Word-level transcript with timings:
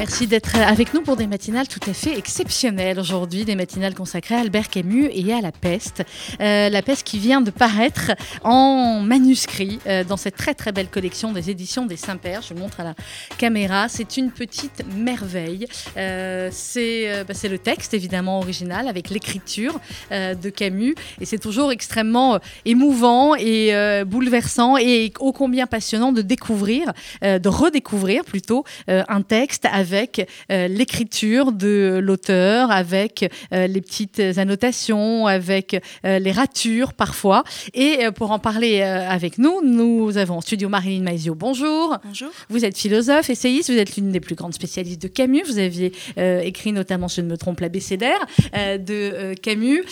Merci 0.00 0.26
d'être 0.26 0.56
avec 0.56 0.94
nous 0.94 1.02
pour 1.02 1.16
des 1.16 1.26
matinales 1.26 1.68
tout 1.68 1.78
à 1.86 1.92
fait 1.92 2.16
exceptionnelles 2.16 2.98
aujourd'hui, 2.98 3.44
des 3.44 3.54
matinales 3.54 3.94
consacrées 3.94 4.34
à 4.34 4.40
Albert 4.40 4.70
Camus 4.70 5.10
et 5.12 5.30
à 5.34 5.42
la 5.42 5.52
peste. 5.52 6.02
Euh, 6.40 6.70
la 6.70 6.80
peste 6.80 7.02
qui 7.02 7.18
vient 7.18 7.42
de 7.42 7.50
paraître 7.50 8.12
en 8.42 9.00
manuscrit 9.00 9.78
euh, 9.86 10.02
dans 10.02 10.16
cette 10.16 10.36
très 10.36 10.54
très 10.54 10.72
belle 10.72 10.88
collection 10.88 11.32
des 11.32 11.50
éditions 11.50 11.84
des 11.84 11.98
Saint-Pères. 11.98 12.40
Je 12.40 12.54
montre 12.54 12.80
à 12.80 12.84
la 12.84 12.94
caméra. 13.36 13.90
C'est 13.90 14.16
une 14.16 14.30
petite 14.30 14.82
merveille. 14.96 15.66
Euh, 15.98 16.48
c'est 16.50 17.22
bah, 17.28 17.34
le 17.44 17.58
texte 17.58 17.92
évidemment 17.92 18.38
original 18.38 18.88
avec 18.88 19.10
l'écriture 19.10 19.78
de 20.10 20.48
Camus 20.48 20.94
et 21.20 21.26
c'est 21.26 21.38
toujours 21.38 21.72
extrêmement 21.72 22.38
émouvant 22.64 23.34
et 23.34 23.74
bouleversant 24.06 24.78
et 24.78 25.12
ô 25.18 25.32
combien 25.32 25.66
passionnant 25.66 26.12
de 26.12 26.22
découvrir, 26.22 26.90
de 27.22 27.48
redécouvrir 27.48 28.24
plutôt 28.24 28.64
un 28.88 29.20
texte 29.20 29.66
avec 29.70 29.89
avec 29.92 30.28
euh, 30.52 30.68
l'écriture 30.68 31.50
de 31.50 31.98
l'auteur, 32.00 32.70
avec 32.70 33.28
euh, 33.52 33.66
les 33.66 33.80
petites 33.80 34.20
annotations, 34.36 35.26
avec 35.26 35.80
euh, 36.04 36.20
les 36.20 36.30
ratures 36.30 36.92
parfois. 36.92 37.42
Et 37.74 37.98
pour 38.14 38.30
en 38.30 38.38
parler 38.38 38.82
avec 38.82 39.38
nous, 39.38 39.60
nous 39.64 40.16
avons 40.16 40.36
en 40.36 40.40
studio 40.40 40.68
Marilyn 40.68 41.02
Maizio. 41.02 41.34
Bonjour. 41.34 41.98
Bonjour. 42.04 42.30
Vous 42.48 42.64
êtes 42.64 42.78
philosophe, 42.78 43.30
essayiste, 43.30 43.70
vous 43.70 43.78
êtes 43.78 43.96
l'une 43.96 44.12
des 44.12 44.20
plus 44.20 44.36
grandes 44.36 44.54
spécialistes 44.54 45.02
de 45.02 45.08
Camus. 45.08 45.42
Vous 45.44 45.58
aviez 45.58 45.92
écrit 46.16 46.72
notamment, 46.72 47.08
si 47.08 47.16
je 47.16 47.22
ne 47.22 47.30
me 47.30 47.36
trompe, 47.36 47.60
l'abécédaire 47.60 48.26
de 48.54 49.34
Camus. 49.34 49.82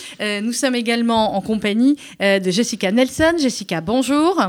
nous 0.41 0.53
sommes 0.53 0.75
également 0.75 1.35
en 1.35 1.41
compagnie 1.41 1.97
de 2.19 2.51
Jessica 2.51 2.91
Nelson. 2.91 3.33
Jessica, 3.37 3.81
bonjour. 3.81 4.39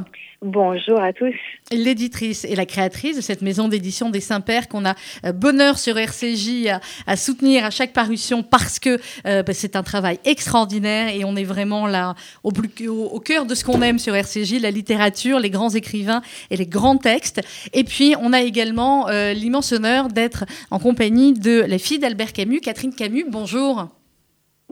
Bonjour 0.42 0.98
à 0.98 1.12
tous. 1.12 1.34
L'éditrice 1.70 2.46
et 2.46 2.56
la 2.56 2.64
créatrice 2.64 3.14
de 3.14 3.20
cette 3.20 3.42
maison 3.42 3.68
d'édition 3.68 4.08
des 4.08 4.20
Saint-Pères 4.20 4.68
qu'on 4.68 4.86
a 4.86 4.94
euh, 5.26 5.32
bonheur 5.32 5.78
sur 5.78 5.98
RCJ 5.98 6.68
à, 7.06 7.16
soutenir 7.16 7.66
à 7.66 7.70
chaque 7.70 7.92
parution 7.92 8.42
parce 8.42 8.78
que 8.78 8.98
euh, 9.26 9.42
bah, 9.42 9.52
c'est 9.52 9.76
un 9.76 9.82
travail 9.82 10.18
extraordinaire 10.24 11.15
et 11.15 11.26
on 11.26 11.37
est 11.37 11.45
vraiment 11.45 11.87
là 11.87 12.15
au, 12.42 12.52
au, 12.52 13.20
cœur 13.20 13.45
de 13.45 13.54
ce 13.54 13.65
qu'on 13.65 13.82
aime 13.82 13.98
sur 13.98 14.15
RCJ, 14.15 14.62
la 14.62 14.70
littérature, 14.70 15.40
les 15.40 15.50
grands 15.50 15.68
écrivains 15.68 16.23
et 16.48 16.56
les 16.56 16.66
grands 16.66 16.96
textes. 16.96 17.43
Et 17.74 17.84
puis 17.84 18.15
on 18.18 18.32
a 18.32 18.40
également 18.40 19.09
euh, 19.09 19.34
l'immense 19.34 19.72
honneur 19.72 20.09
d'être 20.09 20.46
en 20.70 20.78
compagnie 20.78 21.34
de 21.34 21.60
la 21.60 21.76
fille 21.76 21.98
d'Albert 21.98 22.32
Camus, 22.32 22.60
Catherine 22.60 22.95
Camus. 22.95 23.26
Bonjour. 23.28 23.90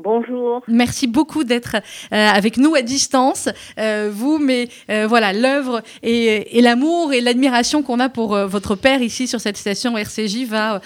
Bonjour. 0.01 0.63
Merci 0.69 1.09
beaucoup 1.09 1.43
d'être 1.43 1.75
euh, 1.75 1.81
avec 2.29 2.57
nous 2.57 2.77
à 2.77 2.83
distance, 2.83 3.49
euh, 3.81 4.13
vous, 4.15 4.39
mais 4.39 4.69
euh, 4.91 5.09
voilà, 5.09 5.33
l'œuvre 5.33 5.83
et, 6.05 6.61
l'amour 6.63 7.13
et 7.13 7.21
l'admiration 7.21 7.83
qu'on 7.83 7.99
a 7.99 8.09
pour 8.09 8.37
votre 8.47 8.77
père 8.77 9.03
ici 9.03 9.27
sur 9.27 9.41
cette 9.41 9.57
station 9.57 9.99
RCJ 9.99 10.45
va, 10.45 10.81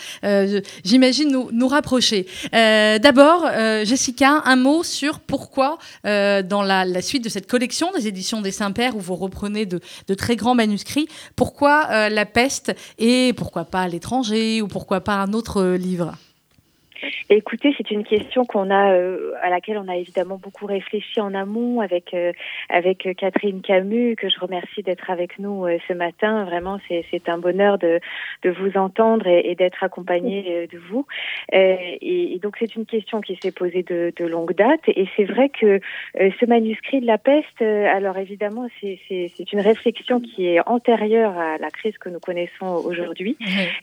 j'imagine, 0.82 1.30
nous, 1.30 1.50
nous, 1.52 1.68
rapprocher. 1.68 2.26
D'abord, 2.52 3.46
Jessica, 3.84 4.42
un 4.46 4.56
mot 4.56 4.82
sur 4.82 5.20
pourquoi, 5.20 5.78
dans 6.04 6.62
la, 6.62 7.02
suite 7.02 7.24
de 7.24 7.28
cette 7.28 7.46
collection 7.46 7.90
des 7.92 8.08
éditions 8.08 8.40
des 8.40 8.50
Saints-Pères, 8.50 8.96
où 8.96 9.00
vous 9.00 9.16
reprenez 9.16 9.66
de, 9.66 9.80
de, 10.08 10.14
très 10.14 10.36
grands 10.36 10.54
manuscrits, 10.54 11.08
pourquoi 11.36 12.08
la 12.08 12.24
peste 12.24 12.74
et 12.98 13.34
pourquoi 13.34 13.66
pas 13.66 13.86
l'étranger 13.88 14.62
ou 14.62 14.68
pourquoi 14.68 15.00
pas 15.00 15.16
un 15.16 15.32
autre 15.34 15.64
livre? 15.74 16.14
Écoutez, 17.30 17.74
c'est 17.76 17.90
une 17.90 18.04
question 18.04 18.44
qu'on 18.44 18.70
a, 18.70 18.92
euh, 18.92 19.32
à 19.42 19.50
laquelle 19.50 19.78
on 19.78 19.88
a 19.88 19.96
évidemment 19.96 20.38
beaucoup 20.38 20.66
réfléchi 20.66 21.20
en 21.20 21.34
amont 21.34 21.80
avec 21.80 22.14
euh, 22.14 22.32
avec 22.68 23.08
Catherine 23.16 23.62
Camus, 23.62 24.16
que 24.16 24.28
je 24.28 24.38
remercie 24.38 24.82
d'être 24.82 25.10
avec 25.10 25.38
nous 25.38 25.66
euh, 25.66 25.78
ce 25.88 25.92
matin. 25.92 26.44
Vraiment, 26.44 26.78
c'est 26.88 27.28
un 27.28 27.38
bonheur 27.38 27.78
de 27.78 28.00
de 28.42 28.50
vous 28.50 28.76
entendre 28.76 29.26
et, 29.26 29.54
d'être 29.54 29.82
accompagnée 29.84 30.66
de 30.70 30.78
vous. 30.78 31.06
Et, 31.52 31.98
et, 32.34 32.38
donc, 32.38 32.56
c'est 32.58 32.74
une 32.74 32.86
question 32.86 33.20
qui 33.20 33.38
s'est 33.40 33.52
posée 33.52 33.82
de, 33.82 34.12
de, 34.16 34.24
longue 34.24 34.54
date. 34.54 34.80
Et 34.88 35.06
c'est 35.16 35.24
vrai 35.24 35.48
que 35.48 35.80
ce 36.14 36.46
manuscrit 36.46 37.00
de 37.00 37.06
la 37.06 37.18
peste, 37.18 37.62
alors 37.62 38.18
évidemment, 38.18 38.66
c'est 38.80 39.52
une 39.52 39.60
réflexion 39.60 40.20
qui 40.20 40.46
est 40.46 40.60
antérieure 40.66 41.38
à 41.38 41.58
la 41.58 41.70
crise 41.70 41.96
que 41.98 42.08
nous 42.08 42.20
connaissons 42.20 42.82
aujourd'hui. 42.84 43.36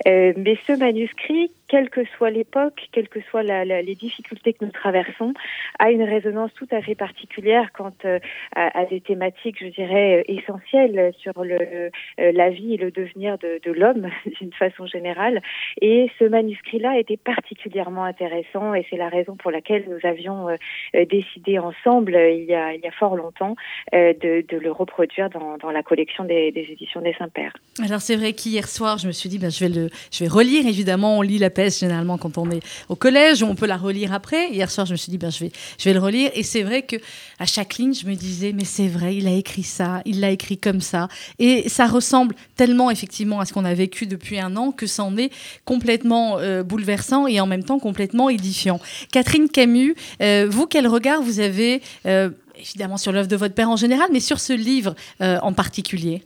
mais 0.06 0.58
ce 0.68 0.78
manuscrit, 0.78 1.52
quelle 1.68 1.90
que 1.90 2.02
soit 2.18 2.32
l'époque, 2.32 2.88
que 3.10 3.22
soient 3.30 3.44
les 3.44 3.96
difficultés 3.96 4.54
que 4.54 4.66
nous 4.66 4.72
traversons, 4.72 5.34
a 5.80 5.92
une 5.92 6.04
résonance 6.04 6.52
tout 6.54 6.68
à 6.72 6.82
fait 6.82 6.96
particulière 6.96 7.72
quant 7.74 7.94
euh, 8.06 8.20
à, 8.56 8.86
des 8.86 9.02
thématiques, 9.02 9.58
je 9.60 9.68
dirais, 9.68 10.20
euh, 10.20 10.32
essentielles 10.32 11.14
sur 11.18 11.44
le, 11.44 11.58
euh, 11.62 11.90
la 12.18 12.50
vie 12.50 12.76
et 12.76 12.78
le 12.78 12.92
devenir 12.92 13.38
de, 13.38 13.72
l'homme 13.72 14.10
d'une 14.40 14.54
façon 14.54 14.86
générale. 14.86 15.42
Et 15.82 16.10
ce 16.20 16.26
manuscrit-là 16.26 17.00
était 17.00 17.18
particulièrement 17.18 18.04
intéressant 18.04 18.74
et 18.74 18.86
c'est 18.90 18.98
la 18.98 19.10
raison 19.10 19.36
pour 19.36 19.52
laquelle 19.52 19.86
nous 19.88 20.08
avions 20.08 20.48
décidé 20.94 21.60
ensemble, 21.60 22.16
il 22.16 22.46
y 22.46 22.54
a, 22.54 22.74
il 22.74 22.82
y 22.82 22.88
a 22.88 22.92
fort 22.92 23.16
longtemps, 23.16 23.56
de, 23.94 24.58
le 24.58 24.72
reproduire 24.72 25.30
dans, 25.30 25.72
la 25.72 25.84
collection 25.84 26.24
des, 26.24 26.52
éditions 26.56 27.02
des 27.02 27.14
Saints-Pères. 27.14 27.54
Alors 27.84 28.02
c'est 28.02 28.16
vrai 28.16 28.34
qu'hier 28.34 28.68
soir, 28.68 28.98
je 28.98 29.08
me 29.08 29.12
suis 29.12 29.30
dit, 29.30 29.40
ben, 29.40 29.52
je, 29.52 29.66
vais 29.66 29.74
le, 29.74 29.90
je 30.12 30.24
vais 30.24 30.30
relire, 30.30 30.66
évidemment, 30.68 31.18
on 31.20 31.22
lit 31.22 31.38
la 31.38 31.50
peste 31.50 31.80
généralement 31.80 32.18
quand 32.18 32.38
on 32.38 32.50
est 32.50 32.62
au 32.90 32.96
collège, 33.00 33.42
on 33.42 33.56
peut 33.56 33.66
la 33.66 33.78
relire 33.78 34.14
après. 34.14 34.50
Hier 34.50 34.70
soir, 34.70 34.86
je 34.86 34.92
me 34.92 34.98
suis 34.98 35.10
dit, 35.10 35.18
ben, 35.18 35.32
je, 35.32 35.46
vais, 35.46 35.52
je 35.80 35.86
vais 35.86 35.94
le 35.94 36.00
relire. 36.00 36.30
Et 36.36 36.44
c'est 36.44 36.62
vrai 36.62 36.84
que 36.84 36.98
à 37.40 37.46
chaque 37.46 37.76
ligne, 37.76 37.94
je 37.94 38.06
me 38.06 38.14
disais, 38.14 38.52
mais 38.54 38.66
c'est 38.66 38.88
vrai, 38.88 39.16
il 39.16 39.28
a 39.28 39.32
écrit 39.32 39.64
ça, 39.64 40.02
il 40.06 40.20
l'a 40.20 40.30
écrit 40.30 40.58
comme 40.58 40.82
ça. 40.82 41.08
Et 41.40 41.68
ça 41.70 41.88
ressemble 41.88 42.36
tellement, 42.56 42.92
effectivement, 42.92 43.40
à 43.40 43.46
ce 43.46 43.54
qu'on 43.54 43.66
a 43.66 43.74
vécu 43.74 44.06
depuis 44.06 44.40
un 44.40 44.56
an 44.56 44.72
que 44.72 44.86
ça 44.86 45.04
en 45.04 45.18
est 45.18 45.32
complètement 45.66 46.38
euh, 46.38 46.64
bouleversant 46.64 47.26
et 47.28 47.40
en 47.40 47.48
même 47.48 47.64
temps 47.64 47.80
complètement 47.80 48.30
édifiant. 48.30 48.80
Catherine 49.12 49.50
Camus, 49.50 49.96
euh, 50.22 50.46
vous, 50.50 50.68
quel 50.68 50.88
regard 50.88 51.22
vous 51.22 51.40
avez, 51.40 51.82
euh, 52.06 52.30
évidemment, 52.58 52.98
sur 52.98 53.12
l'œuvre 53.12 53.28
de 53.28 53.36
votre 53.36 53.56
père 53.56 53.70
en 53.70 53.78
général, 53.78 54.10
mais 54.12 54.20
sur 54.20 54.40
ce 54.40 54.54
livre 54.54 54.94
en 55.20 55.54
particulier? 55.54 56.22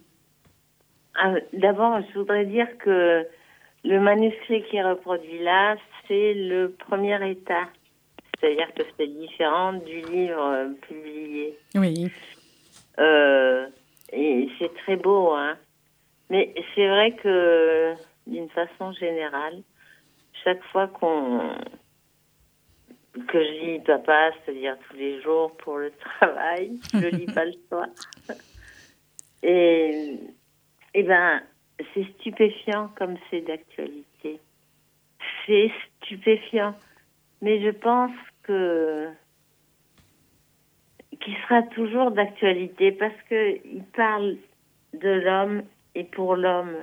Ah, 1.15 1.33
D'abord, 1.53 1.99
je 2.09 2.19
voudrais 2.19 2.45
dire 2.45 2.67
que 2.83 3.25
le 3.83 3.99
manuscrit 3.99 4.63
qui 4.69 4.77
est 4.77 4.83
reproduit 4.83 5.43
là, 5.43 5.75
c'est 6.07 6.33
le 6.33 6.71
premier 6.71 7.29
état. 7.29 7.67
C'est-à-dire 8.39 8.73
que 8.75 8.83
c'est 8.97 9.07
différent 9.07 9.73
du 9.73 10.01
livre 10.01 10.41
euh, 10.41 10.69
publié. 10.81 11.57
Oui. 11.75 12.11
Euh, 12.99 13.67
et 14.11 14.49
c'est 14.59 14.73
très 14.75 14.97
beau, 14.97 15.31
hein. 15.31 15.57
Mais 16.29 16.53
c'est 16.73 16.87
vrai 16.87 17.15
que, 17.15 17.93
d'une 18.27 18.49
façon 18.49 18.91
générale, 18.93 19.61
chaque 20.43 20.63
fois 20.65 20.87
qu'on 20.87 21.55
que 23.27 23.43
je 23.43 23.65
lis 23.65 23.79
papa, 23.79 24.31
c'est-à-dire 24.43 24.75
tous 24.89 24.97
les 24.97 25.21
jours 25.21 25.55
pour 25.57 25.77
le 25.77 25.91
travail, 26.19 26.79
je 26.93 27.07
lis 27.15 27.27
pas 27.27 27.45
le 27.45 27.53
soir. 27.69 27.85
Et, 29.43 30.17
et 30.93 31.03
ben, 31.03 31.41
c'est 31.93 32.05
stupéfiant 32.19 32.89
comme 32.97 33.15
c'est 33.29 33.41
d'actualité 33.41 34.05
c'est 35.45 35.71
stupéfiant. 36.01 36.75
Mais 37.41 37.61
je 37.61 37.69
pense 37.69 38.11
que 38.43 39.09
qu'il 41.19 41.35
sera 41.47 41.61
toujours 41.63 42.11
d'actualité 42.11 42.91
parce 42.91 43.15
qu'il 43.27 43.83
parle 43.95 44.37
de 44.93 45.09
l'homme 45.09 45.63
et 45.95 46.03
pour 46.03 46.35
l'homme. 46.35 46.75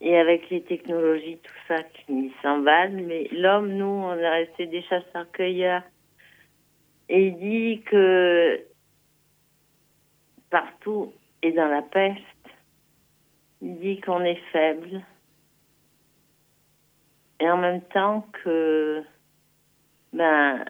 Et 0.00 0.16
avec 0.16 0.48
les 0.48 0.62
technologies, 0.62 1.38
tout 1.42 1.54
ça 1.68 1.82
qui 1.82 2.32
s'emballe, 2.42 2.92
mais 2.92 3.28
l'homme, 3.32 3.68
nous, 3.74 3.84
on 3.84 4.14
est 4.14 4.28
resté 4.30 4.66
des 4.66 4.82
chasseurs-cueilleurs. 4.82 5.82
Et 7.10 7.26
il 7.26 7.38
dit 7.38 7.82
que 7.82 8.64
partout 10.48 11.12
et 11.42 11.52
dans 11.52 11.68
la 11.68 11.82
peste, 11.82 12.16
il 13.60 13.78
dit 13.78 14.00
qu'on 14.00 14.22
est 14.22 14.40
faible, 14.52 15.02
et 17.40 17.50
en 17.50 17.56
même 17.56 17.82
temps 17.82 18.26
que 18.44 19.02
ben 20.12 20.64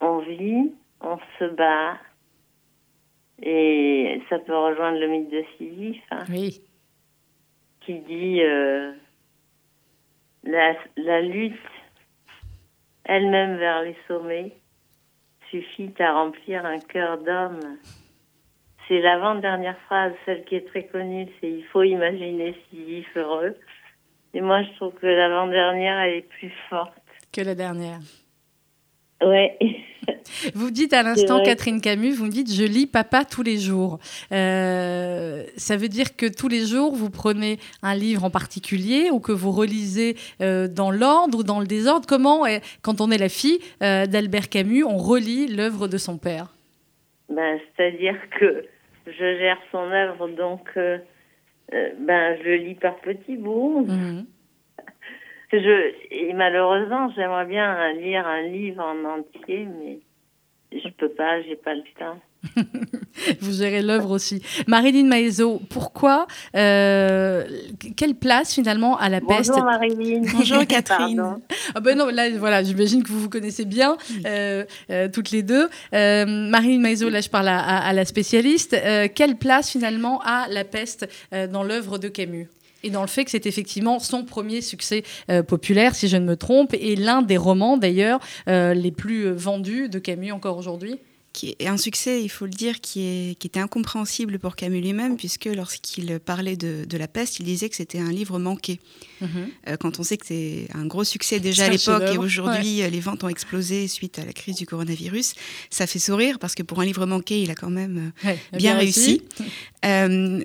on 0.00 0.18
vit, 0.18 0.72
on 1.00 1.18
se 1.38 1.44
bat 1.44 1.98
et 3.42 4.20
ça 4.28 4.38
peut 4.38 4.56
rejoindre 4.56 4.98
le 4.98 5.08
mythe 5.08 5.30
de 5.30 5.44
Sisyphe 5.56 6.02
hein, 6.10 6.24
oui. 6.28 6.60
qui 7.80 7.98
dit 8.00 8.42
euh, 8.42 8.92
la, 10.44 10.74
la 10.96 11.22
lutte 11.22 11.54
elle-même 13.04 13.56
vers 13.56 13.82
les 13.82 13.96
sommets 14.06 14.52
suffit 15.50 15.92
à 15.98 16.12
remplir 16.12 16.64
un 16.64 16.78
cœur 16.78 17.18
d'homme. 17.18 17.78
C'est 18.86 19.00
l'avant-dernière 19.00 19.78
phrase, 19.86 20.12
celle 20.26 20.44
qui 20.44 20.56
est 20.56 20.66
très 20.66 20.86
connue, 20.86 21.28
c'est 21.40 21.50
il 21.50 21.64
faut 21.64 21.82
imaginer 21.82 22.54
Sisyphe 22.68 23.16
heureux. 23.16 23.56
Et 24.34 24.40
moi, 24.40 24.62
je 24.62 24.70
trouve 24.76 24.94
que 24.94 25.06
l'avant-dernière, 25.06 25.98
elle 26.00 26.14
est 26.18 26.28
plus 26.28 26.52
forte. 26.68 26.92
Que 27.32 27.40
la 27.40 27.54
dernière. 27.54 27.98
Ouais. 29.22 29.58
Vous 30.54 30.70
dites 30.70 30.92
à 30.92 31.02
l'instant, 31.02 31.42
Catherine 31.42 31.80
Camus, 31.80 32.12
vous 32.12 32.24
me 32.24 32.30
dites 32.30 32.52
je 32.52 32.64
lis 32.64 32.86
papa 32.86 33.24
tous 33.24 33.42
les 33.42 33.58
jours. 33.58 33.98
Euh, 34.32 35.44
ça 35.56 35.76
veut 35.76 35.88
dire 35.88 36.16
que 36.16 36.26
tous 36.26 36.48
les 36.48 36.66
jours, 36.66 36.94
vous 36.94 37.10
prenez 37.10 37.58
un 37.82 37.94
livre 37.94 38.24
en 38.24 38.30
particulier 38.30 39.10
ou 39.10 39.20
que 39.20 39.32
vous 39.32 39.50
relisez 39.50 40.16
euh, 40.40 40.68
dans 40.68 40.90
l'ordre 40.90 41.38
ou 41.38 41.42
dans 41.42 41.60
le 41.60 41.66
désordre? 41.66 42.06
Comment, 42.08 42.44
quand 42.82 43.00
on 43.00 43.10
est 43.10 43.18
la 43.18 43.28
fille 43.28 43.58
euh, 43.82 44.06
d'Albert 44.06 44.48
Camus, 44.48 44.84
on 44.84 44.96
relit 44.96 45.46
l'œuvre 45.48 45.86
de 45.88 45.98
son 45.98 46.16
père? 46.16 46.54
Ben, 47.28 47.58
C'est-à-dire 47.76 48.16
que 48.38 48.64
je 49.06 49.38
gère 49.38 49.58
son 49.70 49.90
œuvre, 49.90 50.28
donc 50.28 50.70
ben, 51.70 52.38
je 52.42 52.50
lis 52.50 52.74
par 52.74 52.96
petits 52.96 53.36
bouts. 53.36 53.86
Mhm. 53.86 54.26
Je, 55.52 55.92
et 56.12 56.32
malheureusement, 56.32 57.10
j'aimerais 57.16 57.44
bien 57.44 57.92
lire 57.94 58.24
un 58.24 58.42
livre 58.42 58.84
en 58.84 59.04
entier, 59.04 59.66
mais 59.66 59.98
je 60.70 60.88
peux 60.90 61.08
pas, 61.08 61.42
j'ai 61.42 61.56
pas 61.56 61.74
le 61.74 61.82
temps. 61.98 62.20
Vous 63.40 63.52
gérez 63.52 63.82
l'œuvre 63.82 64.10
aussi. 64.10 64.42
Marilyn 64.66 65.06
Maezo, 65.06 65.60
pourquoi 65.68 66.26
euh, 66.56 67.44
Quelle 67.96 68.14
place 68.14 68.54
finalement 68.54 68.96
à 68.98 69.08
la 69.08 69.20
peste? 69.20 69.50
Bonjour 69.50 69.64
Marilyn. 69.64 70.22
Bonjour 70.32 70.66
Catherine. 70.68 71.38
ah 71.74 71.80
ben 71.80 71.96
non, 71.96 72.08
là 72.08 72.30
voilà, 72.30 72.62
j'imagine 72.62 73.02
que 73.02 73.08
vous 73.08 73.20
vous 73.20 73.28
connaissez 73.28 73.64
bien 73.64 73.96
euh, 74.26 74.64
euh, 74.90 75.08
toutes 75.12 75.30
les 75.30 75.42
deux. 75.42 75.68
Marilyn 75.92 76.80
Maezo, 76.80 77.08
là 77.08 77.20
je 77.20 77.28
parle 77.28 77.48
à, 77.48 77.58
à 77.58 77.92
la 77.92 78.04
spécialiste. 78.04 78.76
quelle 79.14 79.36
place 79.36 79.70
finalement 79.70 80.20
a 80.22 80.48
la 80.48 80.64
peste 80.64 81.08
dans 81.52 81.62
l'œuvre 81.62 81.98
de 81.98 82.08
Camus? 82.08 82.48
Et 82.82 82.90
dans 82.90 83.02
le 83.02 83.08
fait 83.08 83.24
que 83.24 83.30
c'est 83.30 83.46
effectivement 83.46 83.98
son 83.98 84.24
premier 84.24 84.60
succès 84.60 85.02
euh, 85.30 85.42
populaire, 85.42 85.94
si 85.94 86.08
je 86.08 86.16
ne 86.16 86.24
me 86.24 86.36
trompe, 86.36 86.74
et 86.74 86.96
l'un 86.96 87.22
des 87.22 87.36
romans 87.36 87.76
d'ailleurs 87.76 88.20
euh, 88.48 88.74
les 88.74 88.90
plus 88.90 89.30
vendus 89.30 89.88
de 89.88 89.98
Camus 89.98 90.32
encore 90.32 90.56
aujourd'hui 90.56 90.98
qui 91.32 91.54
est 91.58 91.68
un 91.68 91.76
succès, 91.76 92.22
il 92.22 92.28
faut 92.28 92.44
le 92.44 92.50
dire, 92.50 92.80
qui, 92.80 93.02
est, 93.02 93.38
qui 93.38 93.46
était 93.46 93.60
incompréhensible 93.60 94.38
pour 94.38 94.56
Camus 94.56 94.80
lui-même, 94.80 95.16
puisque 95.16 95.44
lorsqu'il 95.44 96.18
parlait 96.18 96.56
de, 96.56 96.84
de, 96.84 96.98
la 96.98 97.06
peste, 97.06 97.38
il 97.38 97.44
disait 97.44 97.68
que 97.68 97.76
c'était 97.76 98.00
un 98.00 98.10
livre 98.10 98.38
manqué. 98.38 98.80
Mhm. 99.20 99.28
Euh, 99.68 99.76
quand 99.76 100.00
on 100.00 100.02
sait 100.02 100.16
que 100.16 100.26
c'est 100.26 100.66
un 100.74 100.86
gros 100.86 101.04
succès 101.04 101.38
déjà 101.38 101.66
à 101.66 101.70
l'époque 101.70 102.02
et 102.12 102.18
aujourd'hui 102.18 102.82
euh, 102.82 102.88
les 102.88 103.00
ventes 103.00 103.22
ont 103.22 103.28
explosé 103.28 103.86
suite 103.86 104.18
à 104.18 104.24
la 104.24 104.32
crise 104.32 104.56
du 104.56 104.66
coronavirus, 104.66 105.34
ça 105.68 105.86
fait 105.86 105.98
sourire 105.98 106.38
parce 106.38 106.54
que 106.54 106.62
pour 106.62 106.80
un 106.80 106.84
livre 106.84 107.06
manqué, 107.06 107.40
il 107.40 107.50
a 107.50 107.54
quand 107.54 107.70
même 107.70 108.12
euh, 108.24 108.34
bien, 108.54 108.76
réussi. 108.76 109.22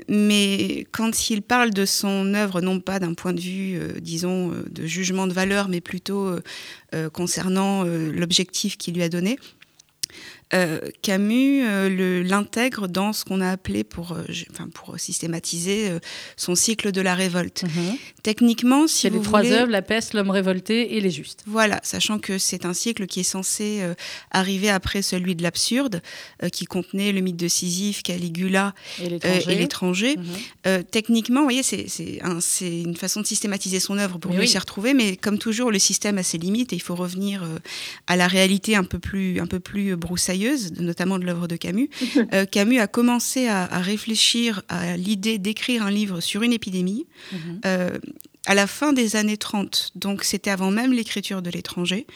mais 0.08 0.88
quand 0.92 1.30
il 1.30 1.42
parle 1.42 1.72
de 1.72 1.86
son 1.86 2.34
œuvre, 2.36 2.62
non 2.62 2.80
pas 2.80 3.00
d'un 3.00 3.14
point 3.16 3.34
de 3.34 3.42
vue, 3.42 3.80
disons, 4.02 4.54
de 4.70 4.86
jugement 4.86 5.26
de 5.26 5.34
valeur, 5.34 5.68
mais 5.68 5.82
plutôt 5.82 6.36
concernant 7.12 7.84
l'objectif 7.84 8.78
qu'il 8.78 8.96
lui 8.96 9.04
a 9.04 9.10
donné, 9.10 9.38
euh, 10.54 10.80
Camus 11.02 11.64
euh, 11.66 12.24
l'intègre 12.24 12.88
dans 12.88 13.14
ce 13.14 13.26
qu'on 13.26 13.42
a 13.42 13.50
appelé, 13.50 13.84
pour, 13.84 14.12
euh, 14.12 14.24
enfin, 14.52 14.68
pour 14.74 15.00
systématiser, 15.00 15.92
son 16.38 16.56
cycle 16.56 16.92
de 16.92 17.02
la 17.02 17.16
révolte. 17.16 17.64
Mhm. 17.64 17.98
Techniquement, 18.22 18.88
si 18.88 19.10
vous 19.10 19.18
les 19.18 19.24
trois 19.24 19.46
œuvres, 19.46 19.72
la 19.72 19.82
peste, 19.82 20.14
l'homme 20.14 20.30
révolté 20.30 20.96
et 20.96 21.02
les 21.02 21.10
justes. 21.10 21.44
Voilà, 21.48 21.80
sachant 21.84 22.20
que 22.20 22.38
c'est 22.38 22.66
un 22.66 22.74
cycle 22.74 23.08
qui 23.08 23.22
est 23.22 23.24
censé 23.24 23.82
arriver 24.32 24.70
après 24.70 25.02
celui 25.02 25.36
de 25.36 25.44
l'absurde, 25.44 26.02
qui 26.52 26.66
contenait 26.66 27.12
le 27.12 27.22
mythe 27.22 27.38
de 27.38 27.48
Sisyphe, 27.48 28.04
Caligula 28.04 28.74
et 29.00 29.10
l'étranger. 29.56 30.18
Mhm. 30.18 30.84
techniquement, 30.84 31.42
vous 31.42 31.48
voyez, 31.48 31.64
c'est 31.64 32.20
une 32.62 32.96
façon 32.96 33.22
de 33.22 33.26
systématiser 33.26 33.80
son 33.80 33.98
œuvre 33.98 34.20
pour 34.20 34.34
mieux 34.34 34.46
s'y 34.46 34.58
retrouver, 34.58 34.94
mais 34.94 35.16
comme 35.18 35.38
toujours, 35.38 35.72
le 35.72 35.80
système 35.80 36.18
a 36.18 36.24
ses 36.24 36.38
limites 36.38 36.74
et 36.74 36.76
il 36.76 36.82
faut 36.82 36.96
revenir 36.96 37.44
à 38.08 38.16
la 38.16 38.28
réalité 38.28 38.76
un 38.76 38.84
peu 38.84 39.00
plus, 39.00 39.40
un 39.40 39.48
peu 39.48 39.60
plus 39.60 39.96
notamment 40.80 41.20
de 41.20 41.26
l'œuvre 41.26 41.48
de 41.48 41.56
Camus. 41.56 41.90
Euh, 42.34 42.46
Camus 42.46 42.80
a 42.80 42.88
commencé 42.88 43.48
à, 43.48 43.66
réfléchir 43.80 44.64
à 44.68 44.98
l'idée 44.98 45.38
d'écrire 45.38 45.84
un 45.84 45.92
livre 45.92 46.22
sur 46.22 46.42
une 46.44 46.54
épidémie. 46.54 47.06
Mhm. 47.32 47.62
Euh, 47.66 47.98
à 48.46 48.56
la 48.56 48.68
fin 48.68 48.94
des 48.94 49.16
années 49.16 49.38
30, 49.38 49.92
donc 49.96 50.24
c'était 50.24 50.50
avant 50.50 50.72
même 50.72 50.94
l'écriture 50.94 51.42
de 51.42 51.50
l'étranger. 51.50 52.08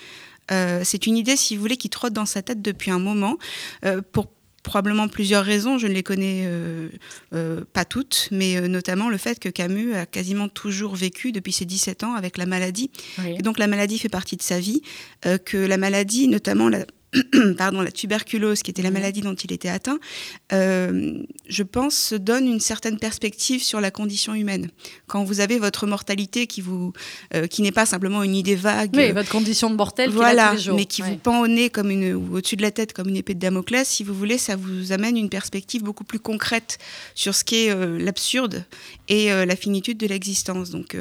Euh, 0.52 0.82
c'est 0.84 1.06
une 1.06 1.18
idée, 1.18 1.36
si 1.36 1.56
vous 1.56 1.62
voulez, 1.62 1.78
qui 1.78 1.90
trotte 1.90 2.14
dans 2.14 2.26
sa 2.26 2.42
tête 2.42 2.62
depuis 2.62 2.92
un 2.92 3.00
moment, 3.00 3.38
pour 4.12 4.28
probablement 4.64 5.08
plusieurs 5.08 5.44
raisons, 5.44 5.78
je 5.78 5.88
ne 5.88 5.94
les 5.94 6.04
connais 6.04 6.48
pas 7.74 7.86
toutes, 7.86 8.30
mais 8.32 8.62
notamment 8.68 9.10
le 9.10 9.18
fait 9.18 9.40
que 9.40 9.50
Camus 9.50 9.96
a 9.96 10.06
quasiment 10.06 10.50
toujours 10.50 10.96
vécu 10.96 11.32
depuis 11.32 11.54
ses 11.54 11.66
17 11.66 12.04
ans 12.04 12.14
avec 12.14 12.38
la 12.38 12.46
maladie. 12.46 12.90
Et 13.26 13.42
donc 13.42 13.58
la 13.58 13.68
maladie 13.68 14.00
fait 14.00 14.10
partie 14.10 14.38
de 14.38 14.44
sa 14.44 14.60
vie, 14.60 14.82
que 15.46 15.58
la 15.58 15.78
maladie, 15.78 16.28
notamment 16.28 16.70
la, 16.70 16.86
pardon, 17.58 17.82
la 17.82 17.92
tuberculose, 17.92 18.62
qui 18.62 18.70
était 18.70 18.82
la 18.82 18.92
maladie 18.92 19.22
dont 19.22 19.34
il 19.34 19.52
était 19.52 19.70
atteint, 19.70 20.00
euh, 20.54 21.24
je 21.48 21.64
pense, 21.64 21.96
se 21.96 22.16
donne 22.16 22.46
une 22.46 22.60
certaine 22.60 23.00
perspective 23.00 23.64
sur 23.64 23.82
la 23.82 23.90
condition 23.90 24.36
humaine. 24.36 24.70
Quand 25.08 25.24
vous 25.24 25.40
avez 25.40 25.58
votre 25.58 25.88
mortalité 25.88 26.46
qui 26.46 26.62
vous, 26.62 26.94
euh, 27.34 27.48
qui 27.48 27.64
n'est 27.64 27.72
pas 27.72 27.88
simplement 27.88 28.22
une 28.22 28.36
idée 28.36 28.56
vague. 28.56 28.92
Oui, 28.96 29.12
votre 29.12 29.30
condition 29.30 29.72
de 29.72 29.76
mortel. 29.76 30.12
Voilà, 30.12 30.54
les 30.54 30.60
jours. 30.60 30.76
mais 30.76 30.86
qui 30.86 31.02
vous 31.02 31.16
pend 31.16 31.42
au 31.42 31.48
nez 31.48 31.70
comme 31.70 31.90
une, 31.90 32.14
ou 32.14 32.36
au-dessus 32.36 32.56
de 32.56 32.62
la 32.62 32.72
tête 32.72 32.94
comme 32.94 33.10
une 33.10 33.18
épée 33.18 33.34
de 33.34 33.40
Damoclès. 33.40 33.88
Si 33.88 34.04
vous 34.04 34.14
voulez, 34.14 34.38
ça 34.38 34.56
vous 34.56 34.92
amène 34.92 35.18
une 35.18 35.30
perspective 35.30 35.84
beaucoup 35.84 36.04
plus 36.04 36.20
concrète 36.20 36.78
sur 37.16 37.34
ce 37.34 37.44
qu'est 37.44 37.72
euh, 37.72 37.98
l'absurde 37.98 38.66
et 39.08 39.30
la 39.30 39.56
finitude 39.56 39.98
de 39.98 40.06
l'existence. 40.06 40.70
Donc, 40.70 40.96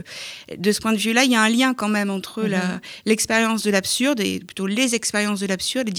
de 0.57 0.73
ce 0.73 0.81
point 0.81 0.93
de 0.93 0.99
vue-là, 0.99 1.25
il 1.25 1.31
y 1.31 1.37
a 1.37 1.43
un 1.43 1.51
lien 1.51 1.75
quand 1.75 1.91
même 1.91 2.09
entre 2.09 2.45
mm-hmm. 2.45 2.81
l'expérience 3.05 3.63
de 3.63 3.71
l'absurde 3.71 4.21
et 4.21 4.39
plutôt 4.39 4.67
les 4.67 4.95
expériences 4.95 5.41
de 5.41 5.47
l'absurde 5.47 5.91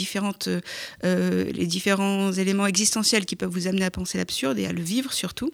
euh, 1.03 1.51
les 1.51 1.65
différents 1.65 2.31
éléments 2.31 2.67
existentiels 2.67 3.25
qui 3.25 3.35
peuvent 3.35 3.49
vous 3.49 3.67
amener 3.67 3.85
à 3.85 3.91
penser 3.91 4.17
l'absurde 4.17 4.57
et 4.59 4.65
à 4.65 4.71
le 4.71 4.81
vivre 4.81 5.13
surtout 5.13 5.51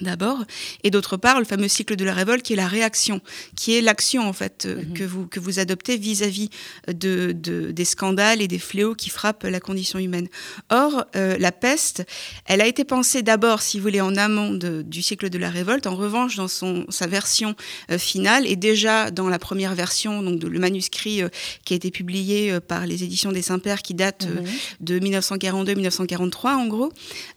d'abord, 0.00 0.44
et 0.82 0.90
d'autre 0.90 1.16
part 1.16 1.38
le 1.38 1.44
fameux 1.44 1.68
cycle 1.68 1.96
de 1.96 2.04
la 2.04 2.14
révolte 2.14 2.42
qui 2.42 2.52
est 2.52 2.56
la 2.56 2.68
réaction, 2.68 3.20
qui 3.56 3.76
est 3.76 3.80
l'action 3.80 4.28
en 4.28 4.32
fait 4.32 4.66
euh, 4.66 4.76
mhm. 4.76 4.92
que 4.92 5.04
vous 5.04 5.26
que 5.26 5.40
vous 5.40 5.58
adoptez 5.58 5.96
vis-à-vis 5.96 6.50
de, 6.88 7.32
des 7.32 7.84
scandales 7.84 8.42
et 8.42 8.48
des 8.48 8.58
fléaux 8.58 8.94
qui 8.94 9.10
frappent 9.10 9.44
la 9.44 9.60
condition 9.60 9.98
humaine. 9.98 10.28
Or, 10.70 11.04
euh, 11.16 11.36
la 11.38 11.52
peste, 11.52 12.04
elle 12.46 12.60
a 12.60 12.66
été 12.66 12.84
pensée 12.84 13.22
d'abord, 13.22 13.62
si 13.62 13.78
vous 13.78 13.82
voulez, 13.82 14.00
en 14.00 14.16
amont 14.16 14.52
du 14.52 15.02
cycle 15.02 15.30
de 15.30 15.38
la 15.38 15.50
révolte. 15.50 15.86
En 15.86 15.96
revanche, 15.96 16.36
dans 16.36 16.48
son 16.48 16.86
sa 16.88 17.06
version 17.06 17.54
euh, 17.90 17.98
finale 17.98 18.46
et 18.46 18.56
déjà 18.56 19.10
dans 19.10 19.28
la 19.28 19.38
première 19.38 19.74
version, 19.74 20.22
donc 20.22 20.38
de, 20.38 20.48
le 20.48 20.58
manuscrit 20.58 21.22
qui 21.64 21.72
a 21.74 21.76
été 21.76 21.90
publié 21.90 22.60
par 22.60 22.86
les 22.86 23.04
éditions 23.04 23.32
des 23.32 23.42
Saints-Pères, 23.42 23.82
qui 23.82 23.94
date 23.94 24.26
mhm. 24.26 24.44
de 24.80 24.98
1942-1943 25.00 26.48
en 26.48 26.66
gros. 26.66 26.92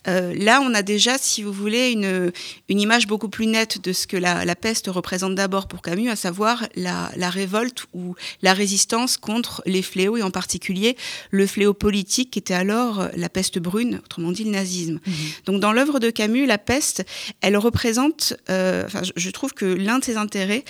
là, 0.06 0.62
on 0.62 0.74
a 0.74 0.82
déjà, 0.82 1.18
si 1.18 1.44
vous 1.44 1.54
voulez, 1.54 1.92
une 1.92 2.32
une 2.70 2.80
image 2.80 3.08
beaucoup 3.08 3.30
plus 3.30 3.48
nette 3.48 3.82
de 3.82 3.94
ce 3.94 4.08
que 4.08 4.18
la, 4.18 4.56
peste 4.56 4.88
représente 4.88 5.36
d'abord 5.36 5.68
pour 5.68 5.82
Camus, 5.82 6.10
à 6.10 6.16
savoir 6.16 6.68
la, 6.76 7.10
révolte 7.30 7.86
ou 7.94 8.16
la 8.42 8.54
résistance 8.54 9.18
contre 9.18 9.62
les 9.66 9.82
fléaux, 9.82 10.18
et 10.18 10.22
en 10.22 10.32
particulier 10.32 10.98
le 11.32 11.46
fléau 11.48 11.74
politique 11.74 12.32
qui 12.32 12.40
était 12.40 12.54
alors 12.54 13.08
la 13.16 13.30
peste 13.30 13.60
brune, 13.60 14.02
autrement 14.04 14.32
dit 14.32 14.44
le 14.44 14.52
nazisme. 14.52 15.00
Mhm. 15.06 15.14
Donc 15.46 15.62
dans 15.62 15.72
l'œuvre 15.72 16.00
de 16.00 16.10
Camus, 16.10 16.46
la 16.46 16.58
peste, 16.58 17.06
elle 17.42 17.58
représente, 17.58 18.34
euh, 18.50 18.84
enfin, 18.86 19.02
je 19.16 19.30
trouve 19.30 19.54
que 19.54 19.66
l'un 19.66 20.00
de 20.00 20.04
ses 20.04 20.18
intérêts, 20.18 20.64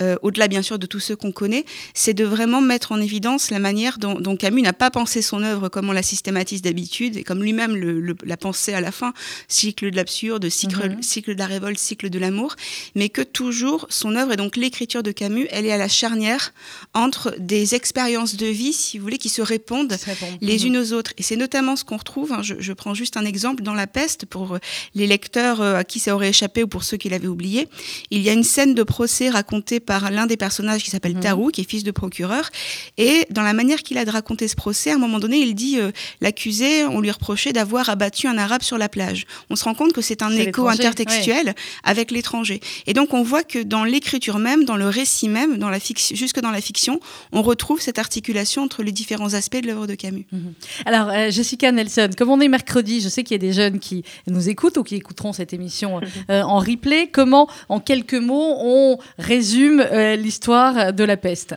euh, 0.00 0.16
au-delà 0.22 0.48
bien 0.48 0.62
sûr 0.62 0.78
de 0.78 0.86
tous 0.86 1.00
ceux 1.00 1.14
qu'on 1.14 1.30
connaît, 1.30 1.64
c'est 1.94 2.14
de 2.14 2.24
vraiment 2.24 2.60
mettre 2.60 2.90
en 2.90 3.00
évidence 3.00 3.50
la 3.50 3.60
manière 3.60 3.98
dont, 3.98 4.36
Camus 4.36 4.62
n'a 4.62 4.72
pas 4.72 4.90
pensé 4.90 5.22
son 5.22 5.42
œuvre 5.42 5.68
comme 5.68 5.88
on 5.88 5.92
la 5.92 6.02
systématise 6.02 6.62
d'habitude, 6.62 7.16
et 7.16 7.22
comme 7.22 7.42
lui-même 7.42 7.76
l'a 8.24 8.36
pensé 8.36 8.72
à 8.72 8.80
la 8.80 8.90
fin, 8.90 9.14
cycle 9.46 9.90
de 9.90 9.96
l'absurde, 9.96 10.48
cycle, 10.48 10.90
mhm. 10.90 11.02
cycle 11.02 11.34
de 11.34 11.38
la 11.38 11.46
révolte, 11.46 11.78
cycle 11.78 12.10
de 12.10 12.18
l'amour, 12.18 12.56
mais 12.96 13.08
que 13.08 13.22
toujours 13.22 13.86
son 13.88 14.16
œuvre, 14.16 14.32
et 14.32 14.36
donc 14.36 14.56
l'écriture 14.56 15.02
de 15.04 15.12
Camus, 15.12 15.46
elle 15.50 15.66
est 15.66 15.72
à 15.72 15.78
la 15.78 15.88
charnière 15.88 16.52
entre 16.92 17.34
des 17.38 17.76
expériences 17.76 18.34
de 18.36 18.46
vie, 18.46 18.72
si 18.72 18.98
vous 18.98 19.04
voulez, 19.04 19.18
qui 19.18 19.28
se 19.28 19.42
répondent 19.42 19.96
les 20.40 20.58
mhm. 20.58 20.66
unes 20.66 20.76
aux 20.78 20.92
autres. 20.92 21.12
Et 21.18 21.22
c'est 21.22 21.36
notamment 21.36 21.76
ce 21.76 21.84
qu'on 21.84 21.98
retrouve, 21.98 22.32
hein, 22.32 22.42
je, 22.42 22.72
prends 22.72 22.94
juste 22.94 23.16
un 23.16 23.24
exemple, 23.24 23.62
dans 23.62 23.74
La 23.74 23.86
Peste, 23.86 24.26
pour 24.26 24.58
les 24.96 25.06
lecteurs 25.06 25.60
euh, 25.60 25.76
à 25.76 25.84
qui 25.84 26.00
ça 26.00 26.14
aurait 26.14 26.30
échappé 26.30 26.64
ou 26.64 26.66
pour 26.66 26.82
ceux 26.82 26.96
qui 26.96 27.08
l'avaient 27.08 27.28
oublié, 27.28 27.68
il 28.10 28.22
y 28.22 28.28
a 28.28 28.32
une 28.32 28.42
scène 28.42 28.74
de 28.74 28.82
procès 28.82 29.30
racontée 29.30 29.80
par 29.84 30.10
l'un 30.10 30.26
des 30.26 30.36
personnages 30.36 30.82
qui 30.82 30.90
s'appelle 30.90 31.14
mhm. 31.14 31.20
Tarou, 31.20 31.50
qui 31.50 31.60
est 31.60 31.70
fils 31.70 31.84
de 31.84 31.90
procureur. 31.90 32.50
Et 32.98 33.26
dans 33.30 33.42
la 33.42 33.52
manière 33.52 33.82
qu'il 33.82 33.98
a 33.98 34.04
de 34.04 34.10
raconter 34.10 34.48
ce 34.48 34.56
procès, 34.56 34.90
à 34.90 34.94
un 34.94 34.98
moment 34.98 35.18
donné, 35.18 35.38
il 35.38 35.54
dit 35.54 35.78
euh, 35.78 35.90
l'accusé, 36.20 36.84
on 36.84 37.00
lui 37.00 37.10
reprochait 37.10 37.52
d'avoir 37.52 37.88
abattu 37.88 38.26
un 38.26 38.38
arabe 38.38 38.62
sur 38.62 38.78
la 38.78 38.88
plage. 38.88 39.26
On 39.50 39.56
se 39.56 39.64
rend 39.64 39.74
compte 39.74 39.92
que 39.92 40.00
c'est 40.00 40.22
un 40.22 40.30
écho 40.30 40.68
intertextuel 40.68 41.54
avec 41.82 42.10
l'étranger. 42.10 42.60
Et 42.86 42.92
donc 42.92 43.14
on 43.14 43.22
voit 43.22 43.42
que 43.42 43.58
dans 43.62 43.84
l'écriture 43.84 44.38
même, 44.38 44.64
dans 44.64 44.76
le 44.76 44.88
récit 44.88 45.28
même, 45.28 45.58
dans 45.58 45.70
la 45.70 45.80
fiction, 45.80 46.16
jusque 46.16 46.40
dans 46.40 46.50
la 46.50 46.60
fiction, 46.60 47.00
on 47.32 47.42
retrouve 47.42 47.80
cette 47.80 47.98
articulation 47.98 48.62
entre 48.62 48.82
les 48.82 48.92
différents 48.92 49.34
aspects 49.34 49.60
de 49.60 49.66
l'œuvre 49.66 49.86
de 49.86 49.94
Camus. 49.94 50.26
Mhm. 50.32 50.54
Alors 50.86 51.08
euh, 51.10 51.30
Jessica 51.30 51.72
Nelson, 51.72 52.10
comme 52.16 52.30
on 52.30 52.40
est 52.40 52.48
mercredi, 52.48 53.00
je 53.00 53.08
sais 53.08 53.22
qu'il 53.22 53.34
y 53.34 53.40
a 53.40 53.46
des 53.46 53.52
jeunes 53.52 53.78
qui 53.78 54.04
nous 54.26 54.48
écoutent 54.48 54.76
ou 54.76 54.82
qui 54.82 54.96
écouteront 54.96 55.32
cette 55.32 55.52
émission 55.52 56.00
euh, 56.30 56.42
en 56.42 56.58
replay. 56.58 57.08
Comment, 57.10 57.48
en 57.68 57.80
quelques 57.80 58.14
mots, 58.14 58.56
on 58.60 58.98
résume 59.18 59.73
euh, 59.80 60.16
l'histoire 60.16 60.92
de 60.92 61.04
la 61.04 61.16
peste 61.16 61.54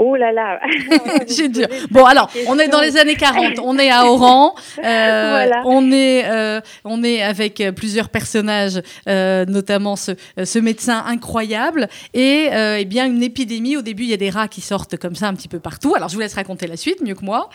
Oh 0.00 0.14
là 0.14 0.30
là 0.30 0.60
J'ai 1.28 1.48
dur. 1.48 1.66
Bon, 1.90 2.04
alors, 2.04 2.30
on 2.46 2.56
est 2.56 2.68
dans 2.68 2.80
les 2.80 2.96
années 2.96 3.16
40, 3.16 3.58
on 3.64 3.76
est 3.78 3.90
à 3.90 4.06
Oran, 4.06 4.54
euh, 4.78 4.82
Voilà. 4.82 5.62
on, 5.64 5.90
est, 5.90 6.24
euh, 6.30 6.60
on 6.84 7.02
est 7.02 7.20
avec 7.20 7.60
plusieurs 7.74 8.08
personnages, 8.08 8.80
euh, 9.08 9.44
notamment 9.46 9.96
ce, 9.96 10.12
ce 10.44 10.60
médecin 10.60 11.02
incroyable, 11.04 11.88
et 12.14 12.48
eh 12.52 12.84
bien 12.84 13.06
une 13.06 13.24
épidémie. 13.24 13.76
Au 13.76 13.82
début, 13.82 14.04
il 14.04 14.10
y 14.10 14.14
a 14.14 14.18
des 14.18 14.30
rats 14.30 14.46
qui 14.46 14.60
sortent 14.60 14.96
comme 14.96 15.16
ça 15.16 15.26
un 15.26 15.34
petit 15.34 15.48
peu 15.48 15.58
partout. 15.58 15.94
Alors, 15.96 16.08
je 16.08 16.14
vous 16.14 16.20
laisse 16.20 16.34
raconter 16.34 16.68
la 16.68 16.76
suite, 16.76 17.02
mieux 17.02 17.16
que 17.16 17.24
moi. 17.24 17.48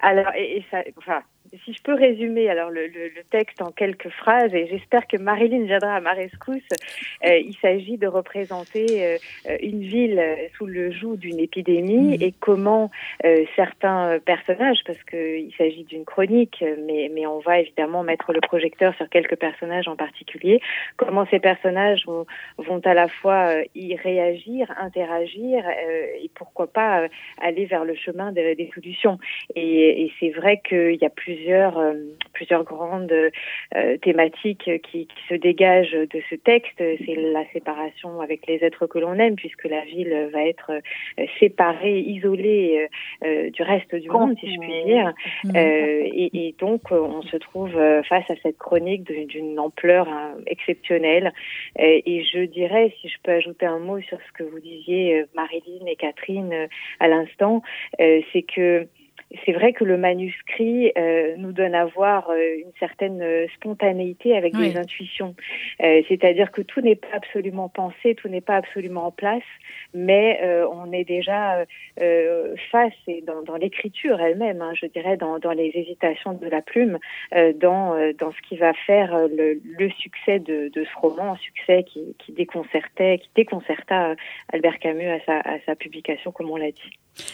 Alors, 0.00 0.32
et, 0.36 0.58
et 0.58 0.64
ça, 0.72 0.78
enfin, 0.96 1.20
si 1.64 1.72
je 1.72 1.82
peux 1.82 1.94
résumer 1.94 2.48
alors 2.48 2.70
le, 2.70 2.86
le, 2.86 3.08
le 3.08 3.22
texte 3.30 3.62
en 3.62 3.70
quelques 3.70 4.08
phrases, 4.10 4.54
et 4.54 4.66
j'espère 4.68 5.06
que 5.06 5.16
Marilyn 5.16 5.64
viendra 5.64 5.94
à 5.96 6.00
ma 6.00 6.12
rescousse, 6.12 6.62
euh, 7.24 7.36
il 7.38 7.56
s'agit 7.60 7.96
de 7.98 8.06
représenter 8.06 8.86
euh, 9.04 9.18
une 9.60 9.80
ville 9.82 10.22
sous 10.56 10.66
le 10.66 10.90
joug 10.90 11.16
d'une 11.16 11.38
épidémie 11.38 11.88
Mhm. 11.88 12.16
et 12.22 12.32
comment 12.40 12.90
euh, 13.24 13.44
certains 13.56 14.18
personnages, 14.24 14.80
parce 14.86 15.02
qu'il 15.04 15.52
s'agit 15.56 15.84
d'une 15.84 16.04
chronique, 16.04 16.64
mais, 16.86 17.10
mais 17.14 17.26
on 17.26 17.38
va 17.40 17.60
évidemment 17.60 18.02
mettre 18.02 18.32
le 18.32 18.40
projecteur 18.40 18.94
sur 18.96 19.08
quelques 19.08 19.36
personnages 19.36 19.88
en 19.88 19.96
particulier, 19.96 20.60
comment 20.96 21.26
ces 21.30 21.38
personnages 21.40 22.04
vont, 22.06 22.26
vont 22.58 22.80
à 22.84 22.94
la 22.94 23.08
fois 23.08 23.48
euh, 23.48 23.64
y 23.74 23.96
réagir, 23.96 24.72
interagir, 24.78 25.64
euh, 25.66 26.06
et 26.22 26.30
pourquoi 26.34 26.66
pas 26.66 27.02
euh, 27.02 27.08
aller 27.40 27.66
vers 27.66 27.84
le 27.84 27.94
chemin 27.94 28.32
de- 28.32 28.54
des 28.54 28.70
solutions. 28.74 29.18
Et, 29.54 30.02
et 30.04 30.12
c'est 30.20 30.30
vrai 30.30 30.60
qu'il 30.66 30.96
y 31.00 31.04
a 31.04 31.10
plusieurs, 31.10 31.37
euh, 31.46 31.94
plusieurs 32.32 32.64
grandes 32.64 33.12
euh, 33.12 33.96
thématiques 33.98 34.70
qui, 34.82 35.06
qui 35.06 35.22
se 35.28 35.34
dégagent 35.34 35.92
de 35.92 36.20
ce 36.30 36.36
texte. 36.36 36.76
C'est 36.78 37.16
la 37.16 37.44
séparation 37.52 38.20
avec 38.20 38.46
les 38.46 38.64
êtres 38.64 38.86
que 38.86 38.98
l'on 38.98 39.14
aime, 39.14 39.34
puisque 39.34 39.64
la 39.64 39.84
ville 39.84 40.30
va 40.32 40.44
être 40.44 40.70
euh, 40.70 41.26
séparée, 41.40 42.00
isolée 42.00 42.88
du 43.22 43.62
reste 43.62 43.94
du 43.94 44.08
monde, 44.08 44.36
si 44.38 44.52
je 44.52 44.60
puis 44.60 44.84
dire. 44.84 45.12
Mhm. 45.44 45.56
Et, 45.56 46.48
et 46.48 46.54
donc, 46.58 46.82
on 46.90 47.22
se 47.22 47.36
trouve 47.36 47.72
face 48.08 48.30
à 48.30 48.34
cette 48.42 48.58
chronique 48.58 49.04
d'une 49.04 49.58
ampleur 49.58 50.08
hein, 50.08 50.34
exceptionnelle. 50.46 51.32
Et 51.76 52.24
je 52.32 52.44
dirais, 52.44 52.94
si 53.00 53.08
je 53.08 53.16
peux 53.22 53.32
ajouter 53.32 53.66
un 53.66 53.78
mot 53.78 54.00
sur 54.00 54.18
ce 54.18 54.32
que 54.32 54.44
vous 54.44 54.60
disiez, 54.60 55.24
Marilyn 55.34 55.86
et 55.86 55.96
Catherine, 55.96 56.68
à 57.00 57.08
l'instant, 57.08 57.62
c'est 57.98 58.42
que 58.42 58.86
c'est 59.44 59.52
vrai 59.52 59.72
que 59.72 59.84
le 59.84 59.98
manuscrit 59.98 60.92
euh, 60.96 61.34
nous 61.36 61.52
donne 61.52 61.74
à 61.74 61.84
voir 61.84 62.30
euh, 62.30 62.56
une 62.58 62.72
certaine 62.78 63.20
euh, 63.20 63.46
spontanéité 63.56 64.36
avec 64.36 64.54
Oui. 64.54 64.70
des 64.72 64.78
intuitions. 64.78 65.34
Euh, 65.82 66.02
C'est-à-dire 66.08 66.50
que 66.50 66.62
tout 66.62 66.80
n'est 66.80 66.96
pas 66.96 67.08
absolument 67.12 67.68
pensé, 67.68 68.14
tout 68.14 68.28
n'est 68.28 68.40
pas 68.40 68.56
absolument 68.56 69.06
en 69.06 69.10
place, 69.10 69.42
mais 69.92 70.40
euh, 70.42 70.66
on 70.72 70.92
est 70.92 71.04
déjà 71.04 71.64
face 72.70 72.92
et 73.06 73.22
dans, 73.22 73.42
dans 73.42 73.56
l'écriture 73.56 74.20
elle-même, 74.20 74.62
hein, 74.62 74.72
je 74.80 74.86
dirais, 74.86 75.16
dans, 75.16 75.38
dans 75.38 75.52
les 75.52 75.70
hésitations 75.74 76.32
de 76.32 76.46
la 76.48 76.62
plume, 76.62 76.98
dans, 77.32 77.94
dans 78.18 78.32
ce 78.32 78.48
qui 78.48 78.56
va 78.56 78.72
faire 78.86 79.26
le, 79.28 79.60
le 79.78 79.90
succès 79.90 80.38
de, 80.38 80.68
de 80.68 80.84
ce 80.84 80.98
roman, 81.00 81.32
un 81.32 81.36
succès 81.36 81.84
qui, 81.84 82.14
qui 82.18 82.32
déconcertait, 82.32 83.18
qui 83.18 83.30
déconcerta 83.34 84.14
Albert 84.52 84.78
Camus 84.78 85.08
à 85.08 85.18
sa, 85.26 85.40
à 85.40 85.58
sa 85.66 85.74
publication, 85.74 86.30
comme 86.32 86.50
on 86.50 86.56
l'a 86.56 86.70
dit. 86.70 86.90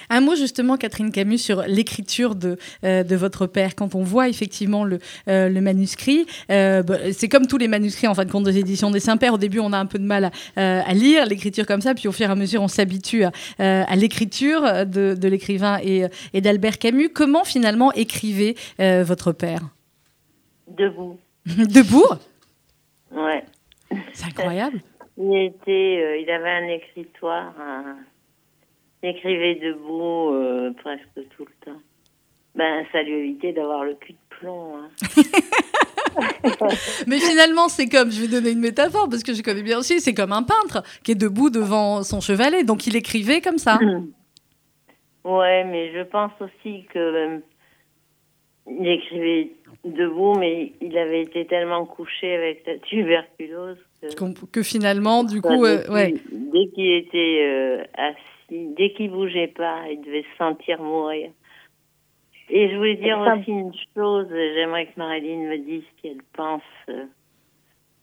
Un 0.08 0.20
mot 0.22 0.34
justement, 0.34 0.76
Catherine 0.78 1.12
Camus, 1.12 1.38
sur 1.38 1.62
l'écriture 1.66 1.83
de, 1.84 2.56
euh, 2.84 3.02
de 3.02 3.16
votre 3.16 3.46
père. 3.46 3.74
Quand 3.74 3.94
on 3.94 4.02
voit 4.02 4.28
effectivement 4.28 4.84
le, 4.84 4.98
euh, 5.28 5.48
le 5.48 5.60
manuscrit, 5.60 6.26
euh, 6.50 6.82
bah, 6.82 7.12
c'est 7.12 7.28
comme 7.28 7.46
tous 7.46 7.58
les 7.58 7.68
manuscrits 7.68 8.06
en 8.08 8.14
fin 8.14 8.24
de 8.24 8.30
compte 8.30 8.44
des 8.44 8.58
éditions 8.58 8.90
des 8.90 9.00
Saint-Pères. 9.00 9.34
Au 9.34 9.38
début, 9.38 9.60
on 9.60 9.72
a 9.72 9.78
un 9.78 9.86
peu 9.86 9.98
de 9.98 10.04
mal 10.04 10.30
à, 10.56 10.80
à 10.80 10.92
lire 10.94 11.26
l'écriture 11.26 11.66
comme 11.66 11.80
ça, 11.80 11.94
puis 11.94 12.08
au 12.08 12.12
fur 12.12 12.28
et 12.28 12.32
à 12.32 12.34
mesure, 12.34 12.62
on 12.62 12.68
s'habitue 12.68 13.24
à, 13.24 13.32
à 13.58 13.96
l'écriture 13.96 14.86
de, 14.86 15.14
de 15.14 15.28
l'écrivain 15.28 15.78
et, 15.82 16.06
et 16.32 16.40
d'Albert 16.40 16.78
Camus. 16.78 17.10
Comment 17.10 17.44
finalement 17.44 17.92
écrivait 17.92 18.54
euh, 18.80 19.04
votre 19.04 19.32
père? 19.32 19.60
Debout. 20.68 21.18
Debout? 21.46 22.04
Ouais. 23.12 23.44
C'est 24.12 24.26
incroyable. 24.26 24.80
Il 25.16 25.36
était, 25.36 26.02
euh, 26.02 26.16
il 26.18 26.28
avait 26.28 26.50
un 26.50 26.66
écritoire. 26.66 27.54
un- 27.60 27.96
Il 29.04 29.10
écrivait 29.10 29.56
debout 29.56 30.32
euh, 30.32 30.72
presque 30.82 31.28
tout 31.36 31.44
le 31.44 31.72
temps. 31.72 31.78
Ben, 32.54 32.86
ça 32.90 33.02
lui 33.02 33.12
évitait 33.12 33.52
d'avoir 33.52 33.84
le 33.84 33.92
cul 33.96 34.12
de 34.12 34.18
plomb. 34.30 34.76
hein. 34.78 34.88
Mais 37.06 37.18
finalement, 37.18 37.68
c'est 37.68 37.86
comme, 37.86 38.10
je 38.10 38.22
vais 38.22 38.28
donner 38.28 38.52
une 38.52 38.60
métaphore 38.60 39.10
parce 39.10 39.22
que 39.22 39.34
je 39.34 39.42
connais 39.42 39.62
bien 39.62 39.78
aussi, 39.78 40.00
c'est 40.00 40.14
comme 40.14 40.32
un 40.32 40.42
peintre 40.42 40.82
qui 41.02 41.12
est 41.12 41.16
debout 41.16 41.50
devant 41.50 42.02
son 42.02 42.22
chevalet. 42.22 42.64
Donc 42.64 42.86
il 42.86 42.96
écrivait 42.96 43.42
comme 43.42 43.58
ça. 43.58 43.78
Ouais, 45.24 45.64
mais 45.64 45.90
je 45.94 46.02
pense 46.02 46.32
aussi 46.38 46.84
que 46.92 46.98
euh, 46.98 47.38
il 48.66 48.86
écrivait 48.86 49.52
debout, 49.82 50.34
mais 50.34 50.72
il 50.82 50.98
avait 50.98 51.22
été 51.22 51.46
tellement 51.46 51.86
couché 51.86 52.34
avec 52.34 52.66
la 52.66 52.76
tuberculose 52.80 53.78
que, 54.02 54.44
que 54.52 54.62
finalement, 54.62 55.24
du 55.24 55.40
coup, 55.40 55.48
dès 55.64 55.88
euh, 55.88 55.90
ouais. 55.90 56.14
dès 56.30 56.66
qu'il 56.74 56.90
était 56.90 57.40
euh, 57.42 57.84
assis, 57.94 58.33
dès 58.50 58.92
qu'il 58.92 59.10
bougeait 59.10 59.48
pas, 59.48 59.88
il 59.90 60.00
devait 60.00 60.22
se 60.22 60.36
sentir 60.36 60.82
mourir. 60.82 61.30
Et 62.50 62.70
je 62.70 62.76
voulais 62.76 62.96
dire 62.96 63.18
aussi 63.18 63.50
une 63.50 63.72
chose, 63.94 64.28
j'aimerais 64.28 64.86
que 64.86 64.92
Marilyn 64.96 65.48
me 65.48 65.58
dise 65.58 65.84
si 66.00 66.08
elle 66.08 66.22
pense 66.34 66.62
euh, 66.90 67.06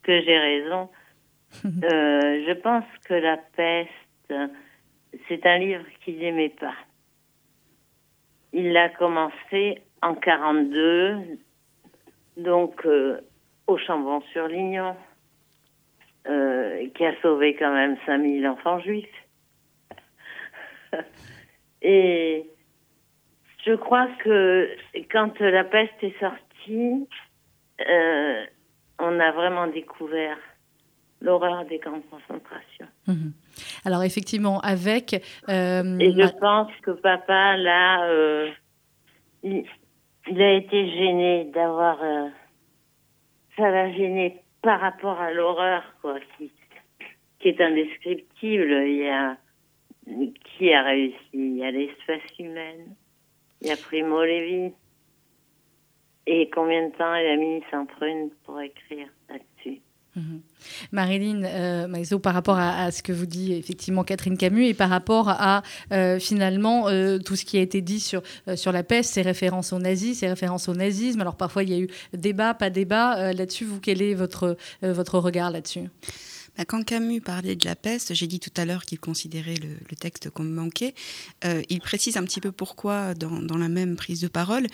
que 0.03 0.21
j'ai 0.21 0.38
raison. 0.38 0.89
Euh, 1.65 2.45
je 2.48 2.53
pense 2.53 2.86
que 3.03 3.13
La 3.13 3.36
peste, 3.36 4.33
c'est 5.27 5.45
un 5.45 5.57
livre 5.57 5.83
qu'il 6.03 6.17
n'aimait 6.17 6.55
pas. 6.57 6.75
Il 8.53 8.71
l'a 8.71 8.89
commencé 8.89 9.81
en 10.01 10.15
42, 10.15 11.17
donc 12.38 12.86
euh, 12.86 13.19
au 13.67 13.77
Chambon-sur-Lignon, 13.77 14.95
euh, 16.27 16.88
qui 16.95 17.05
a 17.05 17.19
sauvé 17.21 17.55
quand 17.55 17.74
même 17.74 17.98
5000 18.05 18.48
enfants 18.48 18.79
juifs. 18.79 19.07
Et 21.81 22.50
je 23.65 23.74
crois 23.74 24.07
que 24.24 24.69
quand 25.12 25.39
la 25.39 25.63
peste 25.63 25.93
est 26.01 26.19
sortie, 26.19 27.07
euh, 27.88 28.45
on 29.00 29.19
a 29.19 29.31
vraiment 29.31 29.67
découvert 29.67 30.38
l'horreur 31.21 31.65
des 31.65 31.79
camps 31.79 31.98
de 31.98 32.03
concentration. 32.10 32.88
Mhm. 33.07 33.33
Alors 33.86 34.03
effectivement, 34.03 34.60
avec 34.60 35.13
euh, 35.50 36.00
Et 36.00 36.12
je 36.12 36.39
pense 36.39 36.71
que 36.83 36.91
papa, 36.91 37.57
là, 37.57 38.05
euh, 38.05 38.50
il, 39.43 39.63
il 40.27 40.41
a 40.41 40.53
été 40.53 40.89
gêné 40.91 41.45
d'avoir... 41.53 42.00
ça 43.55 43.69
l'a 43.69 43.91
gêné 43.91 44.41
par 44.62 44.79
rapport 44.79 45.19
à 45.19 45.31
l'horreur, 45.31 45.83
quoi, 46.01 46.19
qui, 46.38 46.51
qui 47.39 47.48
est 47.48 47.62
indescriptible. 47.62 48.71
Il 48.88 48.98
y 48.98 49.10
a... 49.10 49.38
Qui 50.05 50.74
a 50.74 50.84
réussi? 50.84 51.17
Il 51.34 51.58
y 51.58 51.63
a 51.63 51.72
l'espèce 51.72 52.22
humaine. 52.39 52.96
Il 53.62 53.67
y 53.67 53.72
a 53.72 53.77
Primo 53.77 54.24
Levi. 54.24 54.74
Et 56.27 56.50
combien 56.50 56.88
de 56.88 56.91
temps 56.93 57.15
il 57.15 57.27
a 57.27 57.36
mis 57.36 57.63
sans 57.72 57.86
prune 57.86 58.29
pour 58.46 58.60
écrire 58.62 59.08
là-dessus? 59.29 59.81
Mhm. 60.15 60.41
Marilyn 60.91 61.43
euh, 61.46 61.88
Maïso, 61.88 62.20
par 62.20 62.34
rapport 62.34 62.58
à, 62.58 62.91
ce 62.91 63.01
que 63.01 63.13
vous 63.13 63.25
dit 63.25 63.53
effectivement 63.53 64.03
Catherine 64.03 64.38
Camus 64.38 64.65
et 64.65 64.74
par 64.74 64.89
rapport 64.89 65.29
à 65.29 65.63
euh, 65.93 66.20
finalement 66.20 66.89
euh, 66.89 67.17
tout 67.17 67.38
ce 67.38 67.46
qui 67.46 67.58
a 67.58 67.62
été 67.62 67.81
dit 67.81 68.01
sur, 68.01 68.22
euh, 68.50 68.58
sur 68.58 68.74
la 68.74 68.84
peste, 68.84 69.13
ses 69.13 69.22
références 69.22 69.72
aux 69.72 69.79
nazis, 69.79 70.20
ses 70.20 70.27
références 70.27 70.67
au 70.67 70.74
nazisme. 70.74 71.22
Alors 71.22 71.36
parfois 71.36 71.63
il 71.63 71.70
y 71.70 71.75
a 71.75 71.79
eu 71.79 71.88
débat, 72.13 72.53
pas 72.53 72.70
débat. 72.70 73.31
Là-dessus, 73.31 73.63
vous, 73.63 73.79
quel 73.79 74.01
est 74.01 74.13
votre, 74.13 74.58
votre 74.81 75.17
regard 75.17 75.50
là-dessus? 75.50 75.89
Bah, 76.58 76.65
Quand 76.65 76.84
Camus 76.84 77.22
parlait 77.22 77.55
de 77.55 77.65
la 77.65 77.75
peste, 77.75 78.13
j'ai 78.13 78.27
dit 78.27 78.39
tout 78.39 78.51
à 78.58 78.65
l'heure 78.65 78.86
qu'il 78.86 79.00
considérait 79.00 79.55
le, 79.55 79.70
le 79.89 79.96
texte 79.96 80.29
comme 80.29 80.51
manqué. 80.51 80.93
Euh, 81.46 81.62
il 81.70 81.79
précise 81.79 82.17
un 82.17 82.24
petit 82.24 82.41
peu 82.41 82.51
pourquoi 82.51 83.13
dans, 83.13 83.41
dans 83.41 83.58
la 83.58 83.70
même 83.70 83.96
prise 83.96 84.20
de 84.22 84.27
parole, 84.27 84.67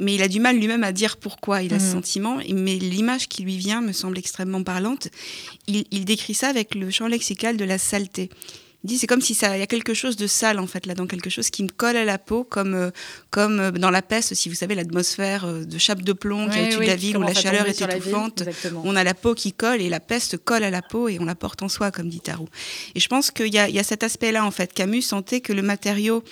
mais 0.00 0.14
il 0.14 0.22
a 0.22 0.28
du 0.28 0.40
mal 0.40 0.56
lui-même 0.56 0.84
à 0.84 0.92
dire 0.92 1.16
pourquoi 1.16 1.62
il 1.62 1.72
a 1.74 1.78
ce 1.78 1.86
Mhm. 1.86 1.92
sentiment. 1.92 2.38
Mais 2.52 2.76
l'image 2.76 3.28
qui 3.28 3.42
lui 3.42 3.56
vient 3.56 3.80
me 3.80 3.92
semble 3.92 4.18
extrêmement 4.18 4.62
parlante. 4.64 5.08
Il, 5.68 5.84
il 5.90 6.04
décrit 6.04 6.34
ça 6.34 6.48
avec 6.48 6.74
le 6.74 6.90
champ 6.90 7.06
lexical 7.06 7.56
de 7.56 7.64
la 7.64 7.78
saleté. 7.78 8.28
Dit 8.84 8.98
c'est 8.98 9.06
comme 9.06 9.20
si 9.20 9.34
ça, 9.34 9.56
il 9.56 9.60
y 9.60 9.62
a 9.62 9.66
quelque 9.68 9.94
chose 9.94 10.16
de 10.16 10.26
sale 10.26 10.58
en 10.58 10.66
fait 10.66 10.86
là-dedans, 10.86 11.06
quelque 11.06 11.30
chose 11.30 11.50
qui 11.50 11.62
me 11.62 11.68
colle 11.68 11.96
à 11.96 12.04
la 12.04 12.18
peau, 12.18 12.42
comme 12.42 12.74
euh, 12.74 12.90
comme 13.30 13.60
euh, 13.60 13.70
dans 13.70 13.90
la 13.90 14.02
peste, 14.02 14.34
si 14.34 14.48
vous 14.48 14.56
savez 14.56 14.74
l'atmosphère 14.74 15.44
euh, 15.44 15.64
de 15.64 15.78
chape 15.78 16.02
de 16.02 16.12
plomb 16.12 16.48
qui 16.48 16.58
est 16.58 16.62
au-dessus 16.62 16.78
de 16.78 16.86
la 16.86 16.96
ville 16.96 17.16
où 17.16 17.20
la 17.20 17.26
chaleur 17.42 17.66
est 17.70 17.74
étouffante. 17.98 18.42
On 18.84 18.96
a 18.96 19.04
la 19.04 19.14
peau 19.14 19.34
qui 19.34 19.52
colle 19.52 19.80
et 19.80 19.88
la 19.88 20.00
peste 20.00 20.36
colle 20.36 20.64
à 20.64 20.70
la 20.70 20.82
peau 20.82 21.08
et 21.08 21.18
on 21.20 21.24
la 21.24 21.36
porte 21.36 21.62
en 21.62 21.68
soi, 21.68 21.92
comme 21.92 22.08
dit 22.08 22.20
Tarot. 22.20 22.48
Et 22.96 23.00
je 23.00 23.06
pense 23.08 23.30
qu'il 23.30 23.54
y, 23.54 23.58
a- 23.58 23.68
il 23.68 23.74
y 23.74 23.78
a 23.78 23.84
cet 23.84 24.02
aspect-là, 24.02 24.44
en 24.44 24.50
fait. 24.50 24.72
Camus 24.72 25.02
sentait 25.02 25.40
que 25.40 25.52
le 25.52 25.62
matériau 25.62 26.24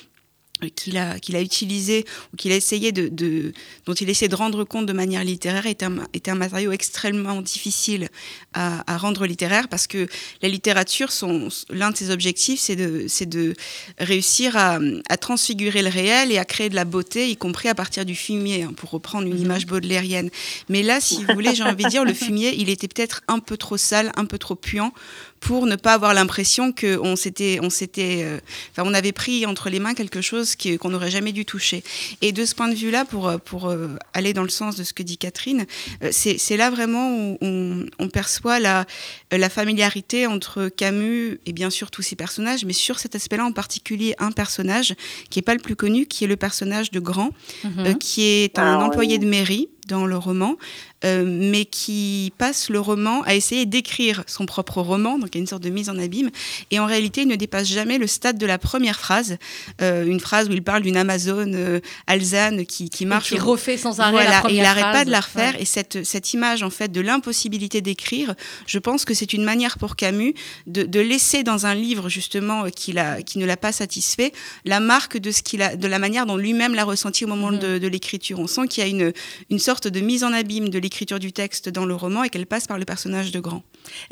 qu'il 0.68 0.98
a, 0.98 1.18
qu'il 1.18 1.36
a 1.36 1.40
utilisé 1.40 2.04
ou 2.32 2.36
qu'il 2.36 2.52
a 2.52 2.56
essayé 2.56 2.92
de, 2.92 3.08
de, 3.08 3.52
dont 3.86 3.94
il 3.94 4.08
essaie 4.10 4.28
de 4.28 4.34
rendre 4.34 4.64
compte 4.64 4.86
de 4.86 4.92
manière 4.92 5.24
littéraire 5.24 5.66
est 5.66 5.82
un, 5.82 6.06
est 6.12 6.28
un 6.28 6.34
matériau 6.34 6.72
extrêmement 6.72 7.42
difficile 7.42 8.08
à, 8.52 8.92
à, 8.92 8.96
rendre 8.96 9.26
littéraire 9.26 9.68
parce 9.68 9.86
que 9.86 10.08
la 10.42 10.48
littérature, 10.48 11.12
son, 11.12 11.48
l'un 11.70 11.90
de 11.90 11.96
ses 11.96 12.10
objectifs, 12.10 12.60
c'est 12.60 12.76
de, 12.76 13.06
c'est 13.08 13.28
de 13.28 13.54
réussir 13.98 14.56
à, 14.56 14.78
à, 15.08 15.16
transfigurer 15.16 15.82
le 15.82 15.88
réel 15.88 16.32
et 16.32 16.38
à 16.38 16.44
créer 16.44 16.68
de 16.68 16.74
la 16.74 16.84
beauté, 16.84 17.30
y 17.30 17.36
compris 17.36 17.68
à 17.68 17.74
partir 17.74 18.04
du 18.04 18.14
fumier, 18.14 18.64
hein, 18.64 18.72
pour 18.76 18.90
reprendre 18.90 19.26
une 19.26 19.34
mhm. 19.34 19.44
image 19.44 19.66
baudelairienne. 19.66 20.30
Mais 20.68 20.82
là, 20.82 21.00
si 21.00 21.24
vous 21.24 21.32
voulez, 21.34 21.54
j'ai 21.54 21.64
envie 21.64 21.84
de 21.84 21.90
dire, 21.90 22.04
le 22.04 22.14
fumier, 22.14 22.54
il 22.56 22.68
était 22.68 22.88
peut-être 22.88 23.22
un 23.28 23.38
peu 23.38 23.56
trop 23.56 23.76
sale, 23.76 24.12
un 24.16 24.24
peu 24.24 24.38
trop 24.38 24.54
puant 24.54 24.92
pour 25.40 25.66
ne 25.66 25.76
pas 25.76 25.94
avoir 25.94 26.14
l'impression 26.14 26.72
qu'on 26.72 27.16
s'était, 27.16 27.58
on 27.62 27.70
s'était, 27.70 28.22
euh, 28.22 28.38
enfin, 28.70 28.88
on 28.88 28.94
avait 28.94 29.12
pris 29.12 29.46
entre 29.46 29.70
les 29.70 29.80
mains 29.80 29.94
quelque 29.94 30.20
chose 30.20 30.54
qui, 30.54 30.76
qu'on 30.78 30.90
n'aurait 30.90 31.10
jamais 31.10 31.32
dû 31.32 31.44
toucher. 31.44 31.82
Et 32.20 32.32
de 32.32 32.44
ce 32.44 32.54
point 32.54 32.68
de 32.68 32.74
vue-là, 32.74 33.06
pour, 33.06 33.32
pour 33.40 33.68
euh, 33.68 33.88
aller 34.12 34.34
dans 34.34 34.42
le 34.42 34.50
sens 34.50 34.76
de 34.76 34.84
ce 34.84 34.92
que 34.92 35.02
dit 35.02 35.16
Catherine, 35.16 35.66
euh, 36.04 36.10
c'est, 36.12 36.38
c'est 36.38 36.58
là 36.58 36.70
vraiment 36.70 37.16
où 37.16 37.38
on, 37.40 37.86
on, 37.98 38.08
perçoit 38.08 38.60
la, 38.60 38.84
la 39.32 39.48
familiarité 39.48 40.26
entre 40.26 40.68
Camus 40.68 41.40
et 41.46 41.52
bien 41.52 41.70
sûr 41.70 41.90
tous 41.90 42.02
ses 42.02 42.16
personnages, 42.16 42.64
mais 42.64 42.74
sur 42.74 42.98
cet 42.98 43.14
aspect-là 43.14 43.44
en 43.44 43.52
particulier 43.52 44.14
un 44.18 44.32
personnage 44.32 44.94
qui 45.30 45.38
est 45.38 45.42
pas 45.42 45.54
le 45.54 45.60
plus 45.60 45.76
connu, 45.76 46.06
qui 46.06 46.24
est 46.24 46.28
le 46.28 46.36
personnage 46.36 46.90
de 46.90 47.00
Grand, 47.00 47.30
mm-hmm. 47.64 47.98
qui 47.98 48.22
est 48.24 48.58
un 48.58 48.78
ah 48.78 48.84
employé 48.84 49.18
de 49.18 49.26
mairie 49.26 49.68
dans 49.90 50.06
le 50.06 50.16
roman, 50.16 50.56
euh, 51.04 51.24
mais 51.26 51.64
qui 51.64 52.32
passe 52.38 52.70
le 52.70 52.80
roman 52.80 53.22
à 53.22 53.34
essayer 53.34 53.66
d'écrire 53.66 54.22
son 54.26 54.46
propre 54.46 54.80
roman, 54.80 55.18
donc 55.18 55.30
il 55.32 55.38
y 55.38 55.38
a 55.38 55.42
une 55.42 55.46
sorte 55.46 55.62
de 55.62 55.70
mise 55.70 55.88
en 55.88 55.98
abîme, 55.98 56.30
et 56.70 56.78
en 56.78 56.86
réalité 56.86 57.22
il 57.22 57.28
ne 57.28 57.36
dépasse 57.36 57.66
jamais 57.66 57.98
le 57.98 58.06
stade 58.06 58.38
de 58.38 58.46
la 58.46 58.58
première 58.58 58.98
phrase, 58.98 59.36
euh, 59.82 60.06
une 60.06 60.20
phrase 60.20 60.48
où 60.48 60.52
il 60.52 60.62
parle 60.62 60.82
d'une 60.82 60.96
Amazone 60.96 61.54
euh, 61.54 61.80
alzane 62.06 62.64
qui, 62.66 62.88
qui 62.88 63.04
marche. 63.04 63.32
Et 63.32 63.36
qui 63.36 63.40
refait 63.40 63.76
sans 63.76 63.98
arrêt 64.00 64.12
voilà, 64.12 64.30
la 64.30 64.40
première 64.40 64.54
et 64.54 64.58
il 64.58 64.62
n'arrête 64.62 64.96
pas 64.96 65.04
de 65.04 65.10
la 65.10 65.20
refaire, 65.20 65.54
ouais. 65.54 65.62
et 65.62 65.64
cette, 65.64 66.04
cette 66.04 66.32
image 66.32 66.62
en 66.62 66.70
fait 66.70 66.92
de 66.92 67.00
l'impossibilité 67.00 67.80
d'écrire, 67.80 68.34
je 68.66 68.78
pense 68.78 69.04
que 69.04 69.14
c'est 69.14 69.32
une 69.32 69.44
manière 69.44 69.78
pour 69.78 69.96
Camus 69.96 70.34
de, 70.66 70.84
de, 70.84 71.00
laisser 71.00 71.42
dans 71.42 71.66
un 71.66 71.74
livre 71.74 72.08
justement 72.08 72.70
qui, 72.70 72.96
a, 72.98 73.22
qui 73.22 73.38
ne 73.38 73.46
l'a 73.46 73.56
pas 73.56 73.72
satisfait 73.72 74.32
la 74.64 74.78
marque 74.78 75.18
de, 75.18 75.30
ce 75.32 75.42
qu'il 75.42 75.62
a, 75.62 75.76
de 75.76 75.88
la 75.88 75.98
manière 75.98 76.26
dont 76.26 76.36
lui-même 76.36 76.74
l'a 76.74 76.84
ressenti 76.84 77.24
au 77.24 77.28
moment 77.28 77.50
mmh. 77.50 77.58
de, 77.58 77.78
de 77.78 77.88
l'écriture. 77.88 78.38
On 78.38 78.46
sent 78.46 78.68
qu'il 78.68 78.84
y 78.84 78.86
a 78.86 78.90
une, 78.90 79.12
une 79.50 79.58
sorte 79.58 79.79
de 79.88 80.00
mise 80.00 80.24
en 80.24 80.32
abîme 80.32 80.68
de 80.68 80.78
l'écriture 80.78 81.18
du 81.18 81.32
texte 81.32 81.68
dans 81.68 81.86
le 81.86 81.94
roman 81.94 82.24
et 82.24 82.28
qu'elle 82.28 82.46
passe 82.46 82.66
par 82.66 82.78
le 82.78 82.84
personnage 82.84 83.32
de 83.32 83.40
Grand. 83.40 83.62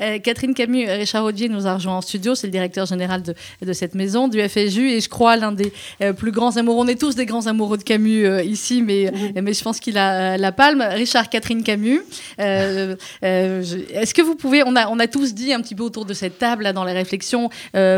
Euh, 0.01 0.19
Catherine 0.19 0.53
Camus, 0.53 0.87
euh, 0.87 0.95
Richard 0.95 1.25
Audier 1.25 1.49
nous 1.49 1.67
a 1.67 1.75
rejoint 1.75 1.97
en 1.97 2.01
studio, 2.01 2.35
c'est 2.35 2.47
le 2.47 2.51
directeur 2.51 2.85
général 2.85 3.21
de, 3.23 3.33
de, 3.61 3.73
cette 3.73 3.95
maison, 3.95 4.27
du 4.27 4.41
FSU, 4.41 4.89
et 4.91 5.01
je 5.01 5.09
crois 5.09 5.35
l'un 5.35 5.51
des 5.51 5.71
euh, 6.01 6.13
plus 6.13 6.31
grands 6.31 6.55
amoureux. 6.57 6.85
On 6.85 6.87
est 6.87 6.99
tous 6.99 7.15
des 7.15 7.25
grands 7.25 7.47
amoureux 7.47 7.77
de 7.77 7.83
Camus 7.83 8.25
euh, 8.25 8.43
ici, 8.43 8.81
mais, 8.81 9.11
mmh. 9.11 9.41
mais 9.41 9.53
je 9.53 9.63
pense 9.63 9.79
qu'il 9.79 9.97
a 9.97 10.37
la 10.37 10.51
palme. 10.51 10.81
Richard, 10.81 11.29
Catherine 11.29 11.63
Camus, 11.63 12.01
est-ce 12.37 14.13
que 14.13 14.21
vous 14.21 14.35
pouvez, 14.35 14.63
on 14.63 14.75
a, 14.75 14.87
on 14.87 14.99
a 14.99 15.07
tous 15.07 15.33
dit 15.33 15.53
un 15.53 15.61
petit 15.61 15.75
peu 15.75 15.83
autour 15.83 16.05
de 16.05 16.13
cette 16.13 16.39
table, 16.39 16.63
là, 16.63 16.73
dans 16.73 16.83
les 16.83 16.93
réflexions, 16.93 17.49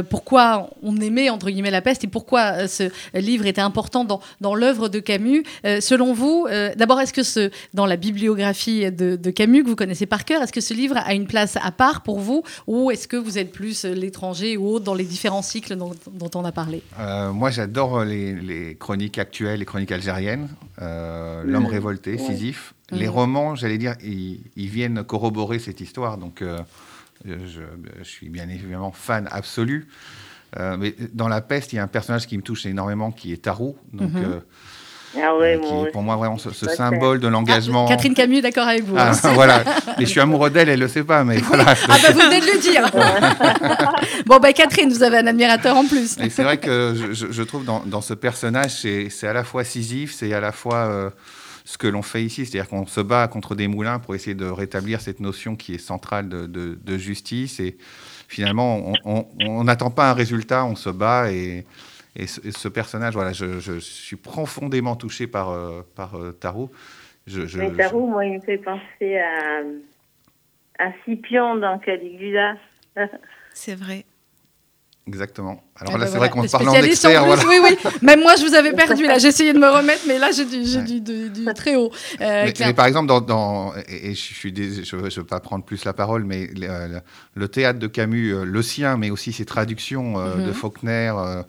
pourquoi 0.09 0.69
on 0.83 0.97
aimait, 0.97 1.29
entre 1.29 1.49
guillemets, 1.49 1.71
la 1.71 1.81
peste 1.81 2.03
et 2.03 2.07
pourquoi 2.07 2.67
ce 2.67 2.89
livre 3.13 3.45
était 3.45 3.61
important 3.61 4.05
dans, 4.05 4.21
dans 4.39 4.55
l'œuvre 4.55 4.89
de 4.89 4.99
Camus. 4.99 5.43
selon 5.79 6.13
vous, 6.13 6.47
d'abord, 6.75 6.99
est-ce 7.01 7.13
que 7.13 7.23
ce, 7.23 7.50
dans 7.73 7.85
la 7.85 7.97
bibliographie 7.97 8.91
de, 8.91 9.15
de 9.15 9.31
Camus, 9.31 9.63
que 9.63 9.69
vous 9.69 9.75
connaissez 9.75 10.05
par 10.05 10.25
cœur, 10.25 10.41
est-ce 10.41 10.53
que 10.53 10.61
ce 10.61 10.73
livre 10.73 10.97
a 10.97 11.13
une 11.13 11.27
place 11.27 11.57
à 11.61 11.71
part 11.71 12.03
pour 12.03 12.19
vous 12.19 12.43
ou 12.67 12.91
est-ce 12.91 13.07
que 13.07 13.17
vous 13.17 13.37
êtes 13.37 13.51
plus 13.51 13.85
l'étranger 13.85 14.57
ou 14.57 14.67
autre 14.67 14.85
dans 14.85 14.93
les 14.93 15.03
différents 15.03 15.41
cycles 15.41 15.75
dont, 15.75 15.91
dont 16.11 16.31
on 16.35 16.45
a 16.45 16.51
parlé? 16.51 16.83
Euh, 16.99 17.31
Moi, 17.31 17.49
j'adore 17.49 18.03
les, 18.03 18.33
les, 18.33 18.75
chroniques 18.75 19.17
actuelles, 19.17 19.59
les 19.59 19.65
chroniques 19.65 19.91
algériennes, 19.91 20.49
euh, 20.81 21.43
L'homme 21.45 21.63
mmh. 21.63 21.67
révolté, 21.67 22.17
Sisyphe. 22.17 22.73
Mmh. 22.91 22.95
Les 22.95 23.07
romans, 23.07 23.55
j'allais 23.55 23.77
dire, 23.77 23.95
ils, 24.03 24.41
ils, 24.55 24.69
viennent 24.69 25.03
corroborer 25.03 25.59
cette 25.59 25.81
histoire. 25.81 26.17
Donc, 26.17 26.41
euh, 26.41 26.57
je, 27.25 27.61
je, 27.99 28.03
suis 28.03 28.29
bien 28.29 28.49
évidemment 28.49 28.91
fan 28.91 29.27
absolu. 29.31 29.87
Mais 30.57 30.93
dans 31.13 31.29
La 31.29 31.39
Peste, 31.39 31.71
il 31.71 31.77
y 31.77 31.79
a 31.79 31.83
un 31.83 31.87
personnage 31.87 32.27
qui 32.27 32.35
me 32.37 32.41
touche 32.41 32.65
énormément 32.65 33.11
qui 33.11 33.31
est 33.31 33.43
Tarou. 33.43 33.77
Donc, 33.93 34.11
mmh. 34.11 34.41
Ah 35.17 35.35
ouais, 35.35 35.59
qui 35.61 35.73
est 35.73 35.91
pour 35.91 36.01
moi 36.01 36.15
vraiment 36.15 36.37
ce, 36.37 36.51
ce 36.51 36.67
symbole 36.69 37.19
de 37.19 37.27
l'engagement. 37.27 37.85
Ah, 37.87 37.91
Catherine 37.91 38.13
Camus 38.13 38.37
est 38.37 38.41
d'accord 38.41 38.67
avec 38.67 38.83
vous. 38.83 38.95
Ah, 38.97 39.11
voilà. 39.33 39.63
Mais 39.97 40.05
je 40.05 40.09
suis 40.09 40.19
amoureux 40.19 40.49
d'elle, 40.49 40.69
elle 40.69 40.79
le 40.79 40.87
sait 40.87 41.03
pas, 41.03 41.23
mais 41.23 41.37
voilà. 41.37 41.65
ah 41.67 41.97
bah 42.01 42.11
vous 42.13 42.19
venez 42.19 42.39
de 42.39 42.45
le 42.45 42.59
dire. 42.59 42.89
bon 44.25 44.37
bah 44.37 44.53
Catherine, 44.53 44.89
vous 44.89 45.03
avez 45.03 45.17
un 45.17 45.27
admirateur 45.27 45.75
en 45.75 45.85
plus. 45.85 46.17
c'est 46.29 46.43
vrai 46.43 46.57
que 46.57 46.95
je, 47.11 47.31
je, 47.31 47.43
trouve 47.43 47.65
dans, 47.65 47.81
dans 47.85 48.01
ce 48.01 48.13
personnage, 48.13 48.71
c'est 48.71 49.27
à 49.27 49.33
la 49.33 49.43
fois 49.43 49.63
Sisyphe, 49.63 50.13
c'est 50.13 50.33
à 50.33 50.39
la 50.39 50.51
fois 50.51 50.87
euh, 50.87 51.09
ce 51.65 51.77
que 51.77 51.87
l'on 51.87 52.01
fait 52.01 52.23
ici, 52.23 52.45
c'est-à-dire 52.45 52.69
qu'on 52.69 52.87
se 52.87 53.01
bat 53.01 53.27
contre 53.27 53.55
des 53.55 53.67
moulins 53.67 53.99
pour 53.99 54.15
essayer 54.15 54.35
de 54.35 54.45
rétablir 54.45 55.01
cette 55.01 55.19
notion 55.19 55.55
qui 55.55 55.73
est 55.73 55.77
centrale 55.77 56.29
de, 56.29 56.45
de, 56.47 56.79
de 56.81 56.97
justice 56.97 57.59
et 57.59 57.77
finalement 58.27 58.93
on 59.05 59.63
n'attend 59.65 59.89
pas 59.89 60.09
un 60.09 60.13
résultat, 60.13 60.63
on 60.63 60.75
se 60.75 60.89
bat 60.89 61.31
et 61.31 61.65
et 62.15 62.27
ce, 62.27 62.45
et 62.45 62.51
ce, 62.51 62.67
personnage, 62.67 63.13
voilà, 63.13 63.31
je, 63.31 63.59
je, 63.59 63.79
suis 63.79 64.17
profondément 64.17 64.95
touché 64.95 65.27
par, 65.27 65.49
euh, 65.49 65.81
par 65.95 66.15
euh, 66.15 66.31
Tarot. 66.31 66.71
Je, 67.25 67.45
je, 67.45 67.57
Mais 67.57 67.71
Tarot, 67.71 68.07
moi, 68.07 68.25
il 68.25 68.33
me 68.33 68.41
fait 68.41 68.57
penser 68.57 69.17
à, 69.17 69.61
à 70.79 70.91
Scipion 71.03 71.55
dans 71.55 71.79
Caligula. 71.79 72.55
C'est 73.53 73.75
vrai. 73.75 74.05
Exactement. 75.07 75.63
Alors 75.79 75.93
eh 75.95 75.97
là, 75.97 76.05
ben 76.05 76.11
c'est 76.11 76.17
voilà. 76.17 76.31
vrai 76.31 76.41
qu'on 76.41 76.47
parle 76.47 76.69
en 76.69 76.83
expert. 76.83 77.25
Voilà. 77.25 77.43
Oui, 77.47 77.55
oui. 77.63 77.91
Même 78.03 78.21
moi, 78.21 78.35
je 78.35 78.45
vous 78.45 78.53
avais 78.53 78.71
perdu 78.83 79.03
là. 79.07 79.17
J'ai 79.17 79.29
essayé 79.29 79.51
de 79.51 79.57
me 79.57 79.67
remettre, 79.67 80.03
mais 80.07 80.19
là, 80.19 80.29
j'ai 80.31 80.45
du, 80.45 80.61
ouais. 80.61 80.83
du, 80.83 81.01
du, 81.01 81.29
du, 81.31 81.45
très 81.55 81.75
haut. 81.75 81.91
Euh, 82.21 82.45
mais, 82.45 82.53
mais, 82.59 82.73
par 82.73 82.85
exemple, 82.85 83.07
dans, 83.07 83.19
dans 83.19 83.73
et, 83.89 84.11
et, 84.11 84.13
je 84.13 84.33
suis, 84.33 84.53
je 84.55 84.95
ne 84.95 85.01
veux 85.01 85.23
pas 85.23 85.39
prendre 85.39 85.65
plus 85.65 85.85
la 85.85 85.93
parole, 85.93 86.23
mais 86.23 86.47
le, 86.55 86.99
le 87.33 87.47
théâtre 87.47 87.79
de 87.79 87.87
Camus, 87.87 88.31
euh, 88.31 88.43
le 88.45 88.61
sien, 88.61 88.95
mais 88.97 89.09
aussi 89.09 89.33
ses 89.33 89.45
traductions 89.45 90.19
euh, 90.19 90.35
mm 90.35 90.39
-hmm. 90.39 90.45
de 90.47 90.51
Faulkner 90.51 91.13
euh, 91.17 91.43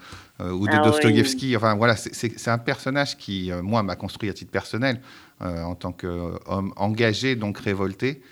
ou 0.50 0.66
de 0.66 0.72
ah, 0.74 0.80
Dostoïevski. 0.80 1.48
Oui. 1.48 1.56
Enfin, 1.56 1.74
voilà, 1.74 1.96
c'est 1.96 2.48
un 2.48 2.58
personnage 2.58 3.16
qui, 3.16 3.52
euh, 3.52 3.62
moi, 3.62 3.82
m'a 3.82 3.96
construit 3.96 4.28
à 4.30 4.32
titre 4.32 4.50
personnel 4.50 5.00
euh, 5.42 5.62
en 5.62 5.74
tant 5.74 5.92
qu'homme 5.92 6.72
engagé, 6.76 7.36
donc 7.36 7.58
révolté. 7.58 8.22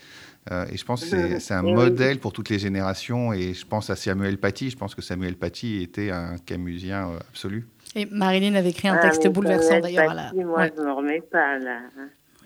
Euh, 0.50 0.64
et 0.72 0.76
je 0.76 0.84
pense 0.84 1.04
que 1.04 1.38
c'est 1.38 1.54
un 1.54 1.64
oui, 1.64 1.74
modèle 1.74 2.18
pour 2.18 2.32
toutes 2.32 2.48
les 2.48 2.58
générations. 2.58 3.32
Et 3.32 3.54
je 3.54 3.66
pense 3.66 3.90
à 3.90 3.96
Samuel 3.96 4.38
Paty. 4.38 4.70
Je 4.70 4.76
pense 4.76 4.94
que 4.94 5.02
Samuel 5.02 5.36
Paty 5.36 5.82
était 5.82 6.10
un 6.10 6.36
camusien 6.38 7.10
absolu. 7.28 7.68
Et 7.94 8.06
Marilyn 8.06 8.54
avait 8.54 8.70
écrit 8.70 8.88
un 8.88 8.96
ah, 8.96 9.02
texte 9.02 9.26
bouleversant 9.28 9.80
d'ailleurs. 9.80 10.14
Moi, 10.34 10.58
ouais. 10.58 10.72
je 10.74 10.80
ne 10.80 10.86
me 10.86 10.92
remets 10.92 11.20
pas 11.20 11.58
là. 11.58 11.80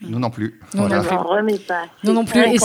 Nous 0.01 0.19
non 0.19 0.31
plus. 0.31 0.61
Non, 0.75 0.87
voilà. 0.87 1.03
non, 1.03 1.23
remets 1.23 1.59
pas. 1.59 1.85
Nous 2.03 2.13
non 2.13 2.25
plus. 2.25 2.41
Et 2.41 2.59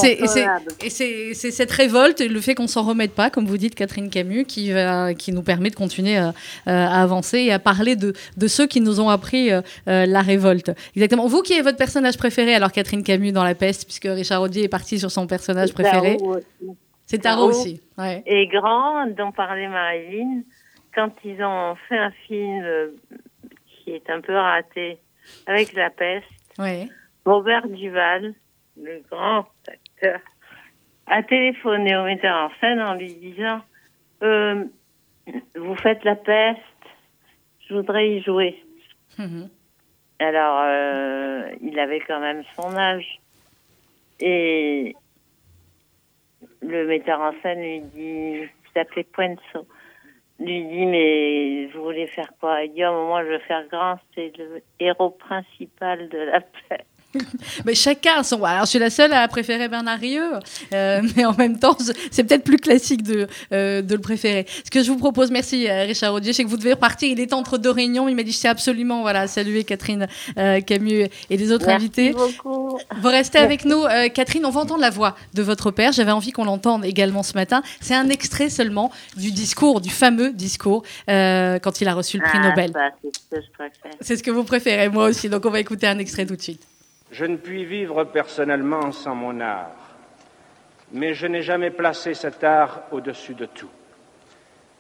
c'est 0.90 1.34
cette 1.34 1.72
révolte, 1.72 2.22
le 2.22 2.42
fait 2.42 2.56
qu'on 2.56 2.68
s'en 2.68 2.84
remette 2.84 3.14
pas, 3.14 3.30
comme 3.30 3.46
vous 3.46 3.58
dites, 3.58 3.76
Catherine 3.76 4.10
Camus, 4.10 4.46
qui, 4.46 4.72
va, 4.72 5.14
qui 5.14 5.32
nous 5.32 5.44
permet 5.44 5.70
de 5.70 5.76
continuer 5.76 6.18
à, 6.18 6.34
à, 6.66 7.02
avancer 7.02 7.40
et 7.40 7.52
à 7.52 7.60
parler 7.60 7.96
de, 7.96 8.14
de 8.38 8.48
ceux 8.48 8.68
qui 8.68 8.82
nous 8.82 9.00
ont 9.00 9.10
appris 9.10 9.52
euh, 9.52 9.62
la 9.86 10.22
révolte. 10.22 10.72
Exactement. 10.96 11.28
Vous, 11.28 11.42
qui 11.42 11.54
est 11.54 11.62
votre 11.62 11.78
personnage 11.78 12.18
préféré, 12.18 12.56
alors 12.56 12.72
Catherine 12.72 13.04
Camus 13.04 13.32
dans 13.32 13.44
La 13.44 13.56
Peste, 13.56 13.86
puisque 13.86 14.08
Richard 14.08 14.42
Audier 14.42 14.64
est 14.64 14.70
parti 14.70 15.00
sur 15.00 15.12
son 15.12 15.28
personnage 15.28 15.74
préféré 15.74 16.18
C'est 17.06 17.20
Tarot 17.20 17.50
aussi. 17.50 17.82
Ouais. 17.98 18.24
Et 18.26 18.48
Grand, 18.48 19.08
dont 19.08 19.32
parlait 19.32 19.68
Marilyn, 19.68 20.42
quand 20.96 21.12
ils 21.24 21.42
ont 21.44 21.76
fait 21.88 21.98
un 21.98 22.12
film 22.28 22.64
euh, 22.64 22.88
qui 23.68 23.92
est 23.92 24.10
un 24.10 24.22
peu 24.22 24.36
raté 24.36 24.98
avec 25.46 25.74
La 25.74 25.90
Peste. 25.90 26.26
Ouais 26.58 26.90
Robert 27.30 27.68
Duval, 27.68 28.34
le 28.76 29.04
grand 29.12 29.46
acteur, 29.68 30.20
a 31.06 31.22
téléphoné 31.22 31.96
au 31.96 32.04
metteur 32.04 32.36
en 32.36 32.50
scène 32.60 32.80
en 32.80 32.96
lui 32.96 33.14
disant 33.14 33.62
euh, 34.24 34.66
Vous 35.56 35.76
faites 35.76 36.04
la 36.04 36.16
peste, 36.16 36.60
je 37.68 37.76
voudrais 37.76 38.10
y 38.10 38.24
jouer. 38.24 38.64
Mmh. 39.20 39.44
Alors, 40.18 40.62
euh, 40.64 41.52
il 41.62 41.78
avait 41.78 42.00
quand 42.02 42.20
même 42.20 42.44
son 42.56 42.76
âge. 42.76 43.20
Et 44.20 44.96
le 46.62 46.88
metteur 46.88 47.22
en 47.22 47.34
scène 47.44 47.62
lui 47.62 47.82
dit 47.82 48.42
Il 48.42 48.50
s'appelait 48.74 49.04
Puenzo 49.04 49.68
lui 50.40 50.64
dit 50.64 50.86
mais 50.86 51.66
vous 51.74 51.84
voulez 51.84 52.08
faire 52.08 52.32
quoi? 52.40 52.64
Il 52.64 52.74
dit 52.74 52.86
oh, 52.86 53.08
moi 53.08 53.24
je 53.26 53.32
veux 53.32 53.40
faire 53.40 53.68
grand, 53.68 54.00
c'est 54.16 54.32
le 54.38 54.62
héros 54.80 55.10
principal 55.10 56.08
de 56.08 56.18
la 56.18 56.40
peste. 56.40 56.99
mais 57.66 57.74
chacun 57.74 58.22
son. 58.24 58.44
Alors, 58.44 58.66
je 58.66 58.70
suis 58.70 58.80
la 58.80 58.90
seule 58.90 59.14
à 59.14 59.28
préférer 59.28 59.68
Bernard 59.68 60.00
Rieu, 60.00 60.24
euh, 60.74 61.02
mais 61.16 61.26
en 61.26 61.34
même 61.34 61.58
temps, 61.58 61.78
c'est 62.12 62.24
peut-être 62.24 62.44
plus 62.44 62.58
classique 62.58 63.04
de, 63.04 63.28
euh, 63.52 63.82
de 63.82 63.96
le 63.96 64.02
préférer. 64.02 64.46
Ce 64.64 64.70
que 64.70 64.84
je 64.84 64.92
vous 64.92 64.98
propose, 64.98 65.32
merci 65.32 65.68
euh, 65.68 65.84
Richard 65.84 66.14
Audier, 66.14 66.34
sais 66.34 66.44
que 66.44 66.50
vous 66.50 66.58
devez 66.58 66.74
repartir. 66.74 67.10
Il 67.10 67.20
est 67.20 67.34
entre 67.34 67.58
deux 67.58 67.72
réunions. 67.72 68.08
Il 68.08 68.16
m'a 68.16 68.24
dit 68.24 68.32
je 68.32 68.38
sais 68.38 68.48
absolument 68.48 69.02
voilà, 69.02 69.28
saluer 69.28 69.64
Catherine 69.64 70.08
Camus 70.36 71.08
et 71.30 71.38
les 71.38 71.52
autres 71.52 71.68
merci 71.68 71.84
invités. 71.84 72.12
Beaucoup. 72.12 72.78
Vous 73.02 73.08
restez 73.08 73.40
avec 73.40 73.66
nous. 73.66 73.84
Catherine, 74.14 74.46
on 74.46 74.52
va 74.52 74.62
entendre 74.62 74.82
la 74.82 74.90
voix 74.90 75.16
de 75.34 75.42
votre 75.42 75.72
père. 75.72 75.92
J'avais 75.92 76.12
envie 76.12 76.32
qu'on 76.32 76.46
l'entende 76.46 76.86
également 76.86 77.24
ce 77.24 77.34
matin. 77.34 77.64
C'est 77.82 77.96
un 77.96 78.10
extrait 78.10 78.50
seulement 78.50 78.92
du 79.18 79.32
discours, 79.32 79.82
du 79.82 79.90
fameux 79.90 80.32
discours, 80.32 80.84
quand 81.08 81.82
il 81.82 81.88
a 81.88 81.94
reçu 81.94 82.18
le 82.18 82.24
prix 82.24 82.40
Ah, 82.42 82.50
Nobel. 82.50 82.72
ça, 82.72 82.90
c'est 83.02 83.12
ce 83.12 83.20
que 83.30 83.42
je 83.42 83.52
préfère. 83.52 83.92
C'est 84.02 84.18
ce 84.18 84.24
que 84.24 84.32
vous 84.32 84.44
préférez, 84.44 84.90
moi 84.90 85.06
aussi. 85.06 85.30
Donc 85.30 85.46
on 85.46 85.50
va 85.50 85.60
écouter 85.60 85.88
un 85.88 86.00
extrait 86.00 86.26
tout 86.26 86.36
de 86.36 86.42
suite. 86.42 86.62
Je 87.12 87.26
ne 87.26 87.38
puis 87.38 87.66
vivre 87.66 88.04
personnellement 88.04 88.92
sans 88.92 89.16
mon 89.16 89.40
art, 89.40 89.96
mais 90.92 91.14
je 91.14 91.28
n'ai 91.28 91.42
jamais 91.42 91.72
placé 91.72 92.14
cet 92.14 92.44
art 92.44 92.84
au-dessus 92.92 93.34
de 93.34 93.46
tout. 93.46 93.70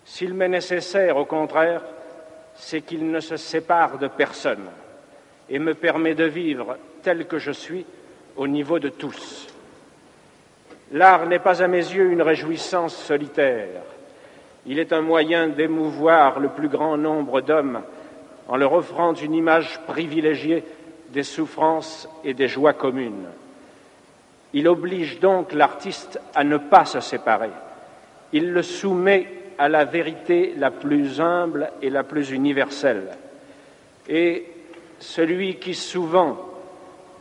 S'il 0.05 0.33
m'est 0.33 0.49
nécessaire, 0.49 1.17
au 1.17 1.25
contraire, 1.25 1.81
c'est 2.55 2.81
qu'il 2.81 3.09
ne 3.09 3.19
se 3.19 3.37
sépare 3.37 3.97
de 3.97 4.07
personne 4.07 4.65
et 5.49 5.59
me 5.59 5.73
permet 5.73 6.15
de 6.15 6.25
vivre 6.25 6.77
tel 7.01 7.25
que 7.25 7.39
je 7.39 7.51
suis 7.51 7.85
au 8.35 8.47
niveau 8.47 8.79
de 8.79 8.89
tous. 8.89 9.47
L'art 10.91 11.25
n'est 11.27 11.39
pas 11.39 11.61
à 11.61 11.67
mes 11.67 11.77
yeux 11.77 12.11
une 12.11 12.21
réjouissance 12.21 12.95
solitaire. 12.95 13.81
Il 14.65 14.79
est 14.79 14.93
un 14.93 15.01
moyen 15.01 15.47
d'émouvoir 15.47 16.39
le 16.39 16.49
plus 16.49 16.67
grand 16.67 16.97
nombre 16.97 17.41
d'hommes 17.41 17.81
en 18.47 18.57
leur 18.57 18.73
offrant 18.73 19.13
une 19.13 19.33
image 19.33 19.79
privilégiée 19.87 20.63
des 21.11 21.23
souffrances 21.23 22.07
et 22.23 22.33
des 22.33 22.47
joies 22.47 22.73
communes. 22.73 23.27
Il 24.53 24.67
oblige 24.67 25.19
donc 25.19 25.53
l'artiste 25.53 26.19
à 26.33 26.43
ne 26.43 26.57
pas 26.57 26.85
se 26.85 26.99
séparer. 26.99 27.51
Il 28.33 28.51
le 28.51 28.63
soumet 28.63 29.27
à 29.57 29.69
la 29.69 29.85
vérité 29.85 30.53
la 30.57 30.71
plus 30.71 31.19
humble 31.19 31.71
et 31.81 31.89
la 31.89 32.03
plus 32.03 32.31
universelle. 32.31 33.09
Et 34.07 34.45
celui 34.99 35.57
qui 35.57 35.75
souvent 35.75 36.37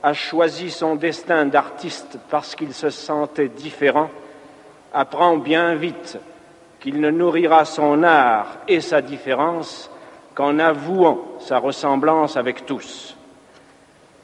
a 0.03 0.13
choisi 0.13 0.71
son 0.71 0.95
destin 0.95 1.47
d'artiste 1.47 2.19
parce 2.31 2.55
qu'il 2.55 2.73
se 2.73 2.91
sentait 2.91 3.49
différent, 3.49 4.11
apprend 4.93 5.37
bien 5.37 5.75
vite 5.75 6.19
qu'il 6.81 7.01
ne 7.01 7.11
nourrira 7.11 7.65
son 7.65 8.03
art 8.05 8.59
et 8.69 8.81
sa 8.81 9.03
différence 9.03 9.91
qu'en 10.35 10.59
avouant 10.61 11.37
sa 11.41 11.59
ressemblance 11.59 12.37
avec 12.37 12.65
tous. 12.65 13.18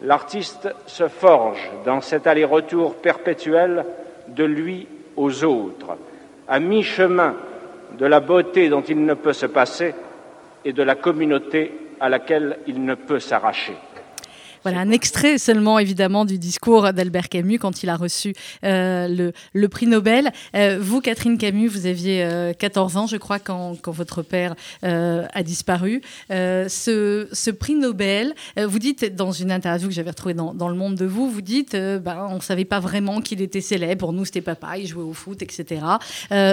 L'artiste 0.05 0.69
se 0.87 1.09
forge 1.09 1.71
dans 1.87 2.03
cet 2.03 2.27
aller-retour 2.27 2.97
perpétuel 2.97 3.87
de 4.29 4.45
lui 4.45 4.87
aux 5.17 5.45
autres, 5.45 5.97
à 6.47 6.61
mi-chemin 6.61 7.35
de 7.99 8.05
la 8.05 8.21
beauté 8.21 8.69
dont 8.69 8.83
il 8.83 9.03
ne 9.03 9.15
peut 9.15 9.33
se 9.33 9.47
passer 9.47 9.95
et 10.65 10.75
de 10.75 10.83
la 10.83 10.95
communauté 10.95 11.73
à 12.01 12.11
laquelle 12.11 12.59
il 12.67 12.85
ne 12.85 12.95
peut 12.95 13.19
s'arracher. 13.19 13.77
Voilà, 14.65 14.81
un 14.81 14.91
extrait 14.93 15.37
seulement 15.37 15.79
évidemment 15.79 16.25
du 16.25 16.39
discours 16.39 16.95
d'Albert 16.95 17.29
Camus 17.29 17.59
quand 17.59 17.83
il 17.83 17.91
a 17.91 17.97
reçu 17.97 18.33
euh, 18.65 19.09
le, 19.09 19.33
le, 19.53 19.69
prix 19.69 19.87
Nobel. 19.87 20.33
Euh, 20.57 20.79
vous, 20.81 21.03
Catherine 21.03 21.37
Camus, 21.37 21.69
vous 21.69 21.85
aviez 21.85 22.25
euh, 22.25 22.55
14 22.55 22.97
ans, 22.97 23.07
je 23.07 23.19
crois, 23.19 23.39
quand, 23.39 23.77
quand 23.83 23.93
votre 23.93 24.23
père 24.23 24.55
euh, 24.83 25.27
a 25.35 25.43
disparu. 25.43 26.01
Euh, 26.31 26.67
ce, 26.71 27.29
ce, 27.33 27.51
prix 27.51 27.75
Nobel, 27.75 28.33
euh, 28.59 28.67
vous 28.67 28.79
dites 28.79 29.15
dans 29.15 29.33
une 29.33 29.53
interview 29.53 29.89
que 29.89 29.95
j'avais 29.95 30.09
retrouvée 30.09 30.33
dans, 30.33 30.55
dans, 30.55 30.71
Le 30.71 30.77
Monde 30.77 30.95
de 30.95 31.05
vous, 31.05 31.29
vous 31.29 31.43
dites, 31.43 31.77
ben, 31.77 32.27
on 32.31 32.37
ne 32.37 32.41
savait 32.41 32.65
pas 32.65 32.81
vraiment 32.81 33.21
qu'il 33.21 33.43
était 33.43 33.61
célèbre. 33.61 33.99
Pour 33.99 34.15
nous, 34.15 34.25
c'était 34.25 34.41
papa, 34.41 34.79
il 34.79 34.87
jouait 34.87 35.03
au 35.05 35.13
foot, 35.13 35.43
etc. 35.43 35.83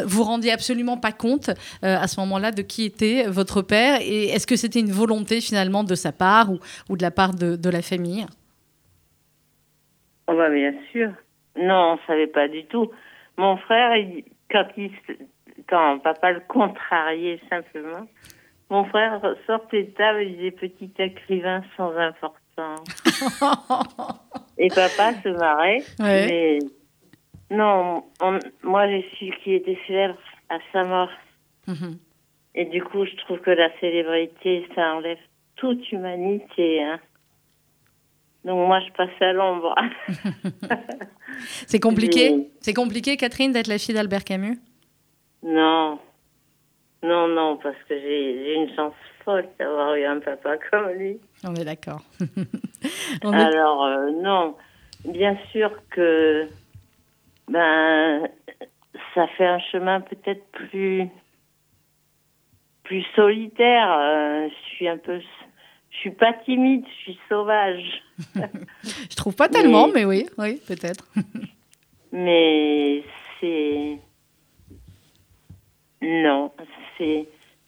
vous 0.05 0.23
rendiez 0.23 0.51
absolument 0.51 0.97
pas 0.97 1.13
compte 1.13 1.49
à 1.81 2.07
ce 2.07 2.19
moment-là 2.19 2.51
de 2.51 2.61
qui 2.61 2.83
était 2.83 3.25
votre 3.27 3.61
père 3.61 4.01
et 4.01 4.25
est-ce 4.25 4.45
que 4.45 4.57
c'était 4.57 4.81
une 4.81 4.91
volonté 4.91 5.39
finalement 5.39 5.85
de 5.85 5.95
sa 5.95 6.11
part 6.11 6.51
ou, 6.51 6.59
ou 6.89 6.97
de 6.97 7.01
la 7.01 7.11
part 7.11 7.33
de, 7.33 7.55
de 7.55 7.69
la 7.69 7.81
famille 7.81 8.00
Oh 10.27 10.35
bah 10.35 10.49
bien 10.49 10.73
sûr. 10.91 11.11
Non, 11.57 11.93
on 11.93 12.07
savait 12.07 12.27
pas 12.27 12.47
du 12.47 12.65
tout. 12.65 12.89
Mon 13.37 13.57
frère, 13.57 13.95
il, 13.95 14.23
quand, 14.49 14.67
il, 14.77 14.91
quand 15.67 15.99
papa 15.99 16.31
le 16.31 16.41
contrariait 16.47 17.39
simplement, 17.49 18.07
mon 18.69 18.85
frère 18.85 19.21
sortait 19.45 19.83
de 19.83 19.91
table 19.91 20.21
et 20.21 20.25
disait 20.27 20.51
petit 20.51 20.91
écrivain 20.97 21.63
sans 21.75 21.95
importance. 21.97 22.87
et 24.57 24.69
papa 24.69 25.13
se 25.23 25.29
marrait. 25.29 25.83
Ouais. 25.99 26.27
Mais 26.27 26.59
non, 27.49 28.05
on, 28.21 28.39
moi 28.63 28.87
j'ai 28.87 29.05
su 29.17 29.31
qu'il 29.43 29.53
était 29.53 29.77
célèbre 29.87 30.17
à 30.49 30.59
sa 30.71 30.83
mort. 30.83 31.11
-hmm. 31.67 31.97
Et 32.55 32.65
du 32.65 32.83
coup, 32.83 33.05
je 33.05 33.15
trouve 33.17 33.39
que 33.39 33.51
la 33.51 33.69
célébrité, 33.79 34.67
ça 34.75 34.95
enlève 34.95 35.19
toute 35.55 35.91
humanité. 35.91 36.83
Hein. 36.83 36.99
Donc 38.43 38.67
moi, 38.67 38.79
je 38.79 38.91
passe 38.93 39.21
à 39.21 39.33
l'ombre. 39.33 39.75
c'est 41.67 41.79
compliqué 41.79 42.49
C'est 42.59 42.73
compliqué, 42.73 43.17
Catherine, 43.17 43.51
d'être 43.51 43.67
la 43.67 43.77
fille 43.77 43.93
d'Albert 43.93 44.23
Camus? 44.23 44.57
Non. 45.43 45.99
Non, 47.03 47.27
non, 47.27 47.57
parce 47.57 47.77
que 47.87 47.99
j'ai 47.99 48.53
une 48.55 48.73
chance 48.75 48.93
folle 49.23 49.47
d'avoir 49.59 49.95
eu 49.95 50.05
un 50.05 50.19
papa 50.19 50.57
comme 50.69 50.89
lui. 50.91 51.19
On 51.43 51.55
est 51.55 51.65
d'accord. 51.65 52.01
Alors, 53.23 53.85
euh, 53.85 54.11
non. 54.11 54.55
Bien 55.05 55.35
sûr 55.51 55.71
que 55.89 56.47
ben, 57.47 58.27
ça 59.15 59.27
fait 59.37 59.47
un 59.47 59.59
chemin 59.71 60.01
peut-être 60.01 60.43
plus, 60.51 61.07
plus 62.83 63.03
solitaire. 63.15 63.91
Euh, 63.91 64.47
je 64.49 64.75
suis 64.75 64.87
un 64.87 64.97
peu 64.97 65.19
suis 66.01 66.11
pas 66.11 66.33
timide, 66.45 66.83
je 66.85 67.03
suis 67.03 67.19
sauvage. 67.29 68.03
je 68.83 69.15
trouve 69.15 69.35
pas 69.35 69.49
tellement, 69.49 69.87
mais, 69.87 69.93
mais 70.01 70.05
oui, 70.05 70.25
oui, 70.37 70.61
peut-être. 70.67 71.05
mais 72.11 73.03
c'est 73.39 73.99
non, 76.01 76.51
c'est 76.97 77.27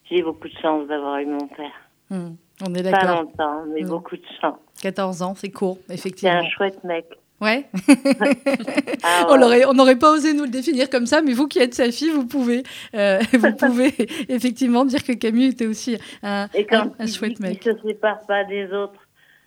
j'ai 0.10 0.22
beaucoup 0.22 0.48
de 0.48 0.58
chance 0.62 0.88
d'avoir 0.88 1.20
eu 1.20 1.26
mon 1.26 1.48
père. 1.48 1.72
Mmh, 2.10 2.36
on 2.68 2.74
est 2.76 2.84
Pas 2.84 2.92
d'accord. 2.92 3.24
longtemps, 3.24 3.64
mais 3.74 3.82
mmh. 3.82 3.88
beaucoup 3.88 4.18
de 4.18 4.26
chance. 4.42 4.58
14 4.82 5.22
ans, 5.22 5.36
c'est 5.36 5.50
court, 5.50 5.78
effectivement. 5.90 6.40
C'est 6.40 6.46
un 6.46 6.50
chouette 6.50 6.84
mec. 6.84 7.06
Ouais. 7.44 7.66
ah 9.04 9.28
ouais. 9.32 9.66
On 9.66 9.74
n'aurait 9.74 9.98
pas 9.98 10.12
osé 10.12 10.34
nous 10.34 10.44
le 10.44 10.50
définir 10.50 10.90
comme 10.90 11.06
ça, 11.06 11.22
mais 11.22 11.34
vous 11.34 11.48
qui 11.48 11.60
êtes 11.60 11.74
sa 11.74 11.92
fille, 11.92 12.10
vous 12.10 12.26
pouvez, 12.26 12.64
euh, 12.96 13.20
vous 13.34 13.52
pouvez 13.58 13.94
effectivement 14.30 14.86
dire 14.86 15.04
que 15.04 15.12
Camus 15.14 15.48
était 15.50 15.68
aussi 15.68 15.98
un, 16.24 16.48
Et 16.54 16.66
quand 16.66 16.92
un, 17.00 17.04
un 17.04 17.08
chouette 17.08 17.40
mec. 17.40 17.62
Il 17.66 17.72
ne 17.74 17.78
se 17.78 17.88
sépare 17.88 18.26
pas 18.26 18.44
des 18.46 18.72
autres. 18.72 19.00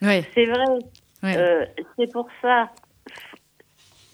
Ouais. 0.02 0.24
C'est 0.35 0.44
vrai. 0.44 0.64
Ouais. 1.22 1.37
Euh, 1.37 1.64
c'est 1.98 2.12
pour 2.12 2.28
ça, 2.42 2.70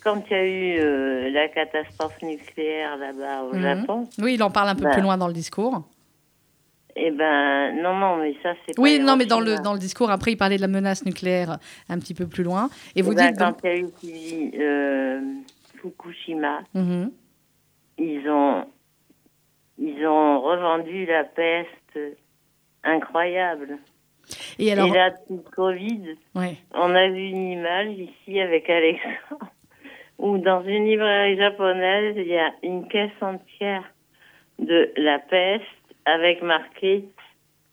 quand 0.04 0.22
il 0.30 0.32
y 0.32 0.36
a 0.36 0.44
eu 0.44 0.78
euh, 0.78 1.30
la 1.30 1.48
catastrophe 1.48 2.20
nucléaire 2.22 2.96
là-bas 2.96 3.42
au 3.44 3.54
Mhm. 3.54 3.62
Japon, 3.62 4.08
Oui, 4.20 4.34
il 4.34 4.42
en 4.42 4.50
parle 4.50 4.68
un 4.68 4.74
peu 4.76 4.84
Bah. 4.84 4.90
plus 4.90 5.02
loin 5.02 5.16
dans 5.18 5.26
le 5.28 5.32
discours. 5.34 5.82
Eh 6.96 7.10
ben 7.10 7.72
non, 7.82 7.94
non, 7.96 8.16
mais 8.16 8.34
ça 8.42 8.54
c'est. 8.66 8.74
pas 8.76 8.82
Oui, 8.82 8.98
non, 9.00 9.16
mais 9.16 9.26
dans 9.26 9.40
le, 9.40 9.56
dans 9.62 9.72
le 9.72 9.78
discours, 9.78 10.10
après, 10.10 10.32
il 10.32 10.36
parlait 10.36 10.56
de 10.56 10.60
la 10.62 10.68
menace 10.68 11.04
nucléaire 11.06 11.58
un 11.88 11.98
petit 11.98 12.14
peu 12.14 12.26
plus 12.26 12.42
loin. 12.44 12.68
Et 12.96 13.02
vous 13.02 13.12
Eh 13.12 13.16
ben, 13.16 13.28
dites. 13.30 13.38
quand 13.38 13.56
il 13.64 13.66
y 13.66 13.72
a 13.72 13.76
eu 13.78 13.86
qui- 14.00 14.52
euh, 14.60 15.20
Fukushima, 15.78 16.60
Mhm. 16.74 17.10
ils 17.98 18.28
ont 18.28 18.64
ils 19.78 20.06
ont 20.06 20.40
revendu 20.40 21.06
la 21.06 21.24
peste 21.24 21.98
incroyable. 22.84 23.78
Et 24.58 24.70
alors. 24.72 24.86
Et 24.94 24.98
le 25.30 25.38
Covid, 25.54 26.16
ouais. 26.34 26.56
on 26.72 26.94
a 26.94 27.08
vu 27.08 27.20
une 27.28 27.52
image 27.52 27.98
ici 27.98 28.40
avec 28.40 28.68
Alexandre 28.70 29.46
où 30.18 30.38
dans 30.38 30.62
une 30.62 30.86
librairie 30.86 31.36
japonaise, 31.36 32.14
il 32.16 32.28
y 32.28 32.38
a 32.38 32.52
une 32.62 32.86
caisse 32.88 33.10
entière 33.20 33.82
de 34.58 34.92
la 34.96 35.18
peste 35.18 35.64
avec 36.06 36.42
marqué 36.42 37.04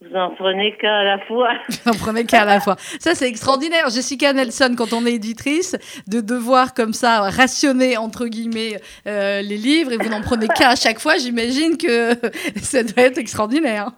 vous 0.02 0.16
en 0.16 0.30
prenez 0.30 0.78
qu'un 0.78 0.94
à 0.94 1.04
la 1.04 1.20
fois. 1.26 1.50
Vous 1.68 1.92
en 1.92 1.94
prenez 1.94 2.24
qu'à 2.24 2.46
la 2.46 2.62
fois. 2.62 2.78
Ça, 3.02 3.16
c'est 3.16 3.28
extraordinaire. 3.28 3.90
Jessica 3.90 4.32
Nelson, 4.32 4.74
quand 4.78 4.94
on 4.94 5.06
est 5.06 5.12
éditrice, 5.16 5.76
de 6.08 6.22
devoir 6.22 6.74
comme 6.74 6.94
ça 6.94 7.20
rationner, 7.30 7.98
entre 7.98 8.28
guillemets, 8.28 8.80
euh, 9.08 9.42
les 9.42 9.58
livres 9.58 9.92
et 9.92 9.98
vous 9.98 10.08
n'en 10.08 10.22
prenez 10.22 10.48
qu'à 10.48 10.70
à 10.70 10.76
chaque 10.78 11.00
fois, 11.00 11.18
j'imagine 11.18 11.76
que 11.76 12.14
ça 12.62 12.82
doit 12.84 13.04
être 13.04 13.18
extraordinaire. 13.18 13.90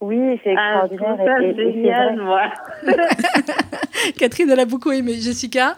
Oui, 0.00 0.18
c'est 0.42 0.52
Ah, 0.58 0.82
extraordinaire. 0.90 1.38
ça 1.38 1.42
et- 1.46 1.54
génial, 1.54 2.16
moi. 2.16 2.42
Catherine, 4.18 4.50
elle 4.50 4.60
a 4.60 4.64
beaucoup 4.64 4.90
aimé. 4.90 5.12
Jessica 5.14 5.76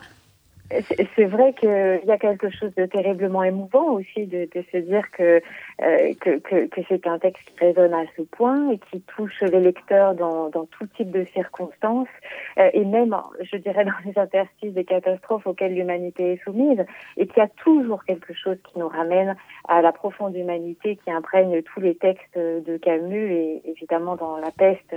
C'est- 0.70 1.08
C'est 1.16 1.24
vrai 1.24 1.54
qu'il 1.58 2.00
y 2.06 2.10
a 2.10 2.18
quelque 2.18 2.48
chose 2.50 2.70
de 2.76 2.86
terriblement 2.86 3.42
émouvant 3.42 3.92
aussi 3.92 4.26
de, 4.26 4.48
de 4.54 4.64
se 4.72 4.78
dire 4.78 5.02
que 5.16 5.40
que, 5.78 6.38
que, 6.38 6.66
que 6.66 6.80
c'est 6.88 7.06
un 7.06 7.18
texte 7.18 7.44
qui 7.44 7.64
résonne 7.64 7.94
à 7.94 8.04
ce 8.16 8.22
point 8.22 8.70
et 8.70 8.78
qui 8.78 9.00
touche 9.02 9.40
les 9.42 9.60
lecteurs 9.60 10.14
dans, 10.14 10.48
dans 10.48 10.66
tout 10.66 10.86
type 10.96 11.10
de 11.10 11.24
circonstances 11.26 12.08
et 12.56 12.84
même, 12.84 13.16
je 13.40 13.56
dirais, 13.56 13.84
dans 13.84 13.92
les 14.04 14.18
interstices 14.18 14.72
des 14.72 14.84
catastrophes 14.84 15.46
auxquelles 15.46 15.74
l'humanité 15.74 16.32
est 16.32 16.42
soumise 16.42 16.84
et 17.16 17.26
qui 17.26 17.40
a 17.40 17.48
toujours 17.48 18.04
quelque 18.04 18.34
chose 18.34 18.56
qui 18.64 18.78
nous 18.78 18.88
ramène 18.88 19.36
à 19.68 19.82
la 19.82 19.92
profonde 19.92 20.34
humanité 20.34 20.96
qui 20.96 21.10
imprègne 21.10 21.62
tous 21.62 21.80
les 21.80 21.94
textes 21.94 22.36
de 22.36 22.76
Camus 22.76 23.32
et 23.32 23.62
évidemment 23.64 24.16
dans 24.16 24.36
La 24.38 24.50
peste 24.50 24.94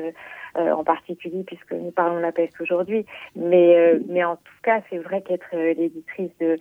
euh, 0.58 0.72
en 0.72 0.84
particulier 0.84 1.44
puisque 1.46 1.72
nous 1.72 1.92
parlons 1.92 2.18
de 2.18 2.22
la 2.22 2.32
peste 2.32 2.60
aujourd'hui. 2.60 3.06
Mais, 3.36 3.76
euh, 3.76 4.00
mais 4.08 4.24
en 4.24 4.36
tout 4.36 4.62
cas, 4.64 4.82
c'est 4.90 4.98
vrai 4.98 5.22
qu'être 5.22 5.48
euh, 5.54 5.74
l'éditrice 5.74 6.32
de, 6.40 6.58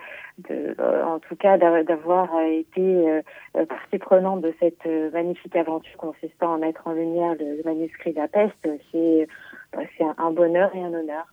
de 0.49 0.75
en 1.05 1.19
tout 1.19 1.37
cas, 1.37 1.59
d'avoir 1.59 2.29
été 2.43 3.23
partie 3.69 3.99
prenante 3.99 4.41
de 4.41 4.55
cette 4.61 4.85
magnifique 5.13 5.57
aventure 5.57 5.97
consistant 5.97 6.55
à 6.55 6.59
mettre 6.59 6.87
en 6.87 6.93
lumière 6.93 7.35
le, 7.39 7.63
manuscrit 7.65 8.13
de 8.13 8.19
la 8.19 8.29
peste, 8.29 8.69
c'est 8.93 9.29
c'est 9.73 10.05
un 10.19 10.31
bonheur 10.33 10.71
et 10.75 10.81
un 10.81 10.93
honneur, 10.93 11.27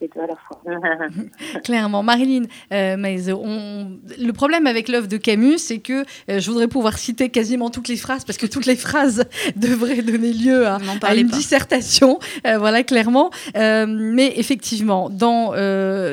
les 0.00 0.08
deux 0.08 0.20
à 0.20 0.26
la 0.26 0.36
fois. 0.36 0.60
Clairement. 1.64 2.02
Marilyn, 2.02 2.44
euh, 2.72 2.96
on... 3.34 3.98
le 4.18 4.32
problème 4.32 4.66
avec 4.66 4.88
l'œuvre 4.88 5.06
de 5.06 5.18
Camus, 5.18 5.58
c'est 5.58 5.80
que 5.80 6.04
euh, 6.30 6.40
je 6.40 6.50
voudrais 6.50 6.68
pouvoir 6.68 6.96
citer 6.96 7.28
quasiment 7.28 7.68
toutes 7.68 7.88
les 7.88 7.96
phrases, 7.96 8.24
parce 8.24 8.38
que 8.38 8.46
toutes 8.46 8.64
les 8.64 8.76
phrases 8.76 9.26
devraient 9.56 10.00
donner 10.00 10.32
lieu 10.32 10.66
à, 10.66 10.78
une 11.14 11.28
dissertation, 11.28 12.18
euh, 12.46 12.56
voilà, 12.56 12.84
clairement. 12.84 13.30
mais 13.54 14.32
effectivement, 14.36 15.10
dans, 15.10 15.52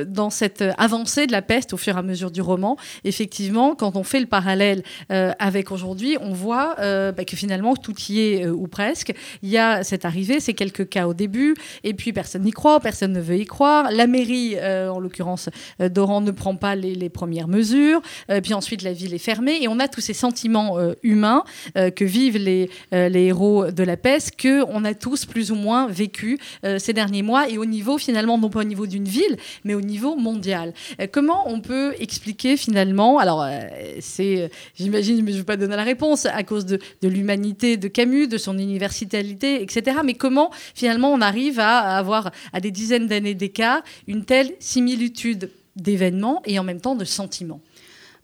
dans 0.06 0.30
cette 0.30 0.64
avancée 0.78 1.26
de 1.26 1.32
la 1.32 1.42
peste 1.42 1.74
au 1.74 1.78
fur 1.78 1.96
et 1.96 2.00
à 2.00 2.04
mesure 2.04 2.32
du 2.32 2.42
roman, 2.42 2.76
effectivement, 3.06 3.76
quand 3.76 3.96
on 3.96 4.04
fait 4.04 4.20
le 4.20 4.26
parallèle 4.26 4.84
avec 5.10 5.72
aujourd'hui, 5.72 6.18
on 6.20 6.34
voit 6.34 6.76
bah, 6.78 7.26
que 7.26 7.38
finalement, 7.38 7.76
tout 7.76 7.96
y 8.10 8.20
est, 8.20 8.48
ou 8.48 8.68
presque. 8.68 9.14
Il 9.42 9.50
y 9.50 9.58
a 9.58 9.84
cette 9.84 10.06
arrivée, 10.06 10.40
c'est 10.40 10.54
quelques 10.54 10.90
cas 10.90 11.08
au 11.08 11.14
début, 11.14 11.56
et 11.84 11.94
puis 11.94 12.14
personne 12.14 12.44
n'y 12.44 12.52
croit, 12.52 12.80
personne 12.80 13.14
ne 13.14 13.22
veut 13.22 13.38
y 13.38 13.46
croire. 13.46 13.92
La 13.92 14.08
mairie, 14.08 14.56
euh, 14.58 14.90
en 14.90 15.00
l'occurrence 15.00 15.50
euh, 15.82 15.90
d'Oran, 15.90 16.22
ne 16.22 16.32
prend 16.32 16.56
pas 16.56 16.76
les, 16.76 17.10
premières 17.10 17.48
mesures. 17.48 18.02
Euh, 18.30 18.42
puis 18.42 18.54
ensuite, 18.54 18.84
la 18.84 18.94
ville 18.94 19.14
est 19.14 19.20
fermée. 19.20 19.60
Et 19.62 19.68
on 19.68 19.80
a 19.80 19.88
tous 19.88 20.02
ces 20.02 20.14
sentiments 20.14 20.78
humains 21.04 21.44
que 21.76 22.06
vivent 22.06 22.38
les, 22.38 22.70
les 22.92 23.26
héros 23.26 23.72
de 23.72 23.84
la 23.84 23.98
peste, 23.98 24.36
que 24.38 24.64
on 24.68 24.86
a 24.86 24.94
tous 24.94 25.26
plus 25.26 25.52
ou 25.52 25.56
moins 25.56 25.88
vécu 25.88 26.40
ces 26.78 26.94
derniers 26.94 27.22
mois. 27.22 27.50
Et 27.50 27.58
au 27.58 27.66
niveau, 27.66 27.98
finalement, 27.98 28.38
non 28.38 28.50
pas 28.50 28.62
au 28.62 28.64
niveau 28.64 28.88
d'une 28.88 29.08
ville, 29.08 29.38
mais 29.64 29.74
au 29.74 29.82
niveau 29.82 30.16
mondial. 30.16 30.74
comment 31.12 31.50
on 31.50 31.60
peut 31.60 31.94
expliquer 32.00 32.56
finalement, 32.56 33.20
alors 33.20 33.46
c'est, 34.00 34.50
j'imagine, 34.76 35.24
mais 35.24 35.32
je 35.32 35.38
ne 35.38 35.42
vais 35.42 35.46
pas 35.46 35.58
donner 35.58 35.76
la 35.76 35.84
réponse, 35.84 36.26
à 36.26 36.44
cause 36.44 36.66
de, 36.66 36.80
de 37.02 37.08
l'humanité 37.08 37.78
de 37.78 37.88
Camus, 37.88 38.28
de 38.28 38.38
son 38.38 38.58
universalité, 38.58 39.62
etc. 39.62 39.98
Mais 40.04 40.14
comment 40.14 40.52
finalement 40.76 41.12
on 41.12 41.22
arrive 41.22 41.51
à 41.60 41.98
avoir 41.98 42.32
à 42.54 42.60
des 42.60 42.72
dizaines 42.72 43.08
d'années 43.08 43.36
d'écart 43.36 43.82
une 44.08 44.26
telle 44.26 44.54
similitude 44.60 45.52
d'événements 45.76 46.42
et 46.46 46.60
en 46.60 46.64
même 46.64 46.82
temps 46.82 46.96
de 46.96 47.06
sentiments 47.06 47.62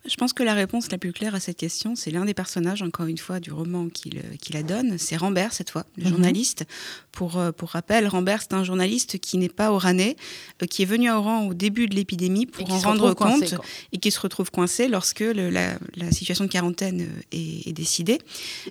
je 0.08 0.16
pense 0.16 0.34
que 0.34 0.44
la 0.44 0.54
réponse 0.54 0.92
la 0.92 0.98
plus 0.98 1.12
claire 1.12 1.36
à 1.36 1.40
cette 1.40 1.58
question, 1.58 1.96
c'est 1.96 2.12
l'un 2.12 2.26
des 2.26 2.34
personnages, 2.34 2.82
encore 2.82 3.08
une 3.08 3.18
fois, 3.18 3.40
du 3.40 3.52
roman 3.52 3.90
qui, 3.90 4.12
la 4.54 4.64
donne. 4.64 4.98
C'est 4.98 5.18
Rambert, 5.18 5.54
cette 5.54 5.70
fois, 5.70 5.86
le 5.98 6.06
mhm. 6.06 6.10
journaliste. 6.10 6.66
Pour, 7.12 7.38
euh, 7.38 7.52
pour 7.52 7.70
rappel, 7.70 8.08
Rambert, 8.08 8.42
c'est 8.42 8.54
un 8.54 8.64
journaliste 8.64 9.20
qui 9.20 9.38
n'est 9.38 9.50
pas 9.50 9.72
oranais, 9.72 10.16
euh, 10.62 10.66
qui 10.66 10.84
est 10.84 10.86
venu 10.86 11.10
à 11.10 11.18
Oran 11.18 11.48
au 11.48 11.54
début 11.54 11.88
de 11.88 11.96
l'épidémie 11.96 12.46
pour 12.46 12.72
en 12.72 12.80
rendre 12.80 13.14
compte 13.14 13.56
et 13.92 13.98
qui 13.98 14.12
se 14.12 14.20
retrouve 14.20 14.50
coincé 14.50 14.88
lorsque 14.88 15.20
la, 15.20 15.78
situation 16.12 16.46
de 16.46 16.50
quarantaine 16.50 17.02
euh, 17.02 17.22
est, 17.32 17.74
décidée. 17.74 18.20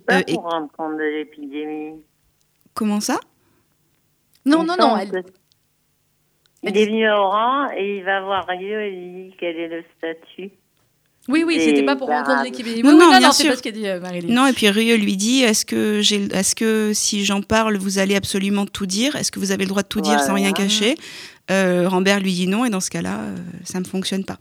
Pas 0.06 0.22
pour 0.22 0.42
rendre 0.42 0.70
compte 0.72 0.96
de 0.96 1.18
l'épidémie. 1.18 2.00
Comment 2.74 3.00
ça? 3.00 3.20
Non, 4.46 4.64
non, 4.64 4.74
non. 4.78 4.96
Il 6.62 6.76
est 6.76 6.86
venu 6.86 7.08
au 7.10 7.28
rang 7.28 7.68
et 7.76 7.98
il 7.98 8.04
va 8.04 8.20
voir 8.22 8.46
Rio 8.48 8.80
et 8.80 8.90
il 8.90 9.28
dit 9.28 9.36
quel 9.38 9.56
est 9.56 9.68
le 9.68 9.84
statut. 9.96 10.50
Oui, 11.28 11.42
oui, 11.44 11.60
c'était 11.60 11.84
pas 11.84 11.96
pour 11.96 12.08
rencontrer 12.08 12.44
l'équipe. 12.44 12.66
Non, 12.84 12.92
non, 12.92 13.12
non, 13.12 13.20
non 13.20 13.32
c'est 13.32 13.48
pas 13.48 13.56
ce 13.56 13.62
qu'a 13.62 13.72
dit 13.72 13.86
euh, 13.88 14.00
Marie-Lise. 14.00 14.30
Non, 14.30 14.46
et 14.46 14.52
puis 14.52 14.68
Rio 14.70 14.96
lui 14.96 15.16
dit 15.16 15.42
est-ce 15.42 15.64
que, 15.64 16.00
est 16.00 16.54
que 16.54 16.92
si 16.94 17.24
j'en 17.24 17.42
parle, 17.42 17.76
vous 17.76 17.98
allez 17.98 18.14
absolument 18.14 18.64
tout 18.64 18.86
dire? 18.86 19.16
Est-ce 19.16 19.32
que 19.32 19.40
vous 19.40 19.50
avez 19.50 19.64
le 19.64 19.68
droit 19.68 19.82
de 19.82 19.88
tout 19.88 20.00
dire 20.00 20.20
sans 20.20 20.34
rien 20.34 20.52
cacher? 20.52 20.94
Euh, 21.50 21.88
Rambert 21.88 22.20
lui 22.20 22.32
dit 22.32 22.46
non, 22.46 22.64
et 22.64 22.70
dans 22.70 22.80
ce 22.80 22.90
cas-là, 22.90 23.20
euh, 23.20 23.36
ça 23.64 23.80
ne 23.80 23.84
fonctionne 23.84 24.24
pas. 24.24 24.38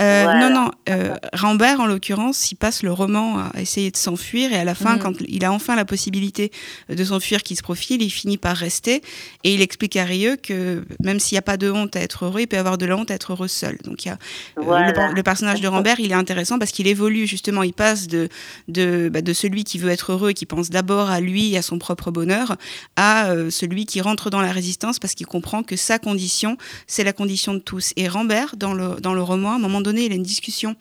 Euh, 0.00 0.24
non, 0.34 0.50
non. 0.50 0.70
Euh, 0.88 1.16
Rambert, 1.32 1.80
en 1.80 1.86
l'occurrence, 1.86 2.52
il 2.52 2.56
passe 2.56 2.82
le 2.82 2.92
roman 2.92 3.38
à 3.38 3.60
essayer 3.60 3.90
de 3.90 3.96
s'enfuir 3.96 4.52
et 4.52 4.56
à 4.56 4.64
la 4.64 4.74
fin, 4.74 4.96
mm. 4.96 4.98
quand 5.00 5.14
il 5.26 5.44
a 5.44 5.52
enfin 5.52 5.74
la 5.74 5.84
possibilité 5.84 6.52
de 6.88 7.04
s'enfuir 7.04 7.42
qui 7.42 7.56
se 7.56 7.62
profile, 7.62 8.02
il 8.02 8.10
finit 8.10 8.38
par 8.38 8.56
rester 8.56 9.02
et 9.44 9.54
il 9.54 9.60
explique 9.60 9.96
à 9.96 10.04
Rieux 10.04 10.36
que 10.36 10.84
même 11.02 11.18
s'il 11.18 11.34
n'y 11.34 11.40
a 11.40 11.42
pas 11.42 11.56
de 11.56 11.70
honte 11.70 11.96
à 11.96 12.00
être 12.00 12.26
heureux, 12.26 12.42
il 12.42 12.46
peut 12.46 12.56
y 12.56 12.60
avoir 12.60 12.78
de 12.78 12.86
la 12.86 12.96
honte 12.96 13.10
à 13.10 13.14
être 13.14 13.32
heureux 13.32 13.48
seul. 13.48 13.78
Donc 13.84 14.04
il 14.04 14.08
y 14.08 14.10
a 14.10 14.18
euh, 14.58 15.12
le, 15.14 15.22
personnage 15.22 15.60
de 15.60 15.68
Rambert, 15.68 15.98
il 15.98 16.12
est 16.12 16.14
intéressant 16.14 16.58
parce 16.58 16.70
qu'il 16.70 16.86
évolue 16.86 17.26
justement, 17.26 17.62
il 17.62 17.72
passe 17.72 18.06
de 18.06 18.28
de, 18.68 19.08
bah, 19.12 19.22
de 19.22 19.32
celui 19.32 19.64
qui 19.64 19.78
veut 19.78 19.90
être 19.90 20.12
heureux 20.12 20.30
et 20.30 20.34
qui 20.34 20.46
pense 20.46 20.70
d'abord 20.70 21.10
à 21.10 21.20
lui 21.20 21.54
et 21.54 21.58
à 21.58 21.62
son 21.62 21.78
propre 21.78 22.10
bonheur 22.10 22.56
à 22.96 23.28
celui 23.50 23.86
qui 23.86 24.00
rentre 24.00 24.30
dans 24.30 24.40
la 24.40 24.52
résistance 24.52 24.98
parce 24.98 25.14
qu'il 25.14 25.26
comprend 25.26 25.62
que 25.62 25.76
sa 25.76 25.98
condition, 25.98 26.56
c'est 26.86 27.04
la 27.04 27.12
condition 27.12 27.54
de 27.54 27.58
tous. 27.58 27.92
Et 27.96 28.08
Rambert, 28.08 28.56
dans 28.56 28.74
le, 28.74 28.96
dans 29.00 29.14
le 29.14 29.22
roman, 29.22 29.52
à 29.52 29.54
un 29.56 29.58
moment 29.58 29.80
donné, 29.80 29.87
il 29.96 30.12
a 30.12 30.14
une 30.14 30.22
discussion 30.22 30.76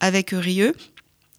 avec 0.00 0.30
Rieux. 0.30 0.74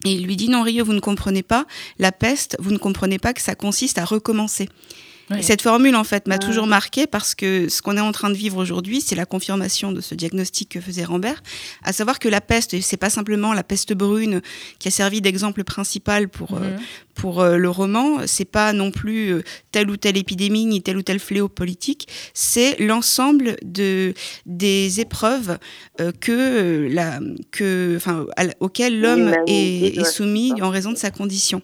Et 0.05 0.11
il 0.11 0.25
lui 0.25 0.35
dit 0.35 0.49
non 0.49 0.63
Rieux, 0.63 0.83
vous 0.83 0.93
ne 0.93 0.99
comprenez 0.99 1.43
pas, 1.43 1.65
la 1.97 2.11
peste, 2.11 2.57
vous 2.59 2.71
ne 2.71 2.77
comprenez 2.77 3.19
pas 3.19 3.33
que 3.33 3.41
ça 3.41 3.55
consiste 3.55 3.97
à 3.97 4.05
recommencer 4.05 4.67
cette 5.41 5.61
formule, 5.61 5.95
en 5.95 6.03
fait, 6.03 6.27
m'a 6.27 6.37
toujours 6.37 6.67
marqué 6.67 7.07
parce 7.07 7.33
que 7.35 7.69
ce 7.69 7.81
qu'on 7.81 7.97
est 7.97 8.01
en 8.01 8.11
train 8.11 8.29
de 8.29 8.35
vivre 8.35 8.57
aujourd'hui, 8.57 9.01
c'est 9.01 9.15
la 9.15 9.25
confirmation 9.25 9.91
de 9.91 10.01
ce 10.01 10.15
diagnostic 10.15 10.69
que 10.69 10.81
faisait 10.81 11.03
Rambert, 11.03 11.41
à 11.83 11.93
savoir 11.93 12.19
que 12.19 12.29
la 12.29 12.41
peste, 12.41 12.79
c'est 12.81 12.97
pas 12.97 13.09
simplement 13.09 13.53
la 13.53 13.63
peste 13.63 13.93
brune 13.93 14.41
qui 14.79 14.89
a 14.89 14.91
servi 14.91 15.21
d'exemple 15.21 15.63
principal 15.63 16.29
pour, 16.29 16.55
euh, 16.55 16.59
mhm. 16.59 16.79
pour 17.15 17.41
euh, 17.41 17.57
le 17.57 17.69
roman, 17.69 18.27
c'est 18.27 18.45
pas 18.45 18.73
non 18.73 18.91
plus 18.91 19.29
euh, 19.29 19.43
telle 19.71 19.89
ou 19.89 19.97
telle 19.97 20.17
épidémie 20.17 20.65
ni 20.65 20.81
tel 20.81 20.97
ou 20.97 21.01
tel 21.01 21.19
fléau 21.19 21.47
politique, 21.47 22.07
c'est 22.33 22.79
l'ensemble 22.79 23.55
de, 23.63 24.13
des 24.45 24.99
épreuves 24.99 25.57
que 26.19 26.87
la, 26.91 27.19
que, 27.51 27.93
enfin, 27.95 28.25
auxquelles 28.59 28.99
l'homme 28.99 29.33
est, 29.47 29.97
est 29.97 30.03
soumis 30.03 30.53
en 30.61 30.69
raison 30.69 30.91
de 30.91 30.97
sa 30.97 31.11
condition. 31.11 31.61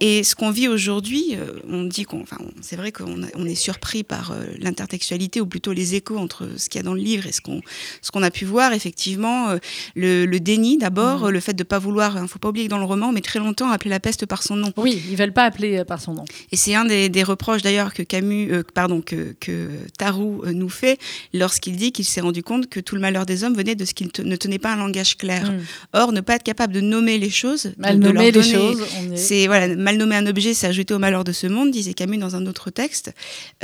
Et 0.00 0.24
ce 0.24 0.34
qu'on 0.34 0.50
vit 0.50 0.66
aujourd'hui, 0.66 1.34
euh, 1.34 1.60
on 1.68 1.84
dit 1.84 2.04
qu'on, 2.04 2.22
enfin, 2.22 2.38
c'est 2.62 2.76
vrai 2.76 2.90
qu'on 2.90 3.20
on 3.34 3.44
est 3.44 3.54
surpris 3.54 4.02
par 4.02 4.32
euh, 4.32 4.44
l'intertextualité 4.58 5.42
ou 5.42 5.46
plutôt 5.46 5.72
les 5.72 5.94
échos 5.94 6.16
entre 6.16 6.48
ce 6.56 6.70
qu'il 6.70 6.78
y 6.78 6.82
a 6.82 6.84
dans 6.84 6.94
le 6.94 7.02
livre 7.02 7.26
et 7.26 7.32
ce 7.32 7.42
qu'on, 7.42 7.60
ce 8.00 8.10
qu'on 8.10 8.22
a 8.22 8.30
pu 8.30 8.46
voir. 8.46 8.72
Effectivement, 8.72 9.50
euh, 9.50 9.58
le, 9.94 10.24
le, 10.24 10.40
déni 10.40 10.78
d'abord, 10.78 11.24
mmh. 11.24 11.28
le 11.28 11.40
fait 11.40 11.52
de 11.52 11.62
pas 11.64 11.78
vouloir, 11.78 12.16
il 12.16 12.22
ne 12.22 12.26
faut 12.26 12.38
pas 12.38 12.48
oublier 12.48 12.66
que 12.66 12.70
dans 12.70 12.78
le 12.78 12.84
roman, 12.84 13.12
met 13.12 13.20
très 13.20 13.40
longtemps 13.40 13.70
appeler 13.70 13.90
la 13.90 14.00
peste 14.00 14.24
par 14.24 14.42
son 14.42 14.56
nom. 14.56 14.72
Oui, 14.78 15.02
ils 15.10 15.16
veulent 15.16 15.34
pas 15.34 15.44
appeler 15.44 15.84
par 15.84 16.00
son 16.00 16.14
nom. 16.14 16.24
Et 16.50 16.56
c'est 16.56 16.74
un 16.74 16.86
des, 16.86 17.10
des 17.10 17.22
reproches 17.22 17.60
d'ailleurs 17.60 17.92
que 17.92 18.02
Camus, 18.02 18.50
pardon, 18.72 19.02
que, 19.02 19.36
que 19.38 19.68
Tarou 19.98 20.42
nous 20.46 20.70
fait 20.70 20.98
lorsqu'il 21.34 21.76
dit 21.76 21.92
qu'il 21.92 22.06
s'est 22.06 22.22
rendu 22.22 22.42
compte 22.42 22.70
que 22.70 22.80
tout 22.80 22.94
le 22.94 23.02
malheur 23.02 23.26
des 23.26 23.44
hommes 23.44 23.54
venait 23.54 23.74
de 23.74 23.84
ce 23.84 23.92
qu'il 23.92 24.08
ne 24.24 24.36
tenait 24.36 24.58
pas 24.58 24.72
un 24.72 24.76
langage 24.76 25.18
clair. 25.18 25.50
Mmh. 25.50 25.58
Or, 25.92 26.12
ne 26.12 26.22
pas 26.22 26.36
être 26.36 26.42
capable 26.42 26.72
de 26.72 26.80
nommer 26.80 27.18
les 27.18 27.30
choses, 27.30 27.72
mal 27.76 27.98
nommer 27.98 28.30
les 28.30 28.42
choses, 28.42 28.82
c'est 29.14 29.46
voilà 29.46 29.59
mal 29.68 29.96
nommer 29.96 30.16
un 30.16 30.26
objet, 30.26 30.54
c'est 30.54 30.66
ajouter 30.66 30.94
au 30.94 30.98
malheur 30.98 31.24
de 31.24 31.32
ce 31.32 31.46
monde, 31.46 31.70
disait 31.70 31.94
Camus 31.94 32.18
dans 32.18 32.36
un 32.36 32.46
autre 32.46 32.70
texte. 32.70 33.12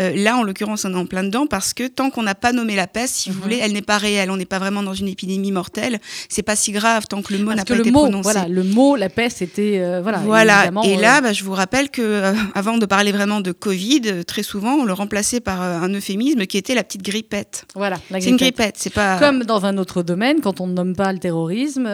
Euh, 0.01 0.15
là, 0.17 0.37
en 0.37 0.43
l'occurrence, 0.43 0.85
on 0.85 0.93
est 0.93 0.97
en 0.97 1.07
plein 1.07 1.23
dedans 1.23 1.47
parce 1.47 1.75
que 1.75 1.87
tant 1.87 2.11
qu'on 2.11 2.23
n'a 2.23 2.35
pas 2.35 2.53
nommé 2.53 2.77
la 2.77 2.87
peste, 2.87 3.15
si 3.15 3.31
vous 3.31 3.37
mhm. 3.37 3.43
voulez, 3.43 3.59
elle 3.63 3.73
n'est 3.73 3.83
pas 3.83 3.99
réelle. 3.99 4.31
On 4.31 4.37
n'est 4.37 4.45
pas 4.45 4.59
vraiment 4.59 4.83
dans 4.83 4.95
une 4.95 5.09
épidémie 5.09 5.53
mortelle. 5.53 5.99
C'est 6.29 6.43
pas 6.43 6.57
si 6.57 6.73
grave 6.73 7.07
tant 7.09 7.23
que 7.23 7.33
le 7.33 7.45
mot 7.45 7.55
n'a 7.55 7.65
pas 7.65 7.77
été 7.77 7.91
prononcé. 7.91 8.23
Voilà, 8.23 8.49
le 8.49 8.63
mot, 8.63 8.97
la 8.97 9.09
peste, 9.09 9.43
était 9.43 9.79
euh, 9.79 10.01
voilà. 10.03 10.19
Voilà. 10.19 10.71
Et 10.85 10.97
là, 10.97 11.19
euh, 11.19 11.21
bah, 11.21 11.33
je 11.33 11.45
vous 11.45 11.53
rappelle 11.53 11.91
que 11.91 12.33
avant 12.55 12.79
de 12.79 12.87
parler 12.87 13.13
vraiment 13.13 13.41
de 13.41 13.53
Covid, 13.53 14.25
très 14.27 14.43
souvent, 14.43 14.75
on 14.75 14.85
le 14.85 14.93
remplaçait 14.93 15.41
par 15.41 15.61
un 15.61 15.89
euphémisme 15.93 16.47
qui 16.47 16.59
était 16.59 16.75
la 16.75 16.85
petite 16.85 17.03
grippette. 17.03 17.65
Voilà. 17.75 17.97
C'est 18.11 18.27
une 18.27 18.37
grippette. 18.37 18.77
C'est 18.79 18.93
pas 18.93 19.19
comme 19.19 19.45
dans 19.45 19.65
un 19.65 19.79
autre 19.79 20.03
domaine 20.03 20.41
quand 20.41 20.61
on 20.61 20.67
ne 20.67 20.73
nomme 20.73 20.95
pas 20.95 21.13
le 21.13 21.19
terrorisme 21.19 21.89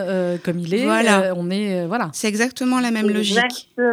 comme 0.45 0.59
il 0.59 0.75
est. 0.75 0.85
Voilà. 0.85 1.35
on 1.37 1.51
est 1.51 1.87
voilà. 1.87 2.11
C'est 2.13 2.29
exactement 2.29 2.81
la 2.81 2.91
même 2.91 3.09
logique. 3.09 3.39
Exactement. 3.39 3.92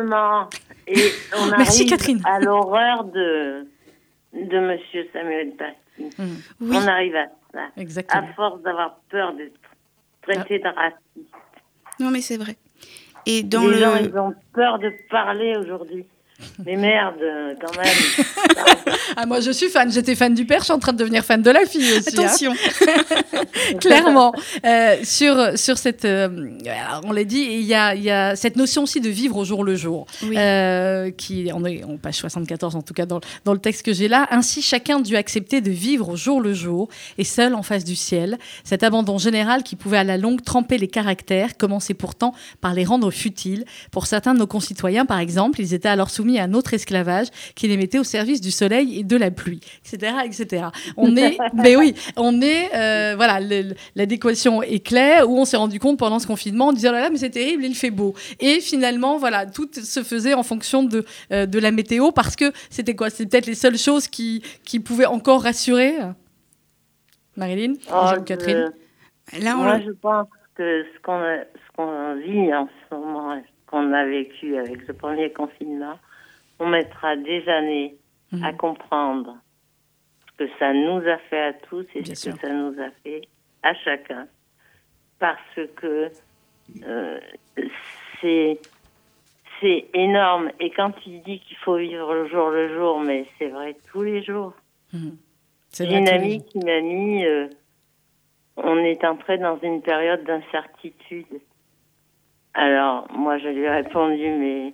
Et 0.88 1.12
on 1.38 1.48
Merci 1.58 1.86
Catherine. 1.86 2.22
À 2.26 2.40
l'horreur 2.40 3.04
de, 3.06 3.68
de 4.34 4.60
Monsieur 4.60 5.08
Samuel 5.14 5.54
Paty. 5.56 6.16
Mm. 6.18 6.74
On 6.74 6.88
arrive 6.88 7.16
à 7.16 7.26
ça. 7.54 7.68
Exactement. 7.78 8.24
À 8.24 8.34
force 8.34 8.62
d'avoir 8.62 9.00
peur 9.10 9.34
d'être 9.34 9.60
traité 10.22 10.62
ah. 10.64 10.70
de 10.70 10.76
raciste. 10.76 11.36
Non, 12.00 12.12
mais 12.12 12.22
c'est 12.22 12.38
vrai. 12.38 12.56
Et 13.26 13.44
dans 13.44 13.62
Les 13.62 13.76
le... 13.76 13.78
gens, 13.78 13.96
ils 13.98 14.18
ont 14.18 14.34
peur 14.54 14.80
de 14.80 14.92
parler 15.10 15.56
aujourd'hui. 15.58 16.06
Mais 16.66 16.76
merde, 16.76 17.22
quand 17.60 17.76
même. 17.78 18.96
ah, 19.16 19.26
moi, 19.26 19.40
je 19.40 19.52
suis 19.52 19.70
fan. 19.70 19.92
J'étais 19.92 20.16
fan 20.16 20.34
du 20.34 20.46
père, 20.46 20.60
je 20.60 20.66
suis 20.66 20.74
en 20.74 20.80
train 20.80 20.94
de 20.94 20.98
devenir 20.98 21.24
fan 21.24 21.42
de 21.42 21.52
la 21.52 21.66
fille 21.66 21.92
aussi. 21.94 22.18
Hein. 22.18 22.24
Attention. 22.24 22.54
Clairement. 23.80 24.34
Euh, 24.66 24.98
sur, 25.04 25.58
sur 25.58 25.78
cette. 25.78 26.06
Euh, 26.06 26.50
on 27.04 27.12
l'a 27.12 27.24
dit, 27.24 27.48
il 27.52 27.62
y 27.62 27.74
a, 27.74 27.96
y 27.96 28.10
a, 28.10 28.36
cette 28.36 28.56
notion 28.56 28.84
aussi 28.84 29.02
de 29.02 29.10
vivre 29.10 29.38
au 29.38 29.46
jour 29.46 29.64
le 29.64 29.76
jour. 29.76 30.06
Euh, 30.24 31.12
qui, 31.12 31.50
on 31.54 31.66
est 31.66 31.84
en 31.84 31.98
page 31.98 32.16
74, 32.16 32.76
en 32.76 32.82
tout 32.82 32.94
cas, 32.94 33.06
dans, 33.06 33.20
dans 33.46 33.54
le 33.54 33.60
texte 33.60 33.86
que 33.86 33.94
j'ai 33.94 34.08
là. 34.08 34.28
Ainsi, 34.32 34.62
chacun 34.62 35.00
dut 35.00 35.16
accepter 35.16 35.62
de 35.62 35.72
vivre 35.72 36.10
au 36.10 36.16
jour 36.16 36.42
le 36.42 36.54
jour 36.54 36.90
et 37.18 37.24
seul 37.24 37.56
en 37.56 37.64
face 37.64 37.84
du 37.84 37.96
ciel. 37.96 38.38
Cet 38.64 38.84
abandon 38.84 39.18
général 39.18 39.64
qui 39.64 39.76
pouvait 39.76 39.98
à 39.98 40.04
la 40.04 40.18
longue 40.18 40.44
tremper 40.44 40.78
les 40.78 40.88
caractères 40.88 41.58
commençait 41.58 41.94
pourtant 41.94 42.34
par 42.62 42.74
les 42.74 42.86
rendre 42.86 43.12
futiles. 43.12 43.66
Pour 43.92 44.08
certains 44.08 44.34
de 44.34 44.40
nos 44.40 44.48
concitoyens, 44.48 45.06
par 45.06 45.20
exemple, 45.20 45.62
ils 45.62 45.74
étaient 45.74 45.90
alors 45.90 46.10
soumis 46.10 46.29
à 46.38 46.44
un 46.44 46.54
autre 46.54 46.74
esclavage 46.74 47.28
qui 47.56 47.68
les 47.68 47.78
mettait 47.78 48.00
au 48.00 48.04
service 48.04 48.42
du 48.42 48.52
soleil 48.52 49.00
et 49.00 49.04
de 49.04 49.18
la 49.18 49.32
pluie, 49.32 49.62
etc., 49.84 50.14
etc. 50.26 50.66
On 50.98 51.16
est, 51.16 51.38
mais 51.54 51.76
oui, 51.78 51.96
on 52.18 52.42
est, 52.42 52.76
euh, 52.76 53.16
voilà, 53.16 53.40
l'adéquation 53.96 54.62
est 54.62 54.86
claire 54.86 55.30
où 55.30 55.38
on 55.38 55.46
s'est 55.46 55.58
rendu 55.58 55.80
compte 55.80 55.98
pendant 55.98 56.20
ce 56.20 56.28
confinement, 56.28 56.68
on 56.68 56.74
disait 56.74 56.90
oh 56.90 56.94
là 56.94 57.02
là, 57.02 57.10
mais 57.10 57.18
c'est 57.18 57.30
terrible, 57.30 57.64
il 57.66 57.76
fait 57.76 57.92
beau. 57.92 58.14
Et 58.40 58.60
finalement, 58.60 59.18
voilà, 59.18 59.46
tout 59.46 59.70
se 59.74 60.04
faisait 60.04 60.34
en 60.34 60.44
fonction 60.44 60.84
de, 60.84 61.06
euh, 61.32 61.46
de 61.46 61.60
la 61.60 61.72
météo 61.72 62.12
parce 62.12 62.36
que 62.36 62.52
c'était 62.70 62.96
quoi? 62.96 63.10
C'est 63.10 63.26
peut-être 63.26 63.48
les 63.48 63.56
seules 63.56 63.78
choses 63.78 64.08
qui, 64.08 64.44
qui 64.64 64.80
pouvaient 64.80 65.06
encore 65.06 65.44
rassurer? 65.44 65.96
Marilyn, 67.38 67.74
oh, 67.92 68.22
Catherine. 68.26 68.74
Là, 69.42 69.56
Moi, 69.56 69.80
je 69.80 69.92
pense 69.92 70.28
que 70.56 70.84
ce 70.84 71.00
qu'on 71.02 72.16
vit 72.16 72.54
en 72.54 72.68
ce 72.68 72.96
moment, 72.96 73.42
qu'on 73.68 73.94
a 73.94 74.06
vécu 74.06 74.58
avec 74.58 74.82
ce 74.88 74.92
premier 74.92 75.32
confinement, 75.32 75.98
on 76.60 76.68
mettra 76.68 77.16
des 77.16 77.48
années 77.48 77.96
mhm. 78.32 78.44
à 78.44 78.54
comprendre 78.54 79.38
ce 80.28 80.46
que 80.46 80.50
ça 80.60 80.74
nous 80.74 81.02
a 81.08 81.18
fait 81.30 81.42
à 81.42 81.54
tous 81.54 81.86
et 81.96 82.04
ce 82.04 82.30
que 82.30 82.38
ça 82.38 82.50
nous 82.50 82.80
a 82.80 82.90
fait 83.04 83.22
à 83.64 83.74
chacun. 83.74 84.28
Parce 85.20 85.60
que 85.76 86.12
euh, 86.84 87.20
c'est 88.22 88.60
c'est 89.60 89.88
énorme. 89.94 90.52
Et 90.60 90.70
quand 90.72 90.94
il 91.06 91.22
dit 91.24 91.40
qu'il 91.40 91.58
faut 91.58 91.78
vivre 91.78 92.14
le 92.14 92.28
jour 92.30 92.50
le 92.50 92.74
jour, 92.76 93.00
mais 93.00 93.26
c'est 93.38 93.50
vrai 93.50 93.76
tous 93.92 94.04
les 94.04 94.24
jours. 94.24 94.54
Mhm. 94.94 95.18
J'ai 95.78 95.98
une 95.98 96.10
amie 96.10 96.44
qui 96.46 96.60
m'a 96.60 96.82
mis, 96.82 97.26
euh, 97.26 97.48
on 98.58 98.78
est 98.78 99.04
entré 99.06 99.38
dans 99.38 99.60
une 99.60 99.82
période 99.82 100.24
d'incertitude. 100.24 101.42
Alors, 102.54 103.08
moi, 103.12 103.38
je 103.38 103.48
lui 103.48 103.62
ai 103.62 103.70
répondu, 103.70 104.30
mais 104.30 104.74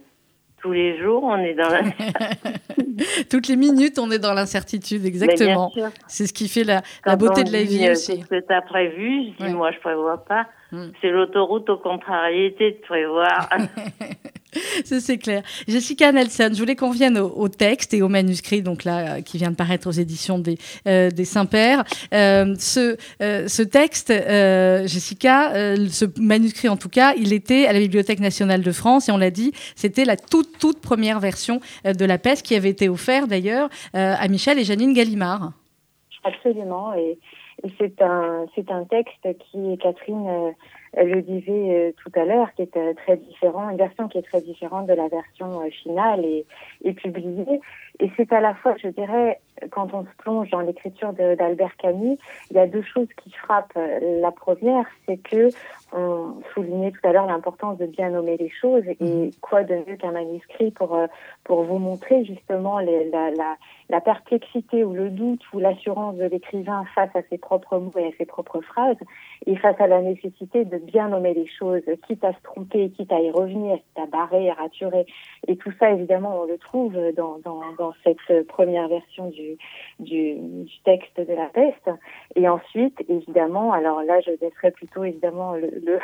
tous 0.65 0.71
les 0.71 0.97
jours, 0.97 1.23
on 1.23 1.38
est 1.38 1.54
dans 1.54 1.69
l'incertitude. 1.69 3.28
Toutes 3.30 3.47
les 3.47 3.56
minutes, 3.56 3.99
on 3.99 4.10
est 4.10 4.17
dans 4.17 4.34
l'incertitude, 4.34 5.06
exactement. 5.06 5.71
C'est 6.08 6.25
ce 6.25 6.34
qui 6.34 6.47
fait 6.47 6.63
la, 6.63 6.82
la 7.06 7.15
beauté 7.15 7.43
de 7.43 7.51
la 7.51 7.62
vie 7.62 7.88
euh, 7.88 7.91
aussi. 7.91 8.19
Ce 8.19 8.25
que 8.25 8.39
tu 8.39 8.51
as 8.51 8.63
prévu, 8.63 9.28
je 9.38 9.45
dis, 9.45 9.54
moi, 9.54 9.71
je 9.71 9.80
prévois 9.80 10.25
pas. 10.25 10.47
Hmm. 10.71 10.88
C'est 11.01 11.12
l'autoroute 11.12 11.69
aux 11.69 11.78
contrariétés 11.78 12.71
de 12.71 12.82
prévoir. 12.88 13.47
c'est 14.85 15.17
clair. 15.17 15.43
Jessica 15.67 16.11
Nelson, 16.11 16.49
je 16.53 16.59
voulais 16.59 16.75
qu'on 16.75 16.91
vienne 16.91 17.17
au, 17.17 17.47
texte 17.49 17.93
et 17.93 18.01
au 18.01 18.09
manuscrit, 18.09 18.61
donc 18.61 18.83
là, 18.83 19.17
euh, 19.17 19.21
qui 19.21 19.37
vient 19.37 19.51
de 19.51 19.55
paraître 19.55 19.87
aux 19.87 19.91
éditions 19.91 20.39
des, 20.39 20.57
euh, 20.87 21.09
des 21.09 21.25
Saint-Pères. 21.25 21.83
Euh, 22.13 22.55
ce, 22.57 22.97
ce 23.19 23.61
texte, 23.61 24.11
Jessica, 24.87 25.75
ce 25.89 26.05
manuscrit 26.19 26.69
en 26.69 26.77
tout 26.77 26.89
cas, 26.89 27.13
il 27.17 27.33
était 27.33 27.67
à 27.67 27.73
la 27.73 27.79
Bibliothèque 27.79 28.19
nationale 28.19 28.61
de 28.61 28.71
France 28.71 29.09
et 29.09 29.11
on 29.11 29.17
l'a 29.17 29.31
dit, 29.31 29.51
c'était 29.75 30.05
la 30.05 30.17
toute, 30.17 30.57
toute 30.59 30.81
première 30.81 31.19
version 31.19 31.59
de 31.83 32.05
La 32.05 32.17
Peste 32.17 32.45
qui 32.45 32.55
avait 32.55 32.69
été 32.69 32.89
offerte 32.89 33.29
d'ailleurs 33.29 33.69
à 33.93 34.27
Michel 34.27 34.59
et 34.59 34.63
Janine 34.63 34.93
Gallimard. 34.93 35.51
Absolument. 36.23 36.93
Et, 36.93 37.17
c'est 37.79 37.99
un, 38.01 38.45
un 38.69 38.83
texte 38.83 39.27
qui, 39.39 39.77
Catherine 39.81 40.53
le 40.97 41.21
disait 41.21 41.93
tout 41.97 42.12
à 42.15 42.25
l'heure, 42.25 42.53
qui 42.55 42.63
est 42.63 42.95
très 42.95 43.17
différent, 43.17 43.69
une 43.69 43.77
version 43.77 44.08
qui 44.08 44.17
est 44.17 44.23
très 44.23 44.41
différente 44.41 44.88
de 44.88 44.93
la 44.93 45.08
version 45.08 45.62
finale 45.84 46.23
et, 46.25 46.45
et 46.84 46.93
publiée. 46.93 47.60
Et 47.99 48.12
c'est 48.17 48.31
à 48.34 48.41
la 48.41 48.53
fois, 48.55 48.75
je 48.81 48.89
dirais, 48.89 49.39
quand 49.71 49.93
on 49.93 50.03
se 50.03 50.15
plonge 50.17 50.49
dans 50.49 50.60
l'écriture 50.60 51.13
d'Albert 51.13 51.75
Camus, 51.77 52.17
il 52.51 52.58
y 52.58 52.60
a 52.60 52.67
deux 52.67 52.81
choses 52.81 53.08
qui 53.23 53.31
frappent. 53.31 53.77
La 54.01 54.31
première, 54.31 54.86
c'est 55.05 55.17
que 55.17 55.49
on 55.93 56.41
soulignait 56.53 56.91
tout 56.91 57.08
à 57.08 57.13
l'heure 57.13 57.27
l'importance 57.27 57.77
de 57.77 57.86
bien 57.86 58.10
nommer 58.10 58.36
les 58.36 58.49
choses 58.49 58.84
et 58.86 58.97
mhm. 58.99 59.31
quoi 59.39 59.63
de 59.63 59.75
mieux 59.75 59.95
qu'un 59.95 60.12
manuscrit 60.12 60.71
pour 60.71 60.97
pour 61.45 61.63
vous 61.63 61.77
montrer 61.77 62.25
justement 62.25 62.79
les, 62.79 63.10
la, 63.10 63.31
la, 63.31 63.55
la 63.89 64.01
perplexité 64.01 64.84
ou 64.84 64.93
le 64.93 65.10
doute 65.10 65.41
ou 65.53 65.60
l'assurance 65.60 66.15
de 66.15 66.25
l'écrivain 66.25 66.84
face 66.95 67.15
à 67.15 67.21
ses 67.29 67.38
propres 67.38 67.77
mots 67.77 67.93
et 67.97 68.08
à 68.08 68.12
ses 68.17 68.25
propres 68.25 68.62
phrases 68.62 68.97
et 69.45 69.55
face 69.55 69.79
à 69.79 69.88
la 69.88 70.01
nécessité 70.01 70.65
de 70.65 70.77
bien 70.77 71.10
nommer 71.10 71.34
les 71.34 71.47
choses, 71.47 71.84
quitte 72.08 72.23
à 72.23 72.34
se 72.34 72.41
tromper, 72.43 72.89
quitte 72.89 73.12
à 73.12 73.19
y 73.21 73.31
revenir, 73.31 73.77
quitte 73.77 74.03
à 74.03 74.05
barrer, 74.08 74.49
à 74.49 74.55
raturer. 74.55 75.05
Et 75.47 75.55
tout 75.55 75.71
ça, 75.79 75.91
évidemment, 75.91 76.41
on 76.41 76.45
le 76.45 76.58
trouve 76.58 76.93
dans, 77.15 77.38
dans, 77.43 77.62
dans 77.77 77.84
cette 78.03 78.47
première 78.47 78.87
version 78.87 79.29
du, 79.29 79.57
du, 79.99 80.37
texte 80.83 81.17
de 81.17 81.33
la 81.33 81.47
peste. 81.47 81.89
Et 82.35 82.47
ensuite, 82.47 83.03
évidemment, 83.09 83.73
alors 83.73 84.01
là, 84.03 84.19
je 84.21 84.31
laisserai 84.41 84.71
plutôt 84.71 85.03
évidemment 85.03 85.53
le, 85.53 85.99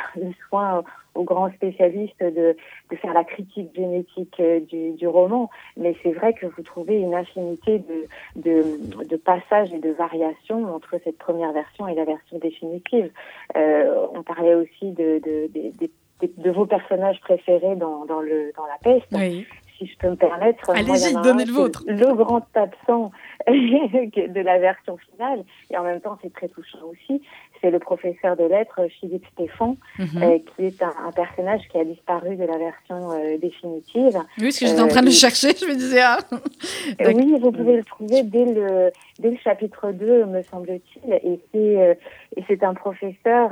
soin 0.48 0.82
aux 1.14 1.24
grands 1.24 1.50
spécialistes 1.52 2.20
de, 2.20 2.56
de 2.90 2.96
faire 2.96 3.12
la 3.12 3.24
critique 3.24 3.74
génétique 3.74 4.40
euh, 4.40 4.60
du, 4.60 5.06
roman, 5.06 5.50
mais 5.76 5.94
c'est 6.02 6.12
vrai 6.12 6.32
que 6.32 6.46
vous 6.46 6.62
trouvez 6.62 6.96
une 6.96 7.14
infinité 7.14 7.80
de, 7.80 9.04
de, 9.04 9.16
passages 9.16 9.72
et 9.72 9.78
de 9.78 9.90
variations 9.90 10.74
entre 10.74 10.98
cette 11.04 11.18
première 11.18 11.52
version 11.52 11.86
et 11.86 11.94
la 11.94 12.04
version 12.04 12.38
définitive. 12.38 13.10
Euh, 13.56 14.06
on 14.14 14.22
parlait 14.22 14.54
aussi 14.54 14.92
de, 14.92 15.20
de, 15.22 16.50
vos 16.50 16.66
personnages 16.66 17.20
préférés 17.20 17.76
dans, 17.76 18.06
dans, 18.06 18.20
le, 18.20 18.52
dans 18.56 18.66
la 18.66 18.78
peste. 18.82 19.06
Oui. 19.12 19.46
Si 19.82 19.88
je 19.88 19.96
peux 19.98 20.10
me 20.10 20.16
permettre, 20.16 20.70
allez-y, 20.70 21.12
donnez 21.24 21.44
le 21.44 21.52
vôtre. 21.52 21.82
Le 21.88 22.14
grand 22.14 22.46
absent 22.54 23.10
de 23.48 24.40
la 24.40 24.58
version 24.58 24.96
finale, 24.96 25.44
et 25.70 25.76
en 25.76 25.84
même 25.84 26.00
temps 26.00 26.18
c'est 26.22 26.32
très 26.32 26.48
touchant 26.48 26.78
aussi, 26.90 27.22
c'est 27.62 27.70
le 27.70 27.78
professeur 27.78 28.36
de 28.36 28.44
lettres 28.44 28.80
Philippe 29.00 29.24
Stéphane, 29.32 29.76
mhm. 29.98 30.22
euh, 30.22 30.38
qui 30.38 30.66
est 30.66 30.82
un, 30.82 31.12
personnage 31.14 31.62
qui 31.70 31.78
a 31.78 31.84
disparu 31.84 32.36
de 32.36 32.44
la 32.44 32.58
version 32.58 33.12
euh, 33.12 33.38
définitive. 33.38 34.18
Oui, 34.38 34.44
parce 34.44 34.58
que 34.58 34.66
j'étais 34.66 34.80
en 34.80 34.88
train 34.88 35.00
de 35.00 35.06
le 35.06 35.12
euh, 35.12 35.14
chercher, 35.14 35.48
je 35.58 35.66
me 35.66 35.74
disais. 35.74 36.00
Ah. 36.00 36.18
oui, 37.06 37.38
vous 37.40 37.52
pouvez 37.52 37.76
le 37.76 37.84
trouver 37.84 38.24
dès 38.24 38.44
le, 38.44 38.90
dès 39.20 39.30
le 39.30 39.36
chapitre 39.38 39.92
2, 39.92 40.26
me 40.26 40.42
semble-t-il, 40.42 41.12
et 41.12 41.40
c'est 41.52 41.98
et 42.34 42.44
c'est 42.48 42.64
un 42.64 42.72
professeur 42.72 43.50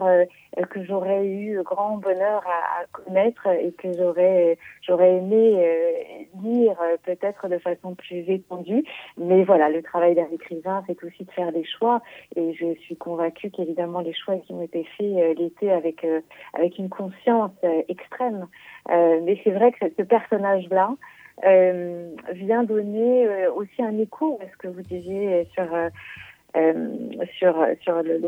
que 0.70 0.83
j'aurais 0.85 1.26
eu 1.26 1.61
grand 1.62 1.98
bonheur 1.98 2.42
à, 2.46 2.81
à, 2.81 2.87
connaître 2.92 3.46
et 3.46 3.72
que 3.72 3.92
j'aurais 3.92 4.57
j'aurais 4.81 5.16
aimé 5.16 6.26
lire 6.42 6.76
peut-être 7.05 7.48
de 7.48 7.59
façon 7.59 7.94
plus 7.94 8.24
étendue. 8.29 8.85
Mais 9.18 9.44
voilà, 9.44 9.68
le 9.68 9.79
travail 9.82 10.14
d'un 10.14 10.28
écrivain, 10.32 10.82
c'est 10.86 11.02
aussi 11.04 11.24
de 11.24 11.30
faire 11.32 11.52
des 11.52 11.64
choix, 11.64 12.02
et 12.36 12.52
je 12.54 12.74
suis 12.80 12.96
convaincue 12.96 13.50
qu'évidemment 13.50 14.00
les 14.00 14.14
choix 14.14 14.36
qui 14.38 14.52
ont 14.52 14.62
été 14.62 14.84
faits 14.96 15.06
euh, 15.06 15.34
l'été 15.34 15.70
avec 15.70 16.04
euh, 16.04 16.20
avec 16.54 16.78
une 16.78 16.88
conscience 16.88 17.52
euh, 17.64 17.82
extrême. 17.88 18.46
mais 18.88 19.40
c'est 19.44 19.50
vrai 19.50 19.72
que 19.72 19.86
ce 19.96 20.02
personnage-là 20.02 20.94
vient 22.32 22.64
donner 22.64 23.48
aussi 23.48 23.82
un 23.82 23.96
écho 23.98 24.38
à 24.42 24.48
ce 24.52 24.56
que 24.58 24.68
vous 24.68 24.82
disiez 24.82 25.46
sur 25.54 25.68
sur 27.38 27.54
sur 27.80 28.02
le, 28.02 28.20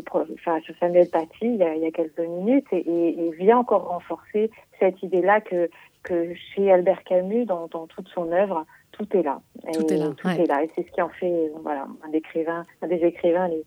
sur 0.65 0.75
Samuel 0.81 1.09
Paty 1.11 1.29
il 1.43 1.57
y 1.57 1.87
a, 1.87 1.91
quelques 1.91 2.21
minutes 2.21 2.73
et, 2.73 3.27
et, 3.27 3.31
vient 3.33 3.59
encore 3.59 3.89
renforcer 3.89 4.51
cette 4.79 5.03
idée-là 5.03 5.41
que 5.41 5.69
que 6.03 6.35
chez 6.35 6.73
Albert 6.73 7.05
Camus 7.05 7.45
dans, 7.45 7.67
dans 7.67 7.87
toute 7.87 8.09
son 8.09 8.33
œuvre 8.33 8.65
tout 8.93 9.07
est 9.17 9.23
là 9.23 9.41
tout 9.73 9.93
est 9.93 9.97
là 9.97 10.11
tout 10.17 10.29
est 10.29 10.47
là 10.47 10.63
et 10.63 10.71
c'est 10.75 10.87
ce 10.87 10.93
qui 10.93 11.03
en 11.03 11.09
fait 11.09 11.51
voilà 11.63 11.87
un 12.07 12.13
écrivain 12.13 12.65
un 12.83 12.89
des 12.89 13.05
écrivains 13.05 13.49
les 13.49 13.65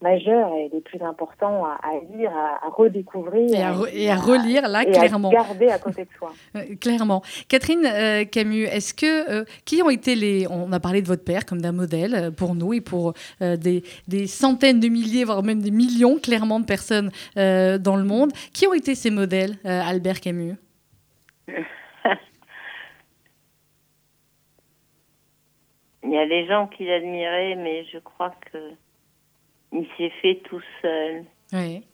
majeurs 0.00 0.52
et 0.54 0.68
les 0.72 0.80
plus 0.80 1.02
importants 1.02 1.64
à, 1.64 1.78
lire, 2.16 2.30
à, 2.30 2.68
redécouvrir. 2.68 3.48
Et 3.92 4.10
à, 4.10 4.16
relire, 4.16 4.68
là, 4.68 4.84
clairement. 4.84 5.30
à 5.30 5.32
garder 5.32 5.68
à 5.68 5.78
côté 5.78 6.04
de 6.04 6.10
soi. 6.16 6.32
Euh, 6.56 6.76
clairement. 6.80 7.22
Catherine 7.48 7.84
euh, 7.84 8.24
Camus, 8.24 8.64
est-ce 8.64 8.94
que. 8.94 9.30
Euh, 9.30 9.44
qui 9.64 9.82
ont 9.82 9.90
été 9.90 10.14
les. 10.14 10.46
On 10.48 10.72
a 10.72 10.80
parlé 10.80 11.02
de 11.02 11.06
votre 11.06 11.24
père 11.24 11.44
comme 11.44 11.60
d'un 11.60 11.72
modèle 11.72 12.32
pour 12.32 12.54
nous 12.54 12.72
et 12.72 12.80
pour 12.80 13.12
des, 13.40 13.82
des, 14.06 14.26
centaines 14.26 14.80
de 14.80 14.88
milliers, 14.88 15.24
voire 15.24 15.42
même 15.42 15.60
des 15.60 15.70
millions, 15.70 16.18
clairement, 16.18 16.60
de 16.60 16.64
personnes 16.64 17.10
dans 17.36 17.96
le 17.96 18.04
monde. 18.04 18.32
Qui 18.52 18.66
ont 18.66 18.74
été 18.74 18.94
ces 18.94 19.10
modèles, 19.10 19.56
Albert 19.64 20.20
Camus? 20.20 20.54
Il 26.04 26.10
y 26.10 26.18
a 26.18 26.26
des 26.26 26.46
gens 26.46 26.66
qui 26.68 26.84
l'admiraient, 26.86 27.56
mais 27.56 27.84
je 27.92 27.98
crois 27.98 28.32
que 28.52 28.58
il 29.72 29.86
s'est 29.96 30.12
fait 30.22 30.40
tout 30.44 30.62
seul. 30.80 31.24
Oui. 31.52 31.84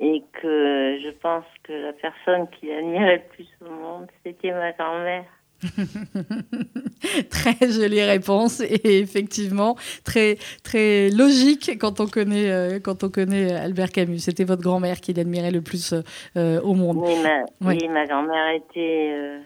Et 0.00 0.22
que 0.40 0.98
je 1.02 1.10
pense 1.10 1.44
que 1.64 1.72
la 1.72 1.92
personne 1.92 2.48
qui 2.50 2.66
l'admirait 2.66 3.16
le 3.16 3.34
plus 3.34 3.48
au 3.66 3.70
monde, 3.70 4.06
c'était 4.24 4.52
ma 4.52 4.72
grand-mère. 4.72 5.24
très 7.30 7.70
jolie 7.70 8.02
réponse 8.02 8.60
et 8.60 8.98
effectivement 8.98 9.76
très 10.02 10.36
très 10.64 11.08
logique 11.10 11.78
quand 11.78 12.00
on 12.00 12.08
connaît 12.08 12.50
euh, 12.50 12.80
quand 12.80 13.04
on 13.04 13.08
connaît 13.08 13.52
Albert 13.52 13.90
Camus. 13.90 14.18
C'était 14.18 14.42
votre 14.42 14.62
grand-mère 14.62 15.00
qui 15.00 15.12
l'admirait 15.12 15.52
le 15.52 15.62
plus 15.62 15.94
euh, 16.36 16.60
au 16.62 16.74
monde. 16.74 16.98
Oui, 16.98 17.14
ma, 17.22 17.74
ma 17.88 18.06
grand-mère 18.06 18.54
était. 18.56 19.12
Euh, 19.12 19.38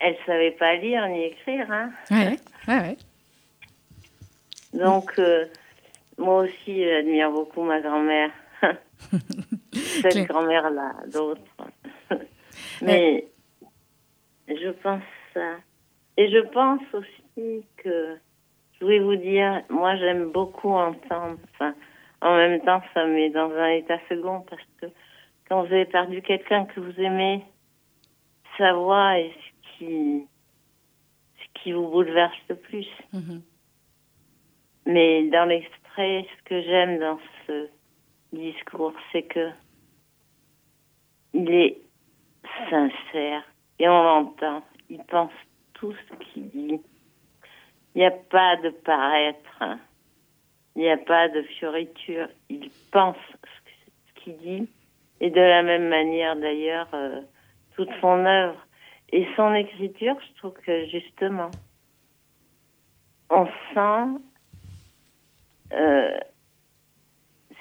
elle 0.00 0.16
savait 0.26 0.52
pas 0.52 0.76
lire 0.76 1.06
ni 1.08 1.24
écrire, 1.24 1.70
hein. 1.70 1.90
Ouais, 2.10 2.36
ouais, 2.68 2.80
ouais. 2.80 2.96
Donc 4.72 5.20
moi 6.18 6.42
aussi, 6.42 6.84
j'admire 6.84 7.30
beaucoup 7.30 7.62
ma 7.62 7.80
grand-mère. 7.80 8.30
Cette 9.72 10.26
grand-mère-là, 10.26 10.94
d'autres. 11.12 11.42
Mais 12.82 13.26
je 14.48 14.70
pense 14.70 15.02
ça. 15.34 15.56
Et 16.16 16.28
je 16.30 16.38
pense 16.38 16.82
aussi 16.92 17.64
que, 17.76 18.16
je 18.74 18.84
voulais 18.84 18.98
vous 18.98 19.16
dire, 19.16 19.62
moi 19.68 19.96
j'aime 19.96 20.30
beaucoup 20.30 20.70
entendre, 20.70 21.38
enfin, 21.54 21.74
en 22.20 22.36
même 22.36 22.60
temps 22.62 22.82
ça 22.94 23.06
me 23.06 23.14
met 23.14 23.30
dans 23.30 23.50
un 23.52 23.70
état 23.70 23.98
second 24.08 24.40
parce 24.40 24.62
que 24.80 24.86
quand 25.48 25.62
vous 25.62 25.72
avez 25.72 25.84
perdu 25.84 26.20
quelqu'un 26.22 26.64
que 26.64 26.80
vous 26.80 27.00
aimez, 27.00 27.44
sa 28.56 28.72
voix 28.72 29.18
est 29.18 29.32
qui, 29.78 30.26
ce 31.38 31.62
qui 31.62 31.72
vous 31.72 31.88
bouleverse 31.88 32.36
le 32.48 32.56
plus. 32.56 32.88
Mm-hmm. 33.14 33.40
Mais 34.86 35.28
dans 35.28 35.44
l'extrait, 35.44 36.26
ce 36.36 36.44
que 36.44 36.62
j'aime 36.62 36.98
dans 36.98 37.18
ce 37.46 37.68
discours, 38.32 38.94
c'est 39.12 39.22
que 39.22 39.50
il 41.34 41.50
est 41.50 41.78
sincère 42.70 43.42
et 43.78 43.88
on 43.88 44.02
l'entend. 44.02 44.62
Il 44.90 45.02
pense 45.04 45.32
tout 45.74 45.92
ce 45.92 46.16
qu'il 46.16 46.48
dit. 46.48 46.80
Il 47.94 47.98
n'y 47.98 48.06
a 48.06 48.10
pas 48.10 48.56
de 48.56 48.70
paraître. 48.70 49.62
Il 50.74 50.82
n'y 50.82 50.90
a 50.90 50.96
pas 50.96 51.28
de 51.28 51.42
fioriture. 51.42 52.28
Il 52.48 52.70
pense 52.90 53.16
ce 53.42 54.22
qu'il 54.22 54.36
dit. 54.38 54.68
Et 55.20 55.30
de 55.30 55.40
la 55.40 55.62
même 55.62 55.88
manière, 55.88 56.36
d'ailleurs, 56.36 56.88
euh, 56.94 57.20
toute 57.74 57.90
son 58.00 58.24
œuvre. 58.24 58.66
Et 59.12 59.26
son 59.36 59.54
écriture, 59.54 60.16
je 60.20 60.38
trouve 60.38 60.54
que 60.64 60.86
justement, 60.88 61.50
on 63.30 63.46
sent. 63.74 64.22
Euh, 65.72 66.18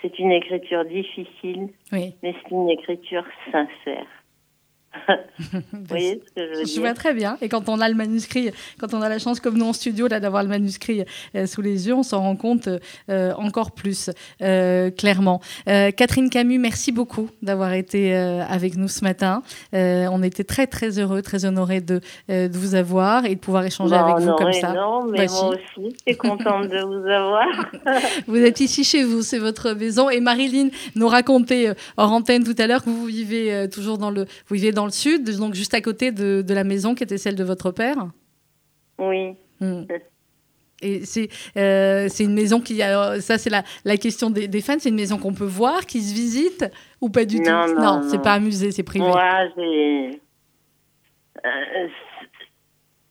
c'est 0.02 0.20
une 0.20 0.32
écriture 0.32 0.86
difficile, 0.86 1.70
mais 1.92 2.14
c'est 2.22 2.52
une 2.52 2.70
écriture 2.70 3.26
sincère. 3.52 4.08
Vous 5.40 5.62
voyez 5.88 6.22
ce 6.26 6.34
que 6.34 6.42
je 6.42 6.60
veux 6.60 6.64
dire 6.64 6.76
Je 6.76 6.80
vois 6.80 6.94
très 6.94 7.14
bien. 7.14 7.38
Et 7.42 7.50
quand 7.50 7.70
on 7.70 7.80
a 7.80 7.90
le 7.90 7.96
manuscrit, 7.96 8.52
quand 8.80 8.94
on 8.94 9.02
a 9.02 9.10
la 9.10 9.20
chance, 9.20 9.40
comme 9.40 9.58
nous 9.58 9.66
en 9.66 9.74
studio, 9.74 10.08
là, 10.08 10.20
d'avoir 10.20 10.44
le 10.44 10.50
manuscrit 10.50 11.04
euh, 11.36 11.46
sous 11.46 11.62
les 11.62 11.88
yeux, 11.88 11.94
on 11.94 12.04
s'en 12.04 12.22
rend 12.22 12.36
compte 12.36 12.70
euh, 13.10 13.34
encore 13.34 13.72
plus 13.72 14.10
euh, 14.42 14.92
clairement. 14.92 15.42
Catherine 15.66 16.30
Camus, 16.30 16.60
merci 16.60 16.92
beaucoup 16.92 17.30
d'avoir 17.42 17.74
été 17.74 18.14
avec 18.16 18.76
nous 18.76 18.88
ce 18.88 19.04
matin. 19.04 19.42
on 19.74 20.24
était 20.24 20.44
très 20.44 20.68
très 20.68 21.00
heureux, 21.00 21.22
très 21.22 21.46
honorés 21.46 21.82
de, 21.82 22.02
de 22.30 22.58
vous 22.58 22.76
avoir 22.76 23.26
et 23.26 23.36
de 23.36 23.40
pouvoir 23.40 23.66
échanger 23.66 23.96
avec 23.96 24.18
vous 24.18 24.34
comme 24.36 24.54
ça. 24.54 24.74
Non, 24.74 25.06
mais 25.06 25.28
moi 25.28 25.50
aussi, 25.50 25.60
je 25.78 26.12
suis 26.12 26.18
contente 26.18 26.70
de 26.70 26.82
vous 26.82 27.08
avoir. 27.08 27.46
vous 28.28 28.38
êtes 28.38 28.60
ici 28.60 28.84
chez 28.84 29.04
vous, 29.04 29.22
c'est 29.22 29.40
votre 29.40 29.74
maison. 29.74 30.10
Et 30.10 30.20
Marilyn 30.20 30.70
nous 30.96 31.08
racontait 31.08 31.74
hors 31.98 32.12
antenne 32.12 32.44
tout 32.44 32.56
à 32.58 32.68
l'heure 32.68 32.84
que 32.84 32.90
vous 32.90 33.06
vivez 33.06 33.68
toujours 33.70 33.98
dans 33.98 34.12
le, 34.12 34.26
vous 34.48 34.56
vivez 34.56 34.72
dans 34.72 34.86
le 34.88 34.92
sud, 34.92 35.30
donc 35.38 35.54
juste 35.54 35.74
à 35.74 35.82
côté 35.82 36.12
de, 36.12 36.42
de 36.42 36.54
la 36.54 36.64
maison 36.64 36.96
qui 36.96 37.04
était 37.04 37.20
celle 37.20 37.36
de 37.36 37.44
votre 37.44 37.72
père 37.72 38.08
Oui. 38.98 39.36
Hmm. 39.60 39.84
Et 40.82 41.06
c'est 41.06 41.30
euh, 41.58 42.08
une 42.20 42.34
maison 42.34 42.60
qui 42.62 42.82
a. 42.84 43.20
Ça, 43.20 43.38
c'est 43.38 43.50
la, 43.50 43.64
la 43.84 43.98
question 43.98 44.30
des, 44.30 44.48
des 44.48 44.62
fans. 44.62 44.76
C'est 44.78 44.90
une 44.90 44.96
maison 44.96 45.18
qu'on 45.18 45.34
peut 45.34 45.44
voir, 45.44 45.86
qui 45.86 46.02
se 46.02 46.14
visite 46.14 46.66
ou 47.02 47.10
pas 47.10 47.26
du 47.26 47.38
tout? 47.38 47.50
Non, 47.50 47.66
non, 47.74 48.02
c'est 48.04 48.22
pas 48.22 48.34
un 48.34 48.40
musée, 48.40 48.72
c'est 48.72 48.84
privé. 48.84 49.06
Moi, 49.06 49.48
j'ai. 49.56 50.22
Euh, 51.46 51.88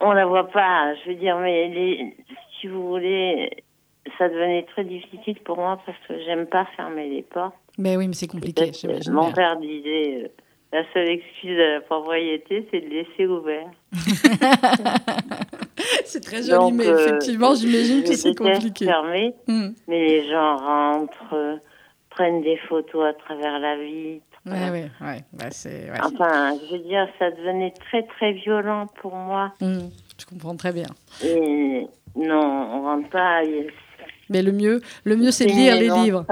on 0.01 0.13
la 0.13 0.27
voit 0.27 0.49
pas. 0.49 0.95
Je 0.95 1.11
veux 1.11 1.17
dire, 1.17 1.39
mais 1.39 1.69
les, 1.69 2.17
si 2.61 2.69
vous 2.69 2.87
voulez, 2.87 3.51
ça 4.17 4.29
devenait 4.29 4.65
très 4.67 4.85
difficile 4.85 5.39
pour 5.45 5.57
moi 5.57 5.81
parce 5.85 5.99
que 6.07 6.15
j'aime 6.25 6.47
pas 6.47 6.67
fermer 6.77 7.09
les 7.09 7.23
portes. 7.23 7.55
Mais 7.79 7.97
oui, 7.97 8.07
mais 8.07 8.15
c'est 8.15 8.29
compliqué. 8.29 8.71
Mon 9.11 9.33
père 9.33 9.59
disait 9.59 10.25
euh, 10.25 10.29
la 10.73 10.83
seule 10.93 11.09
excuse 11.09 11.57
de 11.57 11.75
la 11.75 11.81
propriété, 11.81 12.67
c'est 12.71 12.81
de 12.81 12.89
laisser 12.89 13.27
ouvert. 13.27 13.71
c'est 16.05 16.21
très 16.21 16.43
joli, 16.43 16.73
mais 16.73 16.87
euh, 16.87 16.99
effectivement, 16.99 17.55
j'imagine 17.55 18.03
que 18.03 18.15
c'est 18.15 18.35
compliqué. 18.35 18.87
Fermé, 18.87 19.35
hmm. 19.47 19.69
Mais 19.89 20.07
les 20.07 20.29
gens 20.29 20.57
rentrent, 20.57 21.35
euh, 21.35 21.57
prennent 22.11 22.43
des 22.43 22.57
photos 22.69 23.07
à 23.07 23.15
travers 23.15 23.59
la 23.59 23.77
vitre. 23.77 24.25
Oui, 24.45 24.59
oui, 24.71 24.83
ouais. 25.01 25.25
Bah, 25.33 25.47
ouais. 25.65 26.01
Enfin, 26.05 26.57
je 26.67 26.77
veux 26.77 26.83
dire, 26.83 27.09
ça 27.19 27.31
devenait 27.31 27.73
très, 27.73 28.05
très 28.05 28.33
violent 28.33 28.87
pour 29.01 29.15
moi. 29.15 29.53
Hmm. 29.61 29.89
Je 30.19 30.27
comprends 30.27 30.57
très 30.57 30.73
bien. 30.73 30.89
Et 31.25 31.87
non, 32.17 32.69
on 32.73 32.83
rentre 32.83 33.09
pas. 33.11 33.43
Mais 34.29 34.43
le 34.43 34.53
mieux, 34.53 34.81
le 35.05 35.17
mieux 35.17 35.31
c'est 35.31 35.47
de 35.47 35.53
lire 35.53 35.77
les 35.77 35.89
livres. 35.89 36.27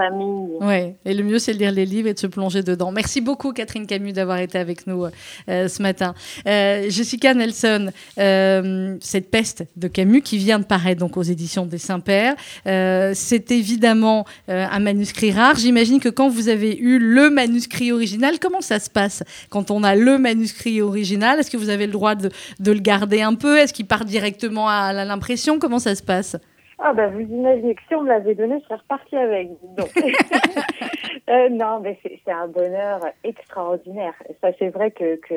Ouais. 0.60 0.96
Et 1.04 1.14
le 1.14 1.22
mieux 1.22 1.38
c'est 1.38 1.54
de 1.54 1.58
lire 1.58 1.72
les 1.72 1.86
livres 1.86 2.08
et 2.08 2.14
de 2.14 2.18
se 2.18 2.26
plonger 2.26 2.62
dedans. 2.62 2.90
Merci 2.92 3.20
beaucoup 3.20 3.52
Catherine 3.52 3.86
Camus 3.86 4.12
d'avoir 4.12 4.38
été 4.38 4.58
avec 4.58 4.86
nous 4.86 5.06
euh, 5.48 5.68
ce 5.68 5.82
matin. 5.82 6.14
Euh, 6.46 6.90
Jessica 6.90 7.34
Nelson, 7.34 7.90
euh, 8.18 8.96
cette 9.00 9.30
peste 9.30 9.64
de 9.76 9.88
Camus 9.88 10.22
qui 10.22 10.38
vient 10.38 10.58
de 10.58 10.64
paraître 10.64 11.00
donc 11.00 11.16
aux 11.16 11.22
éditions 11.22 11.66
des 11.66 11.78
Saint-Pères, 11.78 12.34
c'est 12.64 13.50
évidemment 13.50 14.24
un 14.48 14.80
manuscrit 14.80 15.32
rare. 15.32 15.56
J'imagine 15.56 16.00
que 16.00 16.08
quand 16.08 16.28
vous 16.28 16.48
avez 16.48 16.76
eu 16.76 16.98
le 16.98 17.30
manuscrit 17.30 17.92
original, 17.92 18.38
comment 18.40 18.60
ça 18.60 18.78
se 18.78 18.90
passe 18.90 19.22
quand 19.50 19.70
on 19.70 19.84
a 19.84 19.94
le 19.94 20.18
manuscrit 20.18 20.80
original? 20.80 21.38
Est-ce 21.38 21.50
que 21.50 21.56
vous 21.56 21.70
avez 21.70 21.86
le 21.86 21.92
droit 21.92 22.14
de, 22.14 22.30
de 22.60 22.72
le 22.72 22.80
garder 22.80 23.22
un 23.22 23.34
peu? 23.34 23.58
Est-ce 23.58 23.72
qu'il 23.72 23.86
part 23.86 24.04
directement 24.04 24.68
à 24.68 24.92
l'impression? 24.92 25.58
Comment 25.58 25.78
ça 25.78 25.94
se 25.94 26.02
passe? 26.02 26.36
Ah 26.78 26.92
ben 26.92 27.10
vous 27.10 27.20
imaginez 27.20 27.74
que 27.74 27.82
si 27.88 27.94
on 27.94 28.02
me 28.02 28.08
l'avait 28.08 28.34
donné, 28.34 28.58
je 28.60 28.64
serais 28.64 28.76
repartie 28.76 29.16
avec. 29.16 29.48
Donc. 29.76 29.90
euh, 31.30 31.48
non, 31.48 31.80
mais 31.80 31.98
c'est 32.02 32.32
un 32.32 32.48
bonheur 32.48 33.00
extraordinaire. 33.22 34.14
Ça 34.40 34.50
c'est 34.58 34.70
vrai 34.70 34.90
que, 34.90 35.16
que 35.16 35.34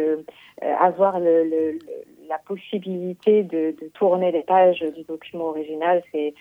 euh, 0.64 0.76
avoir 0.80 1.20
le, 1.20 1.44
le, 1.44 1.80
la 2.28 2.38
possibilité 2.40 3.44
de, 3.44 3.76
de, 3.80 3.88
tourner 3.94 4.32
les 4.32 4.44
pages 4.44 4.80
du 4.80 5.04
document 5.04 5.46
original, 5.46 6.02
c'est 6.12 6.34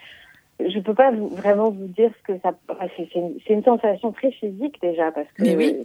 je 0.59 0.79
peux 0.81 0.95
pas 0.95 1.11
vraiment 1.11 1.71
vous 1.71 1.87
dire 1.87 2.11
ce 2.19 2.33
que 2.33 2.39
ça. 2.41 2.53
C'est 2.97 3.15
une, 3.15 3.39
une, 3.49 3.63
sensation 3.63 4.13
très 4.13 4.31
physique 4.31 4.81
déjà 4.81 5.13
parce 5.13 5.31
que 5.35 5.45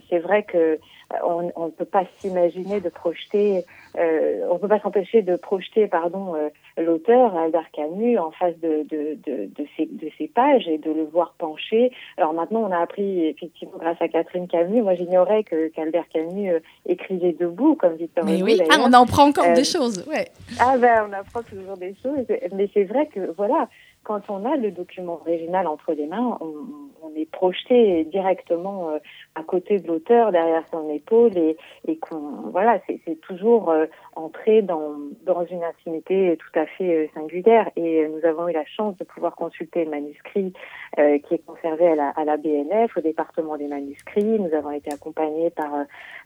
c'est 0.10 0.20
vrai 0.20 0.44
que 0.44 0.58
euh, 0.58 1.50
on 1.56 1.66
ne 1.66 1.72
peut 1.72 1.86
pas 1.86 2.04
s'imaginer 2.20 2.80
de 2.80 2.88
projeter, 2.88 3.66
euh, 3.98 4.48
on 4.50 4.58
peut 4.60 4.70
pas 4.70 4.80
s'empêcher 4.80 5.24
de 5.24 5.36
projeter, 5.36 5.88
pardon, 5.88 6.36
euh, 6.36 6.50
l'auteur 6.82 7.36
Albert 7.36 7.70
Camus 7.74 8.18
en 8.18 8.32
face 8.32 8.58
de 8.62 8.84
de, 8.90 9.18
de, 9.26 9.46
de, 9.46 9.68
ces, 9.76 9.88
de 9.88 10.10
ces 10.18 10.28
pages 10.28 10.68
et 10.68 10.78
de 10.78 10.92
le 10.92 11.04
voir 11.04 11.36
pencher. 11.38 11.92
Alors 12.18 12.34
maintenant, 12.34 12.62
on 12.62 12.72
a 12.72 12.78
appris 12.78 13.26
effectivement 13.26 13.78
grâce 13.78 14.02
à 14.02 14.08
Catherine 14.08 14.48
Camus. 14.48 14.82
Moi, 14.82 14.96
j'ignorais 14.96 15.44
que 15.44 15.68
qu'Albert 15.70 16.08
Camus 16.14 16.50
euh, 16.50 16.60
écrivait 16.86 17.34
debout 17.34 17.76
comme 17.76 17.96
Victor 17.96 18.24
Mais 18.24 18.38
Hugo. 18.38 18.46
Oui, 18.46 18.62
ah, 18.72 18.78
on 18.80 18.94
en 18.94 19.06
prend 19.06 19.28
encore 19.28 19.54
des 19.54 19.66
choses, 19.66 20.06
ouais. 20.08 20.28
Ah 20.60 20.78
ben, 20.78 21.08
on 21.10 21.14
apprend 21.14 21.42
toujours 21.44 21.76
des 21.78 21.94
choses, 22.02 22.26
mais 22.54 22.70
c'est 22.74 22.86
vrai 22.86 23.08
que 23.08 23.32
voilà 23.36 23.68
quand 24.04 24.30
on 24.30 24.46
a 24.46 24.56
le 24.56 24.72
document 24.72 25.22
original 25.22 25.68
entre 25.68 25.94
les 25.94 26.08
mains, 26.08 26.38
on, 26.42 26.91
on 27.02 27.16
est 27.16 27.30
projeté 27.30 28.04
directement 28.06 28.90
euh, 28.90 29.00
à 29.36 29.44
côté 29.44 29.80
de 29.80 29.88
l'auteur, 29.88 30.32
derrière 30.32 30.64
son 30.72 30.90
épaule, 30.90 31.38
et, 31.38 31.58
et 31.88 31.98
qu'on 31.98 32.50
voilà, 32.52 32.80
c'est 32.88 33.20
toujours 33.22 33.70
euh, 33.70 33.86
entrer 34.16 34.62
dans, 34.62 34.96
dans 35.24 35.46
une 35.46 35.64
intimité 35.64 36.38
tout 36.38 36.60
à 36.60 36.66
fait 36.66 36.96
euh, 36.96 37.08
singulière. 37.14 37.70
Et 37.76 38.08
nous 38.08 38.26
avons 38.26 38.48
eu 38.48 38.54
la 38.54 38.66
chance 38.66 38.98
de 38.98 39.04
pouvoir 39.04 39.36
consulter 39.36 39.86
le 39.86 39.92
manuscrit 39.92 40.54
qui 40.98 41.36
est 41.36 41.46
conservé 41.46 41.88
à 41.88 41.96
la, 41.96 42.10
à 42.10 42.26
la, 42.26 42.36
BNF, 42.36 42.98
au 42.98 43.02
département 43.02 43.56
des 43.56 43.68
manuscrits. 43.68 44.40
Nous 44.40 44.54
avons 44.54 44.72
été 44.72 44.92
accompagnés 44.92 45.50
par 45.50 45.72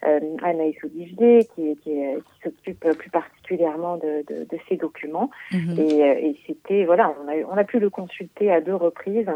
Anaïs 0.01 0.76
Olivier, 0.84 1.45
qui, 1.53 1.76
qui, 1.78 1.91
qui 1.91 2.41
s'occupe 2.43 2.80
plus 2.97 3.09
particulièrement 3.11 3.97
de, 3.97 4.23
de, 4.28 4.43
de 4.45 4.57
ces 4.67 4.78
documents. 4.78 5.30
Et, 5.78 5.99
et 5.99 6.39
c'était 6.47 6.86
voilà, 6.86 7.13
on 7.23 7.28
a, 7.28 7.36
on 7.47 7.57
a 7.57 7.63
pu 7.63 7.80
le 7.80 7.91
consulter 7.91 8.51
à 8.51 8.59
deux 8.59 8.76
reprises. 8.76 9.30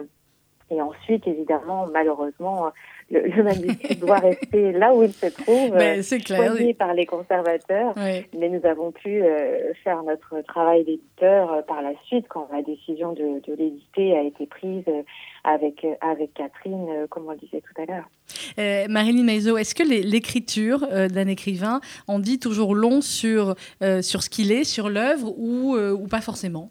Et 0.71 0.81
ensuite, 0.81 1.25
évidemment, 1.27 1.87
malheureusement, 1.91 2.67
le, 3.09 3.21
le 3.21 3.43
manuscrit 3.43 3.95
doit 3.99 4.19
rester 4.19 4.71
là 4.71 4.93
où 4.93 5.01
il 5.03 5.11
se 5.13 5.25
trouve, 5.27 5.71
Ben, 5.71 6.03
c'est 6.03 6.19
clair. 6.19 6.45
choisi 6.55 6.73
par 6.75 6.93
les 6.93 7.05
conservateurs. 7.05 7.93
Mais 7.97 8.49
nous 8.49 8.63
avons 8.65 8.91
pu 8.91 9.23
euh, 9.23 9.73
faire 9.83 10.03
notre 10.03 10.41
travail 10.47 10.83
d'éditeur 10.85 11.51
euh, 11.53 11.61
par 11.63 11.81
la 11.81 11.91
suite 12.05 12.25
quand 12.29 12.47
la 12.53 12.61
décision 12.61 13.13
de, 13.13 13.41
de 13.47 13.53
l'éditer 13.55 14.15
a 14.17 14.21
été 14.23 14.45
prise 14.45 14.83
euh, 14.87 15.01
avec, 15.43 15.83
euh, 15.83 15.93
avec 16.01 16.33
Catherine, 16.35 16.85
euh, 16.89 17.07
comme 17.07 17.25
on 17.27 17.31
le 17.31 17.37
disait 17.37 17.61
tout 17.61 17.81
à 17.81 17.85
l'heure. 17.85 18.09
Euh, 18.59 18.85
Marilyn 18.89 19.23
Maizo, 19.23 19.57
est-ce 19.57 19.73
que 19.73 19.83
les- 19.83 20.03
l'écriture 20.03 20.85
euh, 20.91 21.07
d'un 21.07 21.27
écrivain 21.27 21.81
en 22.07 22.19
dit 22.19 22.37
toujours 22.39 22.75
long 22.75 23.01
sur, 23.01 23.55
euh, 23.81 24.01
sur 24.03 24.21
ce 24.21 24.29
qu'il 24.29 24.51
est, 24.51 24.63
sur 24.65 24.89
l'œuvre, 24.89 25.33
ou, 25.37 25.75
euh, 25.75 25.91
ou 25.91 26.07
pas 26.07 26.21
forcément? 26.21 26.69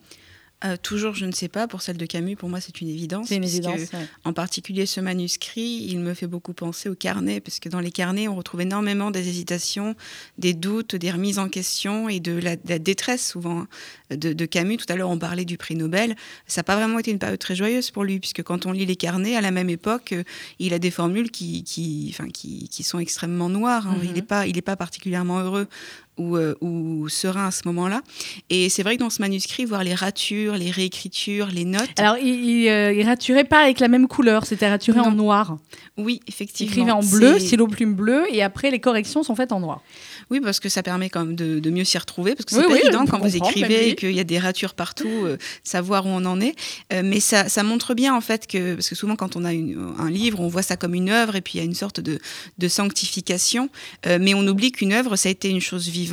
Euh, 0.65 0.77
toujours, 0.83 1.15
je 1.15 1.25
ne 1.25 1.31
sais 1.31 1.47
pas. 1.47 1.69
Pour 1.69 1.83
celle 1.83 1.97
de 1.99 2.05
Camus, 2.07 2.35
pour 2.35 2.49
moi, 2.49 2.61
c'est 2.61 2.81
une 2.81 2.89
évidence. 2.89 3.29
C'est 3.29 3.37
une 3.37 3.45
évidence. 3.45 3.79
ouais. 3.93 4.07
En 4.25 4.33
particulier, 4.33 4.87
ce 4.87 5.01
manuscrit, 5.01 5.87
il 5.89 6.01
me 6.01 6.15
fait 6.15 6.27
beaucoup 6.27 6.53
penser 6.53 6.89
aux 6.89 6.97
carnets, 6.97 7.39
parce 7.41 7.61
que 7.61 7.69
dans 7.69 7.79
les 7.79 7.93
carnets, 7.93 8.27
on 8.27 8.35
retrouve 8.35 8.63
énormément 8.63 9.13
des 9.13 9.29
hésitations, 9.29 9.95
des 10.37 10.55
doutes, 10.55 10.97
des 10.97 11.13
remises 11.13 11.39
en 11.39 11.49
question 11.49 12.09
et 12.09 12.19
de 12.19 12.33
la, 12.33 12.57
de 12.57 12.69
la 12.69 12.81
détresse, 12.81 13.25
souvent, 13.31 13.61
hein, 13.61 13.69
de, 14.17 14.33
de 14.33 14.47
Camus. 14.47 14.79
Tout 14.79 14.93
à 14.93 14.97
l'heure, 14.97 15.11
on 15.11 15.19
parlait 15.19 15.45
du 15.45 15.59
prix 15.59 15.77
Nobel. 15.77 16.17
Ça 16.49 16.61
n'a 16.61 16.65
pas 16.65 16.75
vraiment 16.77 16.99
été 16.99 17.13
une 17.13 17.21
période 17.21 17.39
très 17.39 17.55
joyeuse 17.55 17.93
pour 17.93 18.03
lui, 18.03 18.19
puisque 18.19 18.43
quand 18.43 18.67
on 18.67 18.73
lit 18.73 18.85
les 18.87 18.97
carnets, 18.97 19.37
à 19.37 19.41
la 19.41 19.53
même 19.53 19.71
époque, 19.71 20.13
euh, 20.13 20.25
il 20.59 20.75
a 20.75 20.81
des 20.81 20.91
formules 20.91 21.31
qui, 21.31 21.63
qui, 21.63 22.09
enfin, 22.13 22.29
qui, 22.31 22.69
qui 22.69 22.83
sont 22.83 22.99
extrêmement 22.99 23.49
noires. 23.49 23.87
hein. 23.87 23.97
Mhm. 23.99 24.05
Il 24.07 24.13
n'est 24.15 24.23
pas, 24.23 24.47
il 24.49 24.59
est 24.59 24.63
pas 24.63 24.75
particulièrement 24.77 25.39
heureux 25.39 25.69
ou, 26.19 26.37
euh, 26.37 26.55
serein 27.09 27.47
à 27.47 27.51
ce 27.51 27.63
moment-là. 27.67 28.03
Et 28.51 28.69
c'est 28.69 28.83
vrai 28.83 28.97
que 28.97 29.01
dans 29.03 29.11
ce 29.11 29.21
manuscrit, 29.23 29.65
voir 29.65 29.85
les 29.85 29.95
ratures, 29.95 30.55
les 30.57 30.71
réécritures, 30.71 31.47
les 31.49 31.65
notes. 31.65 31.89
Alors, 31.99 32.17
il, 32.19 32.29
il, 32.45 32.69
euh, 32.69 32.93
il 32.93 33.07
raturait 33.07 33.45
pas 33.45 33.61
avec 33.63 33.81
la 33.81 33.89
même 33.89 34.09
couleur, 34.09 34.45
c'était 34.47 34.69
raturé 34.69 35.01
en 35.01 35.13
noir. 35.13 35.57
oui, 35.97 36.21
Il 36.27 36.31
effectivement. 36.33 36.71
écrivait 36.73 36.91
en 36.91 37.01
bleu, 37.01 37.39
stylo 37.39 37.67
plume 37.67 37.95
bleu, 37.95 38.25
et 38.31 38.43
après, 38.43 38.71
les 38.71 38.79
corrections 38.81 39.23
sont 39.23 39.35
faites 39.35 39.53
en 39.53 39.61
noir. 39.61 39.83
Oui, 40.31 40.41
parce 40.41 40.61
que 40.61 40.69
ça 40.69 40.83
permet 40.83 41.09
quand 41.09 41.25
même 41.25 41.37
de, 41.37 41.59
de 41.59 41.71
mieux 41.71 41.85
s'y 41.85 41.97
retrouver, 41.99 42.35
parce 42.35 42.45
que 42.45 42.55
Oui, 42.57 42.61
c'est 42.63 42.69
pas 42.69 42.75
oui, 42.75 42.81
évident 42.85 43.07
quand 43.07 43.19
vous 43.19 43.37
écrivez 43.37 43.91
et 43.91 43.95
qu'il 43.95 44.13
y 44.13 44.21
a 44.21 44.25
des 44.25 44.39
ratures 44.39 44.75
partout, 44.75 45.09
euh, 45.25 45.37
savoir 45.65 46.05
où 46.07 46.11
on 46.11 46.25
en 46.27 46.41
est. 46.41 46.55
Euh, 46.93 47.03
mais 47.05 47.21
ça, 47.21 47.49
ça 47.49 47.63
montre 47.63 47.95
bien 47.95 48.15
en 48.15 48.21
fait 48.21 48.47
que, 48.47 48.75
parce 48.75 48.89
que 48.89 48.95
souvent 48.95 49.17
quand 49.17 49.37
on 49.37 49.45
a 49.45 49.53
une- 49.53 49.95
un 49.99 50.11
livre, 50.11 50.41
on 50.41 50.49
voit 50.49 50.63
ça 50.63 50.77
comme 50.77 50.95
une 50.95 51.09
œuvre 51.09 51.37
et 51.37 51.41
puis 51.41 51.55
il 51.55 51.59
y 51.59 51.61
a 51.61 51.65
une 51.65 51.75
sorte 51.75 52.01
de, 52.01 52.19
de 52.59 52.69
sanctification, 52.69 53.69
Euh, 54.07 54.19
mais 54.21 54.35
on 54.35 54.47
oublie 54.47 54.73
qu'une 54.73 54.93
œuvre, 54.93 55.17
ça 55.17 55.29
a 55.29 55.33
été 55.33 55.49
une 55.49 55.61
chose 55.61 55.89
vivante 55.89 56.08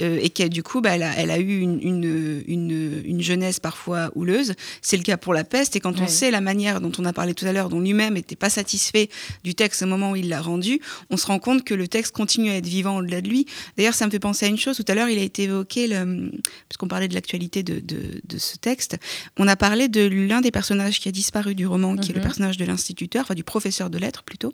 euh, 0.00 0.18
et 0.20 0.30
qu'elle 0.30 0.50
du 0.50 0.62
coup, 0.62 0.80
bah, 0.80 0.94
elle, 0.94 1.02
a, 1.02 1.12
elle 1.16 1.30
a 1.30 1.38
eu 1.38 1.60
une, 1.60 1.78
une, 1.82 2.42
une, 2.46 3.02
une 3.04 3.22
jeunesse 3.22 3.60
parfois 3.60 4.10
houleuse. 4.14 4.54
C'est 4.80 4.96
le 4.96 5.02
cas 5.02 5.16
pour 5.16 5.34
la 5.34 5.44
peste 5.44 5.76
et 5.76 5.80
quand 5.80 6.00
on 6.00 6.06
sait 6.08 6.30
la 6.30 6.40
manière 6.40 6.80
dont 6.80 6.92
on 6.98 7.04
a 7.04 7.12
parlé 7.12 7.34
tout 7.34 7.44
à 7.46 7.52
l'heure, 7.52 7.68
dont 7.68 7.80
lui-même 7.80 8.14
n'était 8.14 8.36
pas 8.36 8.50
satisfait 8.50 9.08
du 9.44 9.54
texte 9.54 9.82
au 9.82 9.86
moment 9.86 10.12
où 10.12 10.16
il 10.16 10.28
l'a 10.28 10.40
rendu, 10.40 10.80
on 11.10 11.16
se 11.16 11.26
rend 11.26 11.38
compte 11.38 11.64
que 11.64 11.74
le 11.74 11.88
texte 11.88 12.12
continue 12.14 12.50
à 12.50 12.56
être 12.56 12.66
vivant 12.66 12.98
au-delà 12.98 13.20
de 13.20 13.28
lui. 13.28 13.46
D'ailleurs, 13.76 13.94
ça 13.94 14.06
me 14.06 14.10
fait 14.10 14.18
penser 14.18 14.46
à 14.46 14.48
une 14.48 14.58
chose. 14.58 14.76
Tout 14.76 14.84
à 14.88 14.94
l'heure, 14.94 15.08
il 15.08 15.18
a 15.18 15.22
été 15.22 15.44
évoqué, 15.44 15.86
le, 15.86 16.30
parce 16.68 16.76
qu'on 16.78 16.88
parlait 16.88 17.08
de 17.08 17.14
l'actualité 17.14 17.62
de, 17.62 17.80
de, 17.80 18.20
de 18.26 18.38
ce 18.38 18.56
texte, 18.56 18.96
on 19.38 19.48
a 19.48 19.56
parlé 19.56 19.88
de 19.88 20.02
l'un 20.06 20.40
des 20.40 20.50
personnages 20.50 21.00
qui 21.00 21.08
a 21.08 21.12
disparu 21.12 21.54
du 21.54 21.66
roman, 21.66 21.96
qui 21.96 22.10
est 22.10 22.14
le 22.14 22.20
Mhm. 22.20 22.26
personnage 22.26 22.56
de 22.56 22.64
l'instituteur, 22.64 23.22
enfin 23.22 23.34
du 23.34 23.44
professeur 23.44 23.90
de 23.90 23.98
lettres 23.98 24.22
plutôt. 24.22 24.52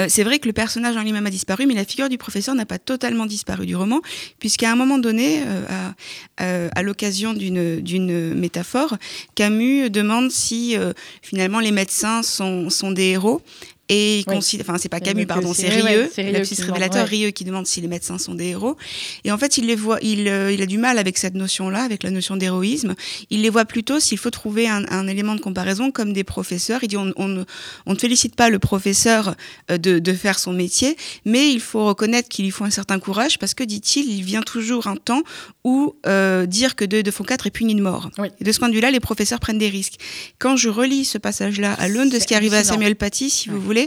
Euh, 0.00 0.06
c'est 0.08 0.24
vrai 0.24 0.38
que 0.38 0.46
le 0.46 0.52
personnage 0.52 0.96
en 0.96 1.02
lui-même 1.02 1.26
a 1.26 1.30
disparu, 1.30 1.66
mais 1.66 1.74
la 1.74 1.84
figure 1.84 2.08
du 2.08 2.18
professeur 2.18 2.54
n'a 2.54 2.66
pas 2.66 2.78
totalement 2.78 3.26
disparu 3.26 3.66
du 3.66 3.76
roman, 3.76 4.00
puisqu'à 4.38 4.70
un 4.70 4.76
moment 4.76 4.98
donné, 4.98 5.42
euh, 5.46 5.64
à, 5.68 6.44
euh, 6.44 6.68
à 6.74 6.82
l'occasion 6.82 7.32
d'une 7.34 8.34
métaphore, 8.34 8.96
Camus 9.34 9.90
demande 9.90 10.30
si 10.30 10.76
finalement 11.22 11.60
les 11.60 11.72
médecins 11.72 12.22
sont 12.22 12.92
des 12.92 13.04
héros. 13.04 13.42
Et 13.90 14.18
il 14.18 14.24
Oui. 14.28 14.34
considère, 14.34 14.66
enfin 14.68 14.78
c'est 14.78 14.88
pas 14.90 14.98
Et 14.98 15.00
Camus, 15.00 15.22
donc, 15.22 15.28
pardon, 15.28 15.54
c'est- 15.54 15.62
c'est 15.70 15.82
ouais, 15.82 15.90
Rieux, 15.90 16.10
Rieux 16.16 16.42
révélateur, 16.66 17.04
ouais. 17.04 17.08
Rieux 17.10 17.30
qui 17.30 17.44
demande 17.44 17.66
si 17.66 17.80
les 17.80 17.88
médecins 17.88 18.18
sont 18.18 18.34
des 18.34 18.48
héros. 18.48 18.76
Et 19.24 19.32
en 19.32 19.38
fait, 19.38 19.56
il 19.56 19.66
les 19.66 19.76
voit, 19.76 19.98
il, 20.02 20.28
euh, 20.28 20.52
il 20.52 20.60
a 20.60 20.66
du 20.66 20.76
mal 20.78 20.98
avec 20.98 21.16
cette 21.16 21.34
notion-là, 21.34 21.82
avec 21.84 22.02
la 22.02 22.10
notion 22.10 22.36
d'héroïsme. 22.36 22.94
Il 23.30 23.42
les 23.42 23.48
voit 23.50 23.64
plutôt, 23.64 23.98
s'il 23.98 24.18
faut 24.18 24.30
trouver 24.30 24.68
un, 24.68 24.84
un 24.90 25.06
élément 25.08 25.34
de 25.34 25.40
comparaison, 25.40 25.90
comme 25.90 26.12
des 26.12 26.24
professeurs. 26.24 26.80
Il 26.82 26.88
dit 26.88 26.96
on, 26.98 27.12
on, 27.16 27.28
ne- 27.28 27.44
on 27.86 27.94
ne 27.94 27.98
félicite 27.98 28.34
pas 28.36 28.50
le 28.50 28.58
professeur 28.58 29.34
euh, 29.70 29.78
de, 29.78 29.98
de 29.98 30.12
faire 30.12 30.38
son 30.38 30.52
métier, 30.52 30.96
mais 31.24 31.50
il 31.50 31.60
faut 31.60 31.86
reconnaître 31.86 32.28
qu'il 32.28 32.44
lui 32.44 32.50
faut 32.50 32.64
un 32.64 32.70
certain 32.70 32.98
courage 32.98 33.38
parce 33.38 33.54
que, 33.54 33.64
dit-il, 33.64 34.10
il 34.10 34.22
vient 34.22 34.42
toujours 34.42 34.86
un 34.86 34.96
temps 34.96 35.22
où 35.64 35.94
euh, 36.06 36.46
dire 36.46 36.76
que 36.76 36.84
2 36.84 37.02
de 37.02 37.10
font 37.10 37.24
4 37.24 37.46
est 37.46 37.50
puni 37.50 37.74
de 37.74 37.80
mort. 37.82 38.10
Oui. 38.18 38.28
Et 38.40 38.44
de 38.44 38.52
ce 38.52 38.58
point 38.58 38.68
de 38.68 38.74
vue-là, 38.74 38.90
les 38.90 39.00
professeurs 39.00 39.40
prennent 39.40 39.58
des 39.58 39.68
risques. 39.70 39.94
Quand 40.38 40.56
je 40.56 40.68
relis 40.68 41.04
ce 41.04 41.16
passage-là 41.18 41.72
à 41.74 41.88
l'aune 41.88 42.10
de 42.10 42.18
ce 42.18 42.26
qui 42.26 42.34
arrive 42.34 42.52
à. 42.54 42.64
Samuel 42.64 42.96
Paty, 42.96 43.30
si 43.30 43.48
Ouais. 43.48 43.54
vous 43.54 43.60
voulez, 43.62 43.77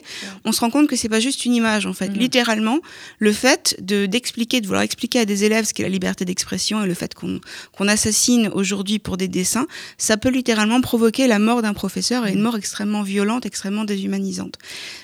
on 0.46 0.52
se 0.52 0.60
rend 0.62 0.70
compte 0.70 0.88
que 0.88 0.96
c'est 0.96 1.10
pas 1.10 1.20
juste 1.20 1.46
une 1.46 1.54
image 1.56 1.86
en 1.86 1.94
fait. 1.94 2.10
Mhm. 2.10 2.18
Littéralement, 2.18 2.80
le 3.20 3.32
fait 3.34 3.76
de 3.82 4.06
d'expliquer, 4.06 4.62
de 4.62 4.68
vouloir 4.68 4.84
expliquer 4.84 5.20
à 5.20 5.26
des 5.26 5.44
élèves 5.44 5.66
ce 5.66 5.74
qu'est 5.74 5.84
la 5.84 5.90
liberté 5.90 6.26
d'expression 6.26 6.84
et 6.84 6.88
le 6.88 6.94
fait 6.94 7.14
qu'on 7.14 7.40
qu'on 7.74 7.88
assassine 7.88 8.50
aujourd'hui 8.54 9.00
pour 9.00 9.18
des 9.18 9.28
dessins, 9.28 9.68
ça 9.98 10.18
peut 10.18 10.30
littéralement 10.30 10.82
provoquer 10.82 11.28
la 11.28 11.40
mort 11.40 11.62
d'un 11.62 11.74
professeur 11.74 12.26
et 12.28 12.34
une 12.34 12.42
mort 12.42 12.56
extrêmement 12.58 13.02
violente, 13.04 13.46
extrêmement 13.46 13.84
déshumanisante. 13.86 14.56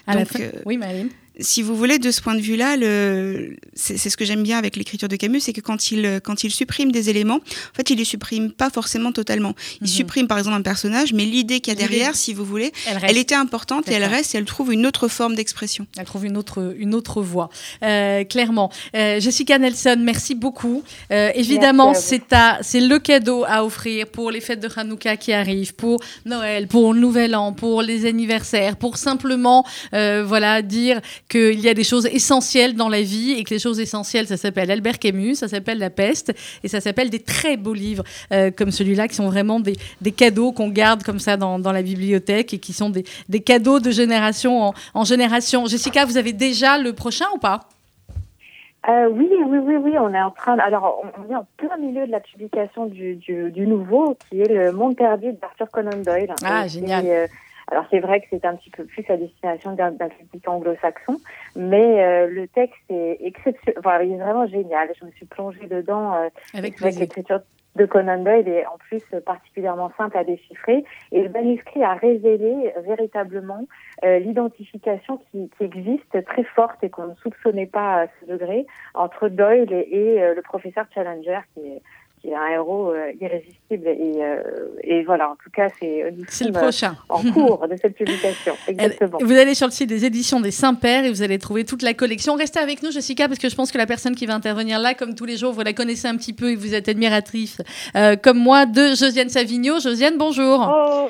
À 0.07 0.13
la 0.15 0.19
Donc, 0.21 0.29
fin- 0.33 0.39
euh, 0.41 0.51
Oui, 0.65 0.77
Marilyn. 0.77 1.07
Si 1.39 1.61
vous 1.61 1.75
voulez, 1.75 1.99
de 1.99 2.11
ce 2.11 2.21
point 2.21 2.35
de 2.35 2.41
vue-là, 2.41 2.77
le... 2.77 3.55
c'est 3.73 3.97
c'est 3.97 4.09
ce 4.09 4.17
que 4.17 4.25
j'aime 4.25 4.43
bien 4.43 4.57
avec 4.57 4.75
l'écriture 4.75 5.07
de 5.07 5.15
Camus, 5.15 5.39
c'est 5.41 5.53
que 5.53 5.61
quand 5.61 5.91
il, 5.91 6.19
quand 6.23 6.43
il 6.43 6.51
supprime 6.51 6.91
des 6.91 7.09
éléments, 7.09 7.35
en 7.35 7.75
fait, 7.75 7.89
il 7.89 7.97
les 7.97 8.05
supprime 8.05 8.51
pas 8.51 8.69
forcément 8.69 9.11
totalement. 9.11 9.53
Il 9.81 9.87
Mhm. 9.87 9.87
supprime 9.87 10.27
par 10.27 10.37
exemple 10.37 10.55
un 10.57 10.61
personnage, 10.61 11.13
mais 11.13 11.25
l'idée 11.25 11.59
qu'il 11.59 11.73
y 11.73 11.77
a 11.77 11.79
derrière, 11.79 12.15
si 12.15 12.33
vous 12.33 12.45
voulez, 12.45 12.71
Elle 13.03 13.17
était 13.17 13.35
importante 13.35 13.87
et 13.89 13.93
elle 13.93 14.03
reste 14.05 14.35
et 14.35 14.37
elle 14.37 14.45
trouve 14.45 14.71
une 14.73 14.85
autre 14.85 15.07
forme 15.07 15.35
d'expression. 15.35 15.85
Elle 15.97 16.05
trouve 16.05 16.25
une 16.25 16.37
autre, 16.37 16.75
une 16.77 16.93
autre 16.95 17.21
voie, 17.21 17.49
Euh, 17.83 18.23
clairement. 18.23 18.71
Euh, 18.95 19.19
Jessica 19.19 19.57
Nelson, 19.59 19.97
merci 19.99 20.35
beaucoup. 20.35 20.83
Euh, 21.11 21.31
évidemment, 21.35 21.93
c'est 21.93 22.79
le 22.79 22.97
cadeau 22.99 23.43
à 23.47 23.63
offrir 23.63 24.07
pour 24.07 24.31
les 24.31 24.41
fêtes 24.41 24.59
de 24.59 24.69
Hanouka 24.75 25.17
qui 25.17 25.33
arrivent, 25.33 25.73
pour 25.75 25.99
Noël, 26.25 26.67
pour 26.67 26.93
le 26.93 26.99
Nouvel 26.99 27.35
An, 27.35 27.53
pour 27.53 27.81
les 27.81 28.05
anniversaires, 28.05 28.75
pour 28.77 28.97
simplement 28.97 29.65
euh, 29.93 30.23
voilà, 30.25 30.61
dire 30.61 31.01
qu'il 31.29 31.59
y 31.59 31.67
a 31.67 31.73
des 31.73 31.83
choses 31.83 32.05
essentielles 32.05 32.73
dans 32.75 32.89
la 32.89 33.01
vie 33.01 33.31
et 33.37 33.43
que 33.43 33.53
les 33.53 33.59
choses 33.59 33.79
essentielles, 33.79 34.27
ça 34.27 34.37
s'appelle 34.37 34.71
Albert 34.71 34.97
Camus, 34.99 35.35
ça 35.35 35.47
s'appelle 35.47 35.77
La 35.77 35.89
Peste 35.89 36.33
et 36.63 36.67
ça 36.67 36.79
s'appelle 36.79 37.09
des 37.09 37.19
très 37.19 37.57
beaux 37.57 37.73
livres 37.73 38.03
euh, 38.31 38.49
comme 38.49 38.71
celui-là 38.71 39.07
qui 39.07 39.15
sont 39.15 39.27
vraiment 39.27 39.59
des, 39.59 39.75
des 40.01 40.11
cadeaux 40.11 40.51
qu'on 40.53 40.69
garde 40.69 41.03
comme 41.03 41.19
ça 41.19 41.35
dans, 41.35 41.59
dans 41.59 41.71
la 41.73 41.81
bibliothèque 41.81 42.53
et 42.53 42.59
qui 42.59 42.71
sont 42.73 42.89
des, 42.89 43.03
des 43.27 43.41
cadeaux 43.41 43.79
de 43.79 43.91
génération 43.91 44.61
en, 44.67 44.73
en 44.93 45.03
génération. 45.03 45.65
Jessica, 45.65 46.05
vous 46.05 46.17
avez 46.17 46.33
déjà 46.33 46.77
le 46.77 46.93
prochain 46.93 47.25
ou 47.35 47.39
pas? 47.39 47.61
Euh, 48.87 49.09
oui, 49.11 49.27
oui, 49.47 49.57
oui, 49.57 49.75
oui, 49.75 49.91
on 49.99 50.13
est 50.13 50.21
en 50.21 50.31
train. 50.31 50.55
de- 50.55 50.61
Alors, 50.61 51.01
on 51.17 51.29
est 51.29 51.35
en 51.35 51.45
plein 51.57 51.75
milieu 51.77 52.05
de 52.07 52.11
la 52.11 52.21
publication 52.21 52.85
du, 52.85 53.15
du, 53.15 53.51
du 53.51 53.67
nouveau, 53.67 54.17
qui 54.29 54.39
est 54.39 54.47
le 54.47 54.71
Monde 54.71 54.95
perdu 54.95 55.33
d'Arthur 55.41 55.69
Conan 55.69 55.97
Doyle. 56.05 56.33
Ah, 56.45 56.65
Et 56.65 56.69
génial. 56.69 57.05
euh, 57.05 57.27
alors, 57.69 57.85
c'est 57.91 57.99
vrai 57.99 58.21
que 58.21 58.27
c'est 58.29 58.45
un 58.45 58.55
petit 58.55 58.69
peu 58.69 58.85
plus 58.85 59.03
à 59.09 59.17
destination 59.17 59.73
d'un 59.73 59.91
public 59.91 60.47
anglo-saxon, 60.47 61.19
mais 61.55 62.01
euh, 62.01 62.27
le 62.27 62.47
texte 62.47 62.79
est 62.89 63.17
exceptionnel. 63.19 63.79
Enfin, 63.79 64.01
il 64.03 64.13
est 64.13 64.17
vraiment 64.17 64.47
génial. 64.47 64.89
Je 64.99 65.05
me 65.05 65.11
suis 65.11 65.25
plongée 65.25 65.67
dedans. 65.67 66.13
euh, 66.15 66.29
Avec 66.53 66.79
l'écriture 66.79 67.41
de 67.75 67.85
Conan 67.85 68.23
Doyle 68.23 68.47
est 68.47 68.65
en 68.65 68.77
plus 68.77 69.03
particulièrement 69.25 69.91
simple 69.97 70.17
à 70.17 70.23
déchiffrer 70.23 70.83
et 71.11 71.21
le 71.21 71.29
manuscrit 71.29 71.83
a 71.83 71.93
révélé 71.93 72.73
véritablement 72.83 73.65
euh, 74.03 74.17
l'identification 74.17 75.21
qui, 75.29 75.49
qui 75.57 75.63
existe 75.63 76.25
très 76.25 76.43
forte 76.43 76.83
et 76.83 76.89
qu'on 76.89 77.05
ne 77.07 77.15
soupçonnait 77.15 77.67
pas 77.67 78.01
à 78.01 78.07
ce 78.19 78.25
degré 78.31 78.65
entre 78.95 79.29
Doyle 79.29 79.71
et, 79.71 79.87
et, 79.91 80.23
euh, 80.23 80.33
le 80.33 80.41
professeur 80.41 80.85
Challenger 80.93 81.41
qui 81.53 81.59
est, 81.67 81.81
qui 82.27 82.33
est 82.33 82.35
un 82.35 82.47
héros 82.47 82.91
euh, 82.91 83.13
irrésistible 83.21 83.87
et, 83.87 84.15
euh, 84.21 84.41
et 84.83 85.03
voilà 85.05 85.29
en 85.29 85.35
tout 85.35 85.49
cas 85.49 85.69
c'est 85.79 86.11
le 86.11 86.25
sommes, 86.29 86.49
euh, 86.49 86.59
prochain. 86.59 86.95
en 87.07 87.23
cours 87.31 87.65
de 87.69 87.75
cette 87.81 87.95
publication 87.95 88.53
exactement. 88.67 89.17
Vous 89.21 89.31
allez 89.31 89.53
sur 89.53 89.65
le 89.67 89.71
site 89.71 89.87
des 89.87 90.03
éditions 90.03 90.41
des 90.41 90.51
Saints-Pères 90.51 91.05
et 91.05 91.09
vous 91.09 91.21
allez 91.21 91.39
trouver 91.39 91.63
toute 91.63 91.83
la 91.83 91.93
collection. 91.93 92.35
Restez 92.35 92.59
avec 92.59 92.83
nous, 92.83 92.91
Jessica, 92.91 93.29
parce 93.29 93.39
que 93.39 93.47
je 93.47 93.55
pense 93.55 93.71
que 93.71 93.77
la 93.77 93.85
personne 93.85 94.13
qui 94.13 94.25
va 94.25 94.35
intervenir 94.35 94.77
là, 94.79 94.93
comme 94.93 95.15
tous 95.15 95.23
les 95.23 95.37
jours, 95.37 95.53
vous 95.53 95.61
la 95.61 95.71
connaissez 95.71 96.09
un 96.09 96.17
petit 96.17 96.33
peu 96.33 96.51
et 96.51 96.55
vous 96.55 96.73
êtes 96.73 96.89
admiratrice, 96.89 97.61
euh, 97.95 98.17
comme 98.17 98.39
moi, 98.39 98.65
de 98.65 98.89
Josiane 98.95 99.29
Savigno. 99.29 99.79
Josiane, 99.79 100.17
bonjour. 100.17 100.69
Oh, 100.69 101.07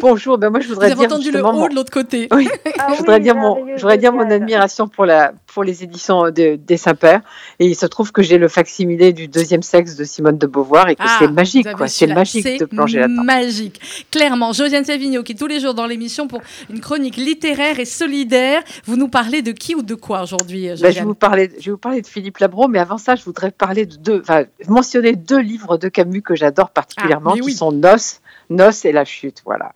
Bonjour, 0.00 0.38
ben 0.38 0.50
moi 0.50 0.60
je 0.60 0.68
vous 0.68 0.74
voudrais 0.74 0.92
avez 0.92 0.94
dire 1.00 1.06
entendu 1.06 1.30
le 1.32 1.44
haut 1.44 1.52
mon- 1.52 1.68
de 1.68 1.74
l'autre 1.74 1.90
côté. 1.92 2.28
Oui, 2.32 2.48
ah 2.78 2.88
je 2.92 2.98
voudrais 2.98 3.16
oui, 3.16 3.22
dire 3.22 3.34
mon, 3.34 3.56
merveilleux, 3.56 3.76
je 3.76 3.82
voudrais 3.82 3.98
dire 3.98 4.12
mon 4.12 4.20
génial. 4.22 4.42
admiration 4.42 4.88
pour 4.88 5.04
la, 5.04 5.32
pour 5.52 5.64
les 5.64 5.82
éditions 5.82 6.30
de, 6.30 6.56
des 6.56 6.76
Saints-Pères. 6.76 7.22
Et 7.58 7.66
il 7.66 7.74
se 7.74 7.86
trouve 7.86 8.12
que 8.12 8.22
j'ai 8.22 8.38
le 8.38 8.48
facsimilé 8.48 9.12
du 9.12 9.28
deuxième 9.28 9.62
sexe 9.62 9.96
de 9.96 10.04
Simone 10.04 10.38
de 10.38 10.46
Beauvoir 10.46 10.88
et 10.88 10.94
que 10.96 11.02
Ah, 11.04 11.16
c'est 11.18 11.28
magique, 11.30 11.72
quoi. 11.72 11.88
C'est 11.88 12.06
magique 12.06 12.58
de 12.60 12.64
plonger 12.64 13.00
là-dedans. 13.00 13.24
magique. 13.24 13.80
Clairement, 14.10 14.52
Josiane 14.52 14.84
Savigno, 14.84 15.22
qui 15.22 15.32
est 15.32 15.34
tous 15.34 15.46
les 15.46 15.60
jours 15.60 15.74
dans 15.74 15.86
l'émission 15.86 16.28
pour 16.28 16.40
une 16.70 16.80
chronique 16.80 17.16
littéraire 17.16 17.80
et 17.80 17.84
solidaire. 17.84 18.62
Vous 18.84 18.96
nous 18.96 19.08
parlez 19.08 19.42
de 19.42 19.52
qui 19.52 19.74
ou 19.74 19.82
de 19.82 19.94
quoi 19.94 20.22
aujourd'hui, 20.22 20.68
Ben, 20.68 20.76
je, 20.76 20.82
vous 20.82 20.88
je 20.90 21.64
vais 21.64 21.70
vous 21.70 21.78
parler 21.78 22.00
de 22.02 22.06
Philippe 22.06 22.38
Labro, 22.38 22.68
mais 22.68 22.78
avant 22.78 22.98
ça, 22.98 23.16
je 23.16 23.24
voudrais 23.24 23.50
parler 23.50 23.86
de 23.86 23.96
deux, 23.96 24.20
enfin, 24.20 24.44
mentionner 24.68 25.14
deux 25.16 25.40
livres 25.40 25.76
de 25.78 25.88
Camus 25.88 26.22
que 26.22 26.34
j'adore 26.36 26.70
particulièrement, 26.70 27.34
Ah, 27.36 27.40
qui 27.40 27.52
sont 27.52 27.72
Noces, 27.72 28.20
Noces 28.50 28.84
et 28.84 28.92
La 28.92 29.04
Chute, 29.04 29.42
voilà. 29.44 29.72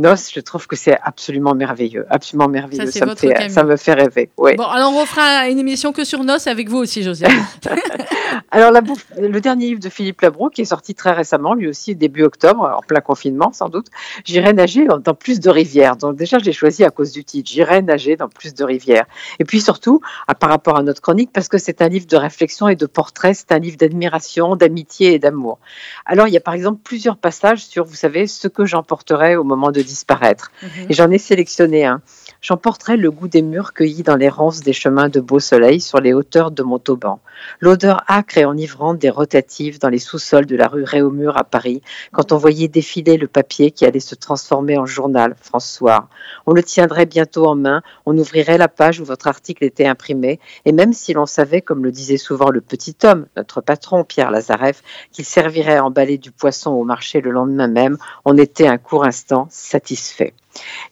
Noce, 0.00 0.30
je 0.34 0.40
trouve 0.40 0.66
que 0.66 0.76
c'est 0.76 0.98
absolument 1.02 1.54
merveilleux, 1.54 2.06
absolument 2.10 2.48
merveilleux. 2.48 2.90
Ça, 2.90 3.06
me, 3.06 3.14
fait, 3.14 3.48
ça 3.50 3.64
me 3.64 3.76
fait 3.76 3.94
rêver. 3.94 4.30
Ouais. 4.36 4.56
Bon, 4.56 4.64
alors 4.64 4.92
on 4.92 5.00
refera 5.00 5.48
une 5.48 5.58
émission 5.58 5.92
que 5.92 6.04
sur 6.04 6.24
Noce 6.24 6.46
avec 6.46 6.68
vous 6.68 6.78
aussi, 6.78 7.02
Josiane. 7.02 7.32
alors 8.50 8.72
la 8.72 8.80
le 9.18 9.40
dernier 9.40 9.66
livre 9.66 9.80
de 9.80 9.88
Philippe 9.88 10.20
Labro, 10.22 10.48
qui 10.48 10.62
est 10.62 10.66
sorti 10.66 10.94
très 10.94 11.12
récemment, 11.12 11.54
lui 11.54 11.68
aussi 11.68 11.94
début 11.94 12.22
octobre, 12.22 12.74
en 12.76 12.80
plein 12.80 13.00
confinement 13.00 13.52
sans 13.52 13.68
doute, 13.68 13.86
J'irai 14.24 14.52
nager 14.52 14.86
dans 14.86 15.14
plus 15.14 15.40
de 15.40 15.50
rivières. 15.50 15.96
Donc 15.96 16.16
déjà, 16.16 16.38
je 16.38 16.44
l'ai 16.44 16.52
choisi 16.52 16.84
à 16.84 16.90
cause 16.90 17.12
du 17.12 17.24
titre. 17.24 17.50
J'irai 17.50 17.82
nager 17.82 18.16
dans 18.16 18.28
plus 18.28 18.54
de 18.54 18.64
rivières. 18.64 19.06
Et 19.38 19.44
puis 19.44 19.60
surtout, 19.60 20.00
par 20.38 20.50
rapport 20.50 20.76
à 20.76 20.82
notre 20.82 21.00
chronique, 21.00 21.30
parce 21.32 21.48
que 21.48 21.58
c'est 21.58 21.82
un 21.82 21.88
livre 21.88 22.06
de 22.06 22.16
réflexion 22.16 22.68
et 22.68 22.76
de 22.76 22.86
portrait, 22.86 23.34
c'est 23.34 23.52
un 23.52 23.58
livre 23.58 23.76
d'admiration, 23.76 24.56
d'amitié 24.56 25.14
et 25.14 25.18
d'amour. 25.18 25.58
Alors 26.06 26.28
il 26.28 26.34
y 26.34 26.36
a 26.36 26.40
par 26.40 26.54
exemple 26.54 26.80
plusieurs 26.82 27.16
passages 27.16 27.64
sur, 27.64 27.84
vous 27.84 27.94
savez, 27.94 28.26
ce 28.26 28.48
que 28.48 28.64
j'emporterai 28.64 29.36
au 29.36 29.44
moment 29.44 29.70
de 29.70 29.82
disparaître. 29.90 30.50
Mhm. 30.62 30.86
Et 30.88 30.94
j'en 30.94 31.10
ai 31.10 31.18
sélectionné 31.18 31.84
un. 31.84 32.00
J'emporterai 32.42 32.96
le 32.96 33.10
goût 33.10 33.28
des 33.28 33.42
murs 33.42 33.74
cueillis 33.74 34.02
dans 34.02 34.16
les 34.16 34.30
ronces 34.30 34.60
des 34.60 34.72
chemins 34.72 35.10
de 35.10 35.20
beau 35.20 35.40
soleil 35.40 35.78
sur 35.78 36.00
les 36.00 36.14
hauteurs 36.14 36.50
de 36.50 36.62
Montauban. 36.62 37.20
L'odeur 37.60 38.02
âcre 38.08 38.38
et 38.38 38.46
enivrante 38.46 38.98
des 38.98 39.10
rotatives 39.10 39.78
dans 39.78 39.90
les 39.90 39.98
sous-sols 39.98 40.46
de 40.46 40.56
la 40.56 40.66
rue 40.66 40.84
Réaumur 40.84 41.36
à 41.36 41.44
Paris, 41.44 41.82
quand 42.12 42.32
on 42.32 42.38
voyait 42.38 42.66
défiler 42.68 43.18
le 43.18 43.28
papier 43.28 43.70
qui 43.72 43.84
allait 43.84 44.00
se 44.00 44.14
transformer 44.14 44.78
en 44.78 44.86
journal, 44.86 45.36
François. 45.38 46.08
On 46.46 46.52
le 46.54 46.62
tiendrait 46.62 47.04
bientôt 47.04 47.44
en 47.46 47.56
main, 47.56 47.82
on 48.06 48.16
ouvrirait 48.16 48.56
la 48.56 48.68
page 48.68 49.00
où 49.00 49.04
votre 49.04 49.26
article 49.26 49.64
était 49.64 49.86
imprimé, 49.86 50.40
et 50.64 50.72
même 50.72 50.94
si 50.94 51.12
l'on 51.12 51.26
savait, 51.26 51.60
comme 51.60 51.84
le 51.84 51.92
disait 51.92 52.16
souvent 52.16 52.48
le 52.48 52.62
petit 52.62 52.96
homme, 53.04 53.26
notre 53.36 53.60
patron 53.60 54.02
Pierre 54.02 54.30
Lazareff, 54.30 54.82
qu'il 55.12 55.26
servirait 55.26 55.76
à 55.76 55.84
emballer 55.84 56.16
du 56.16 56.30
poisson 56.30 56.70
au 56.70 56.84
marché 56.84 57.20
le 57.20 57.32
lendemain 57.32 57.68
même, 57.68 57.98
on 58.24 58.38
était 58.38 58.66
un 58.66 58.78
court 58.78 59.04
instant 59.04 59.46
satisfait. 59.50 60.32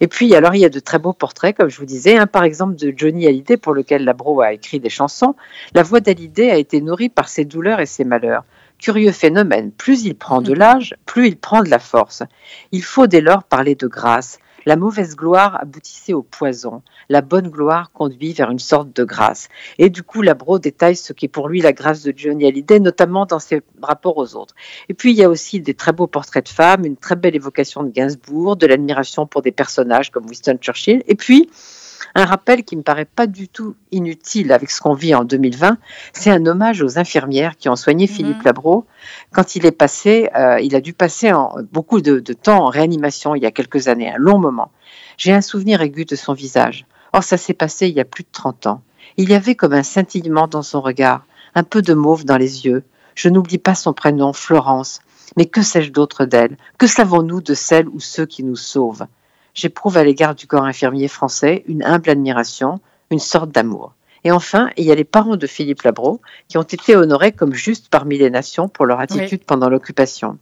Et 0.01 0.07
puis, 0.07 0.35
alors, 0.35 0.55
il 0.55 0.61
y 0.61 0.65
a 0.65 0.69
de 0.69 0.81
très 0.81 0.99
beaux 0.99 1.13
portraits, 1.13 1.57
comme 1.57 1.69
je 1.69 1.79
vous 1.79 1.87
disais, 1.87 2.17
un 2.17 2.27
par 2.27 2.45
exemple 2.45 2.77
de 2.77 2.93
Johnny 2.97 3.27
Hallyday, 3.27 3.57
pour 3.57 3.75
lequel 3.75 4.05
Labro 4.05 4.41
a 4.41 4.53
écrit 4.53 4.81
des 4.81 4.91
chansons. 4.91 5.35
La 5.75 5.83
voix 5.83 6.01
d'Hallyday 6.01 6.51
a 6.51 6.57
été 6.57 6.81
nourrie 6.81 7.09
par 7.09 7.29
ses 7.29 7.45
douleurs 7.45 7.81
et 7.81 7.87
ses 7.87 8.05
malheurs. 8.05 8.45
Curieux 8.79 9.11
phénomène, 9.11 9.73
plus 9.73 10.05
il 10.05 10.15
prend 10.15 10.41
de 10.41 10.53
l'âge, 10.53 10.95
plus 11.05 11.27
il 11.27 11.37
prend 11.37 11.63
de 11.63 11.69
la 11.69 11.81
force. 11.81 12.23
Il 12.71 12.85
faut 12.85 13.09
dès 13.09 13.21
lors 13.21 13.43
parler 13.43 13.75
de 13.75 13.89
grâce, 13.89 14.39
la 14.69 14.77
mauvaise 14.77 15.17
gloire 15.17 15.59
aboutissait 15.63 16.13
au 16.13 16.23
poison. 16.23 16.83
La 17.09 17.23
bonne 17.23 17.49
gloire 17.49 17.91
conduit 17.91 18.35
vers 18.35 18.51
une 18.51 18.59
sorte 18.59 18.95
de 18.95 19.03
grâce. 19.03 19.49
Et 19.79 19.89
du 19.89 20.03
coup, 20.03 20.21
Labro 20.21 20.59
détaille 20.59 20.95
ce 20.95 21.15
qui 21.15 21.25
est 21.25 21.29
pour 21.29 21.49
lui 21.49 21.63
la 21.63 21.73
grâce 21.73 22.03
de 22.03 22.13
Johnny 22.15 22.47
Hallyday, 22.47 22.79
notamment 22.79 23.25
dans 23.25 23.39
ses 23.39 23.63
rapports 23.81 24.19
aux 24.19 24.37
autres. 24.37 24.55
Et 24.91 24.95
puis, 24.95 25.13
il 25.13 25.17
y 25.17 25.25
a 25.25 25.31
aussi 25.31 25.63
des 25.63 25.73
très 25.73 25.93
beaux 25.93 26.07
portraits 26.07 26.45
de 26.45 26.51
femmes, 26.51 26.85
une 26.85 26.99
très 26.99 27.17
belle 27.17 27.35
évocation 27.35 27.83
de 27.83 27.89
Gainsbourg, 27.89 28.57
de 28.57 28.67
l'admiration 28.67 29.27
pour 29.27 29.41
des 29.41 29.53
personnages 29.53 30.11
comme 30.11 30.27
Winston 30.27 30.59
Churchill. 30.61 31.03
Et 31.07 31.15
puis, 31.15 31.49
un 32.15 32.25
rappel 32.25 32.65
qui 32.65 32.77
me 32.77 32.83
paraît 32.83 33.05
pas 33.05 33.27
du 33.27 33.49
tout 33.49 33.77
inutile 33.93 34.53
avec 34.53 34.71
ce 34.71 34.81
qu'on 34.81 34.95
vit 34.95 35.15
en 35.15 35.25
2020, 35.25 35.79
c'est 36.13 36.31
un 36.31 36.45
hommage 36.47 36.83
aux 36.83 36.99
infirmières 36.99 37.57
qui 37.57 37.69
ont 37.69 37.77
soigné 37.77 38.07
mhm. 38.07 38.13
Philippe 38.13 38.43
Labro 38.43 38.87
quand 39.33 39.57
il 39.57 39.67
est 39.67 39.73
passé, 39.73 40.31
euh, 40.37 40.61
il 40.61 40.75
a 40.75 40.81
dû 40.81 40.93
passer 40.93 41.33
en, 41.33 41.55
beaucoup 41.73 42.01
de, 42.01 42.21
temps 42.33 42.65
en 42.65 42.69
réanimation 42.69 43.35
il 43.35 43.43
y 43.43 43.47
a 43.47 43.51
quelques 43.51 43.89
années, 43.89 44.11
un 44.11 44.19
long 44.19 44.39
moment. 44.39 44.71
J'ai 45.17 45.33
un 45.33 45.41
souvenir 45.41 45.81
aigu 45.83 46.05
de 46.05 46.17
son 46.17 46.33
visage. 46.33 46.87
Or, 47.13 47.23
ça 47.23 47.37
s'est 47.37 47.55
passé 47.55 47.89
il 47.89 47.95
y 47.95 48.01
a 48.01 48.05
plus 48.05 48.25
de 48.25 48.29
30 48.33 48.67
ans. 48.67 48.83
Il 49.17 49.31
y 49.31 49.35
avait 49.35 49.55
comme 49.55 49.73
un 49.73 49.83
scintillement 49.83 50.47
dans 50.47 50.63
son 50.63 50.81
regard, 50.81 51.25
un 51.55 51.65
peu 51.65 51.83
de 51.83 51.95
mauve 51.95 52.25
dans 52.25 52.37
les 52.37 52.67
yeux. 52.67 52.85
Je 53.15 53.29
n'oublie 53.29 53.59
pas 53.59 53.75
son 53.75 53.93
prénom, 53.93 54.33
Florence. 54.33 55.01
Mais 55.37 55.47
que 55.47 55.63
sais-je 55.63 55.91
d'autre 55.91 56.25
d'elle? 56.25 56.57
Que 56.79 56.87
savons-nous 56.87 57.41
de 57.41 57.55
celle 57.55 57.89
ou 57.89 58.01
ceux 58.01 58.27
qui 58.27 58.45
nous 58.45 58.57
sauvent? 58.57 59.07
J'éprouve 59.59 59.97
à 59.97 60.05
l'égard 60.05 60.35
du 60.35 60.47
corps 60.47 60.65
infirmier 60.65 61.09
français 61.09 61.65
une 61.67 61.83
humble 61.85 62.11
admiration, 62.11 62.81
une 63.11 63.19
sorte 63.19 63.51
d'amour. 63.51 63.95
Et 64.25 64.31
enfin, 64.31 64.71
il 64.77 64.85
y 64.85 64.93
a 64.93 64.95
les 64.95 65.05
parents 65.05 65.37
de 65.37 65.47
Philippe 65.47 65.83
Labro 65.83 66.21
qui 66.49 66.59
ont 66.59 66.63
été 66.63 66.97
honorés 66.97 67.33
comme 67.33 67.55
justes 67.55 67.89
parmi 67.89 68.19
les 68.19 68.31
nations 68.31 68.69
pour 68.69 68.87
leur 68.87 69.01
attitude 69.01 69.45
pendant 69.45 69.69
l'occupation. 69.69 70.39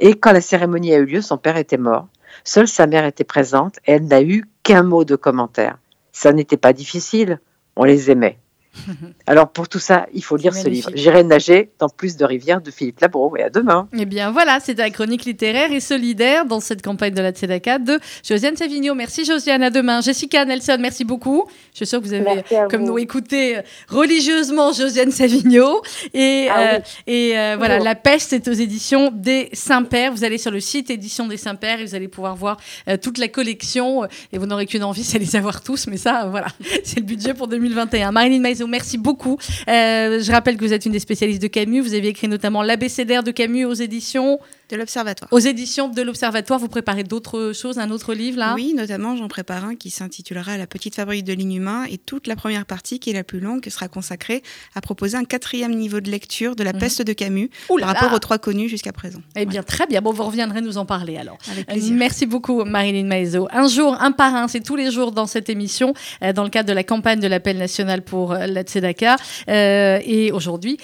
Et 0.00 0.14
quand 0.14 0.32
la 0.32 0.40
cérémonie 0.40 0.94
a 0.94 0.98
eu 0.98 1.04
lieu, 1.04 1.20
son 1.20 1.38
père 1.38 1.56
était 1.56 1.76
mort. 1.76 2.08
Seule 2.44 2.68
sa 2.68 2.86
mère 2.86 3.04
était 3.04 3.24
présente 3.24 3.76
et 3.86 3.92
elle 3.92 4.06
n'a 4.06 4.22
eu 4.22 4.44
qu'un 4.62 4.82
mot 4.82 5.04
de 5.04 5.16
commentaire. 5.16 5.78
Ça 6.12 6.32
n'était 6.32 6.56
pas 6.56 6.72
difficile, 6.72 7.40
on 7.76 7.84
les 7.84 8.10
aimait. 8.10 8.38
Alors 9.26 9.48
pour 9.48 9.68
tout 9.68 9.78
ça, 9.78 10.06
il 10.12 10.22
faut 10.22 10.36
lire 10.36 10.54
ce 10.54 10.68
livre. 10.68 10.90
J'irai 10.94 11.24
nager 11.24 11.70
dans 11.78 11.88
plus 11.88 12.16
de 12.16 12.24
rivières 12.24 12.60
de 12.60 12.70
Philippe 12.70 13.00
Labro 13.00 13.36
et 13.36 13.42
à 13.42 13.50
demain. 13.50 13.88
Eh 13.98 14.04
bien 14.06 14.30
voilà, 14.30 14.58
c'est 14.60 14.76
la 14.78 14.90
chronique 14.90 15.24
littéraire 15.24 15.72
et 15.72 15.80
solidaire 15.80 16.46
dans 16.46 16.60
cette 16.60 16.82
campagne 16.82 17.14
de 17.14 17.22
la 17.22 17.32
Tzedaka 17.32 17.78
de 17.78 17.98
Josiane 18.24 18.56
Savigno. 18.56 18.94
Merci 18.94 19.24
Josiane, 19.24 19.62
à 19.62 19.70
demain. 19.70 20.00
Jessica 20.00 20.44
Nelson, 20.44 20.78
merci 20.80 21.04
beaucoup. 21.04 21.46
Je 21.72 21.78
suis 21.78 21.86
sûre 21.86 22.00
que 22.00 22.06
vous 22.06 22.14
avez, 22.14 22.42
comme 22.70 22.84
nous, 22.84 22.98
écouté 22.98 23.58
euh, 23.58 23.62
religieusement 23.88 24.72
Josiane 24.72 25.10
Savigno. 25.10 25.82
Et, 26.14 26.48
ah 26.50 26.74
euh, 26.74 26.78
et 27.06 27.38
euh, 27.38 27.56
voilà, 27.58 27.78
La 27.78 27.94
peste 27.94 28.32
est 28.32 28.48
aux 28.48 28.52
éditions 28.52 29.10
des 29.12 29.48
Saint-Pères. 29.52 30.12
Vous 30.12 30.24
allez 30.24 30.38
sur 30.38 30.50
le 30.50 30.60
site 30.60 30.90
édition 30.90 31.26
des 31.26 31.36
Saint-Pères 31.36 31.80
et 31.80 31.84
vous 31.84 31.94
allez 31.94 32.08
pouvoir 32.08 32.36
voir 32.36 32.56
toute 33.02 33.18
la 33.18 33.28
collection. 33.28 34.04
Et 34.32 34.38
vous 34.38 34.46
n'aurez 34.46 34.66
qu'une 34.66 34.84
envie, 34.84 35.04
c'est 35.04 35.18
les 35.18 35.36
avoir 35.36 35.62
tous. 35.62 35.86
Mais 35.86 35.96
ça, 35.96 36.26
voilà, 36.30 36.48
c'est 36.84 37.00
le 37.00 37.06
budget 37.06 37.34
pour 37.34 37.48
2021. 37.48 38.12
Marilyn 38.12 38.40
Maison, 38.40 38.65
merci 38.66 38.98
beaucoup. 38.98 39.38
Euh, 39.68 40.20
je 40.20 40.32
rappelle 40.32 40.56
que 40.56 40.64
vous 40.64 40.72
êtes 40.72 40.86
une 40.86 40.92
des 40.92 40.98
spécialistes 40.98 41.42
de 41.42 41.48
Camus. 41.48 41.80
Vous 41.80 41.94
avez 41.94 42.08
écrit 42.08 42.28
notamment 42.28 42.62
l'abécédaire 42.62 43.22
de 43.22 43.30
Camus 43.30 43.64
aux 43.64 43.74
éditions 43.74 44.38
de 44.70 44.76
l'Observatoire. 44.76 45.32
Aux 45.32 45.38
éditions 45.38 45.88
de 45.88 46.02
l'Observatoire, 46.02 46.58
vous 46.58 46.68
préparez 46.68 47.04
d'autres 47.04 47.52
choses, 47.52 47.78
un 47.78 47.90
autre 47.90 48.14
livre 48.14 48.38
là? 48.38 48.54
Oui, 48.54 48.74
notamment 48.74 49.16
j'en 49.16 49.28
prépare 49.28 49.64
un 49.64 49.76
qui 49.76 49.90
s'intitulera 49.90 50.56
La 50.56 50.66
petite 50.66 50.94
fabrique 50.94 51.24
de 51.24 51.32
l'inhumain 51.32 51.84
et 51.90 51.98
toute 51.98 52.26
la 52.26 52.36
première 52.36 52.66
partie, 52.66 52.98
qui 52.98 53.10
est 53.10 53.14
la 53.14 53.24
plus 53.24 53.40
longue, 53.40 53.60
qui 53.60 53.70
sera 53.70 53.88
consacrée 53.88 54.42
à 54.74 54.80
proposer 54.80 55.16
un 55.16 55.24
quatrième 55.24 55.74
niveau 55.74 56.00
de 56.00 56.10
lecture 56.10 56.56
de 56.56 56.64
la 56.64 56.72
mhm. 56.72 56.80
peste 56.80 57.02
de 57.02 57.12
Camus 57.12 57.50
par 57.68 57.88
rapport 57.88 58.12
aux 58.12 58.18
trois 58.18 58.38
connus 58.38 58.68
jusqu'à 58.68 58.92
présent. 58.92 59.20
Eh 59.36 59.46
bien, 59.46 59.62
très 59.62 59.86
bien. 59.86 60.00
Bon, 60.00 60.12
vous 60.12 60.24
reviendrez 60.24 60.60
nous 60.60 60.78
en 60.78 60.86
parler 60.86 61.16
alors. 61.16 61.38
Avec 61.50 61.66
plaisir. 61.66 61.94
merci 61.94 62.26
beaucoup, 62.26 62.64
Marilyn 62.64 63.06
Maezo. 63.06 63.48
Un 63.52 63.68
jour, 63.68 63.96
un 64.00 64.12
par 64.12 64.34
un, 64.34 64.48
c'est 64.48 64.60
tous 64.60 64.76
les 64.76 64.90
jours 64.90 65.12
dans 65.12 65.26
cette 65.26 65.48
émission, 65.48 65.94
euh, 66.22 66.32
dans 66.32 66.44
le 66.44 66.50
cadre 66.50 66.68
de 66.68 66.74
la 66.74 66.84
campagne 66.84 67.20
de 67.20 67.28
l'appel 67.28 67.58
national 67.58 68.02
pour 68.02 68.32
euh, 68.32 68.46
la 68.46 68.62
Tzedaka. 68.62 69.16
Euh, 69.48 70.00
et 70.04 70.32
aujourd'hui, 70.32 70.78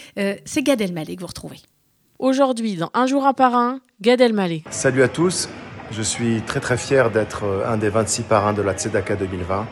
c'est 0.45 0.63
Gad 0.63 0.81
Elmaleh 0.81 1.17
que 1.17 1.21
vous 1.21 1.27
retrouvez. 1.27 1.59
Aujourd'hui, 2.23 2.77
dans 2.77 2.89
Un 2.95 3.09
jour 3.09 3.27
un 3.27 3.33
par 3.33 3.57
un, 3.57 3.81
Gad 4.01 4.21
Elmaleh. 4.21 4.63
Salut 4.71 5.03
à 5.03 5.09
tous, 5.09 5.49
je 5.91 6.03
suis 6.03 6.41
très 6.43 6.61
très 6.61 6.77
fier 6.77 7.11
d'être 7.11 7.43
euh, 7.45 7.69
un 7.69 7.77
des 7.77 7.89
26 7.89 8.23
parrains 8.23 8.53
de 8.53 8.63
la 8.63 8.75
Tzedaka 8.75 9.17
2020 9.17 9.67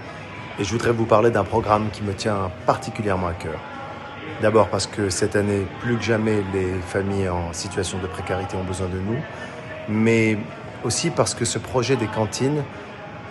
et 0.58 0.64
je 0.64 0.72
voudrais 0.72 0.90
vous 0.90 1.04
parler 1.04 1.30
d'un 1.30 1.44
programme 1.44 1.90
qui 1.92 2.02
me 2.02 2.12
tient 2.12 2.50
particulièrement 2.66 3.28
à 3.28 3.34
cœur. 3.34 3.60
D'abord 4.42 4.66
parce 4.66 4.88
que 4.88 5.10
cette 5.10 5.36
année, 5.36 5.64
plus 5.80 5.96
que 5.96 6.02
jamais, 6.02 6.42
les 6.52 6.72
familles 6.88 7.28
en 7.28 7.52
situation 7.52 8.00
de 8.00 8.08
précarité 8.08 8.56
ont 8.56 8.64
besoin 8.64 8.88
de 8.88 8.98
nous, 8.98 9.20
mais 9.88 10.36
aussi 10.82 11.10
parce 11.10 11.36
que 11.36 11.44
ce 11.44 11.60
projet 11.60 11.94
des 11.94 12.08
cantines, 12.08 12.64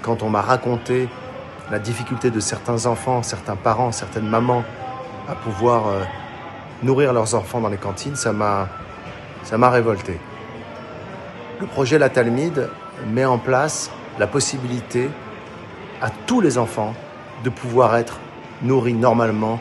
quand 0.02 0.24
on 0.24 0.30
m'a 0.30 0.42
raconté 0.42 1.10
la 1.70 1.80
difficulté 1.80 2.32
de 2.32 2.40
certains 2.40 2.86
enfants, 2.86 3.22
certains 3.22 3.58
parents, 3.58 3.92
certaines 3.92 4.30
mamans 4.30 4.64
à 5.28 5.36
pouvoir 5.36 5.88
euh, 5.88 6.04
nourrir 6.84 7.12
leurs 7.12 7.36
enfants 7.36 7.60
dans 7.60 7.68
les 7.68 7.76
cantines, 7.76 8.16
ça 8.16 8.32
m'a 8.32 8.70
ça 9.44 9.58
m'a 9.58 9.70
révolté. 9.70 10.18
Le 11.60 11.66
projet 11.66 11.98
La 11.98 12.10
Talmide 12.10 12.70
met 13.08 13.26
en 13.26 13.38
place 13.38 13.92
la 14.18 14.28
possibilité 14.28 15.10
à 16.02 16.10
tous 16.10 16.42
les 16.42 16.58
enfants 16.58 16.94
de 17.44 17.50
pouvoir 17.50 17.96
être 17.96 18.20
nourris 18.62 18.94
normalement, 18.94 19.60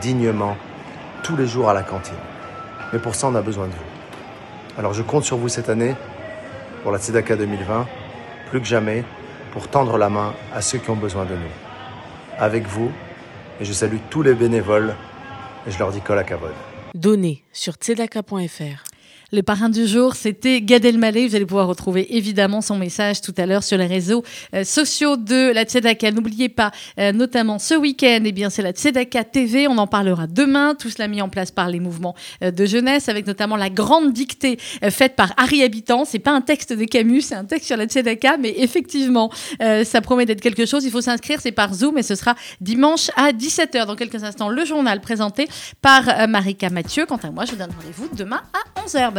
dignement, 0.00 0.56
tous 1.22 1.36
les 1.36 1.46
jours 1.46 1.68
à 1.68 1.74
la 1.74 1.82
cantine. 1.82 2.14
Mais 2.92 2.98
pour 2.98 3.14
ça, 3.14 3.28
on 3.28 3.34
a 3.34 3.42
besoin 3.42 3.66
de 3.66 3.72
vous. 3.72 4.78
Alors 4.78 4.92
je 4.92 5.02
compte 5.02 5.24
sur 5.24 5.36
vous 5.36 5.48
cette 5.48 5.68
année 5.68 5.94
pour 6.82 6.92
la 6.92 6.98
Tzedaka 6.98 7.36
2020, 7.36 7.86
plus 8.50 8.60
que 8.60 8.66
jamais, 8.66 9.04
pour 9.52 9.68
tendre 9.68 9.98
la 9.98 10.08
main 10.08 10.34
à 10.54 10.60
ceux 10.60 10.78
qui 10.78 10.90
ont 10.90 10.96
besoin 10.96 11.24
de 11.24 11.34
nous. 11.34 12.38
Avec 12.38 12.66
vous, 12.66 12.90
et 13.60 13.64
je 13.64 13.72
salue 13.72 13.98
tous 14.08 14.22
les 14.22 14.34
bénévoles, 14.34 14.94
et 15.66 15.70
je 15.70 15.78
leur 15.78 15.90
dis 15.90 16.00
Kol 16.00 16.24
Kavod. 16.24 16.52
Donnez 16.94 17.44
sur 17.52 17.74
tzedaka.fr. 17.74 18.89
Le 19.32 19.44
parrain 19.44 19.68
du 19.68 19.86
jour, 19.86 20.16
c'était 20.16 20.60
Gad 20.60 20.84
Elmaleh. 20.84 21.28
Vous 21.28 21.36
allez 21.36 21.46
pouvoir 21.46 21.68
retrouver 21.68 22.16
évidemment 22.16 22.60
son 22.60 22.76
message 22.76 23.20
tout 23.20 23.34
à 23.36 23.46
l'heure 23.46 23.62
sur 23.62 23.78
les 23.78 23.86
réseaux 23.86 24.24
euh, 24.54 24.64
sociaux 24.64 25.16
de 25.16 25.52
la 25.52 25.62
Tzedaka. 25.62 26.10
N'oubliez 26.10 26.48
pas, 26.48 26.72
euh, 26.98 27.12
notamment 27.12 27.60
ce 27.60 27.74
week-end, 27.74 28.22
eh 28.24 28.32
bien 28.32 28.50
c'est 28.50 28.62
la 28.62 28.72
Tzedaka 28.72 29.22
TV. 29.22 29.68
On 29.68 29.78
en 29.78 29.86
parlera 29.86 30.26
demain. 30.26 30.74
Tout 30.74 30.90
cela 30.90 31.06
mis 31.06 31.22
en 31.22 31.28
place 31.28 31.52
par 31.52 31.68
les 31.68 31.78
mouvements 31.78 32.16
euh, 32.42 32.50
de 32.50 32.66
jeunesse, 32.66 33.08
avec 33.08 33.28
notamment 33.28 33.54
la 33.54 33.70
grande 33.70 34.12
dictée 34.12 34.58
faite 34.90 35.14
par 35.14 35.32
Harry 35.36 35.62
Habitant. 35.62 36.04
C'est 36.04 36.18
pas 36.18 36.32
un 36.32 36.40
texte 36.40 36.72
de 36.72 36.84
Camus, 36.84 37.20
c'est 37.20 37.36
un 37.36 37.44
texte 37.44 37.68
sur 37.68 37.76
la 37.76 37.86
Tzedaka, 37.86 38.36
mais 38.36 38.54
effectivement, 38.56 39.30
ça 39.60 40.00
promet 40.00 40.26
d'être 40.26 40.40
quelque 40.40 40.66
chose. 40.66 40.84
Il 40.84 40.90
faut 40.90 41.00
s'inscrire, 41.00 41.40
c'est 41.40 41.52
par 41.52 41.72
Zoom 41.72 41.98
et 41.98 42.02
ce 42.02 42.14
sera 42.14 42.34
dimanche 42.60 43.10
à 43.16 43.32
17h. 43.32 43.86
Dans 43.86 43.96
quelques 43.96 44.24
instants, 44.24 44.48
le 44.48 44.64
journal 44.64 45.00
présenté 45.00 45.48
par 45.82 46.28
Marika 46.28 46.70
Mathieu. 46.70 47.06
Quant 47.06 47.20
à 47.22 47.30
moi, 47.30 47.44
je 47.44 47.52
vous 47.52 47.58
donne 47.58 47.70
rendez-vous 47.70 48.08
demain 48.16 48.40
à 48.52 48.80
11h. 48.80 49.12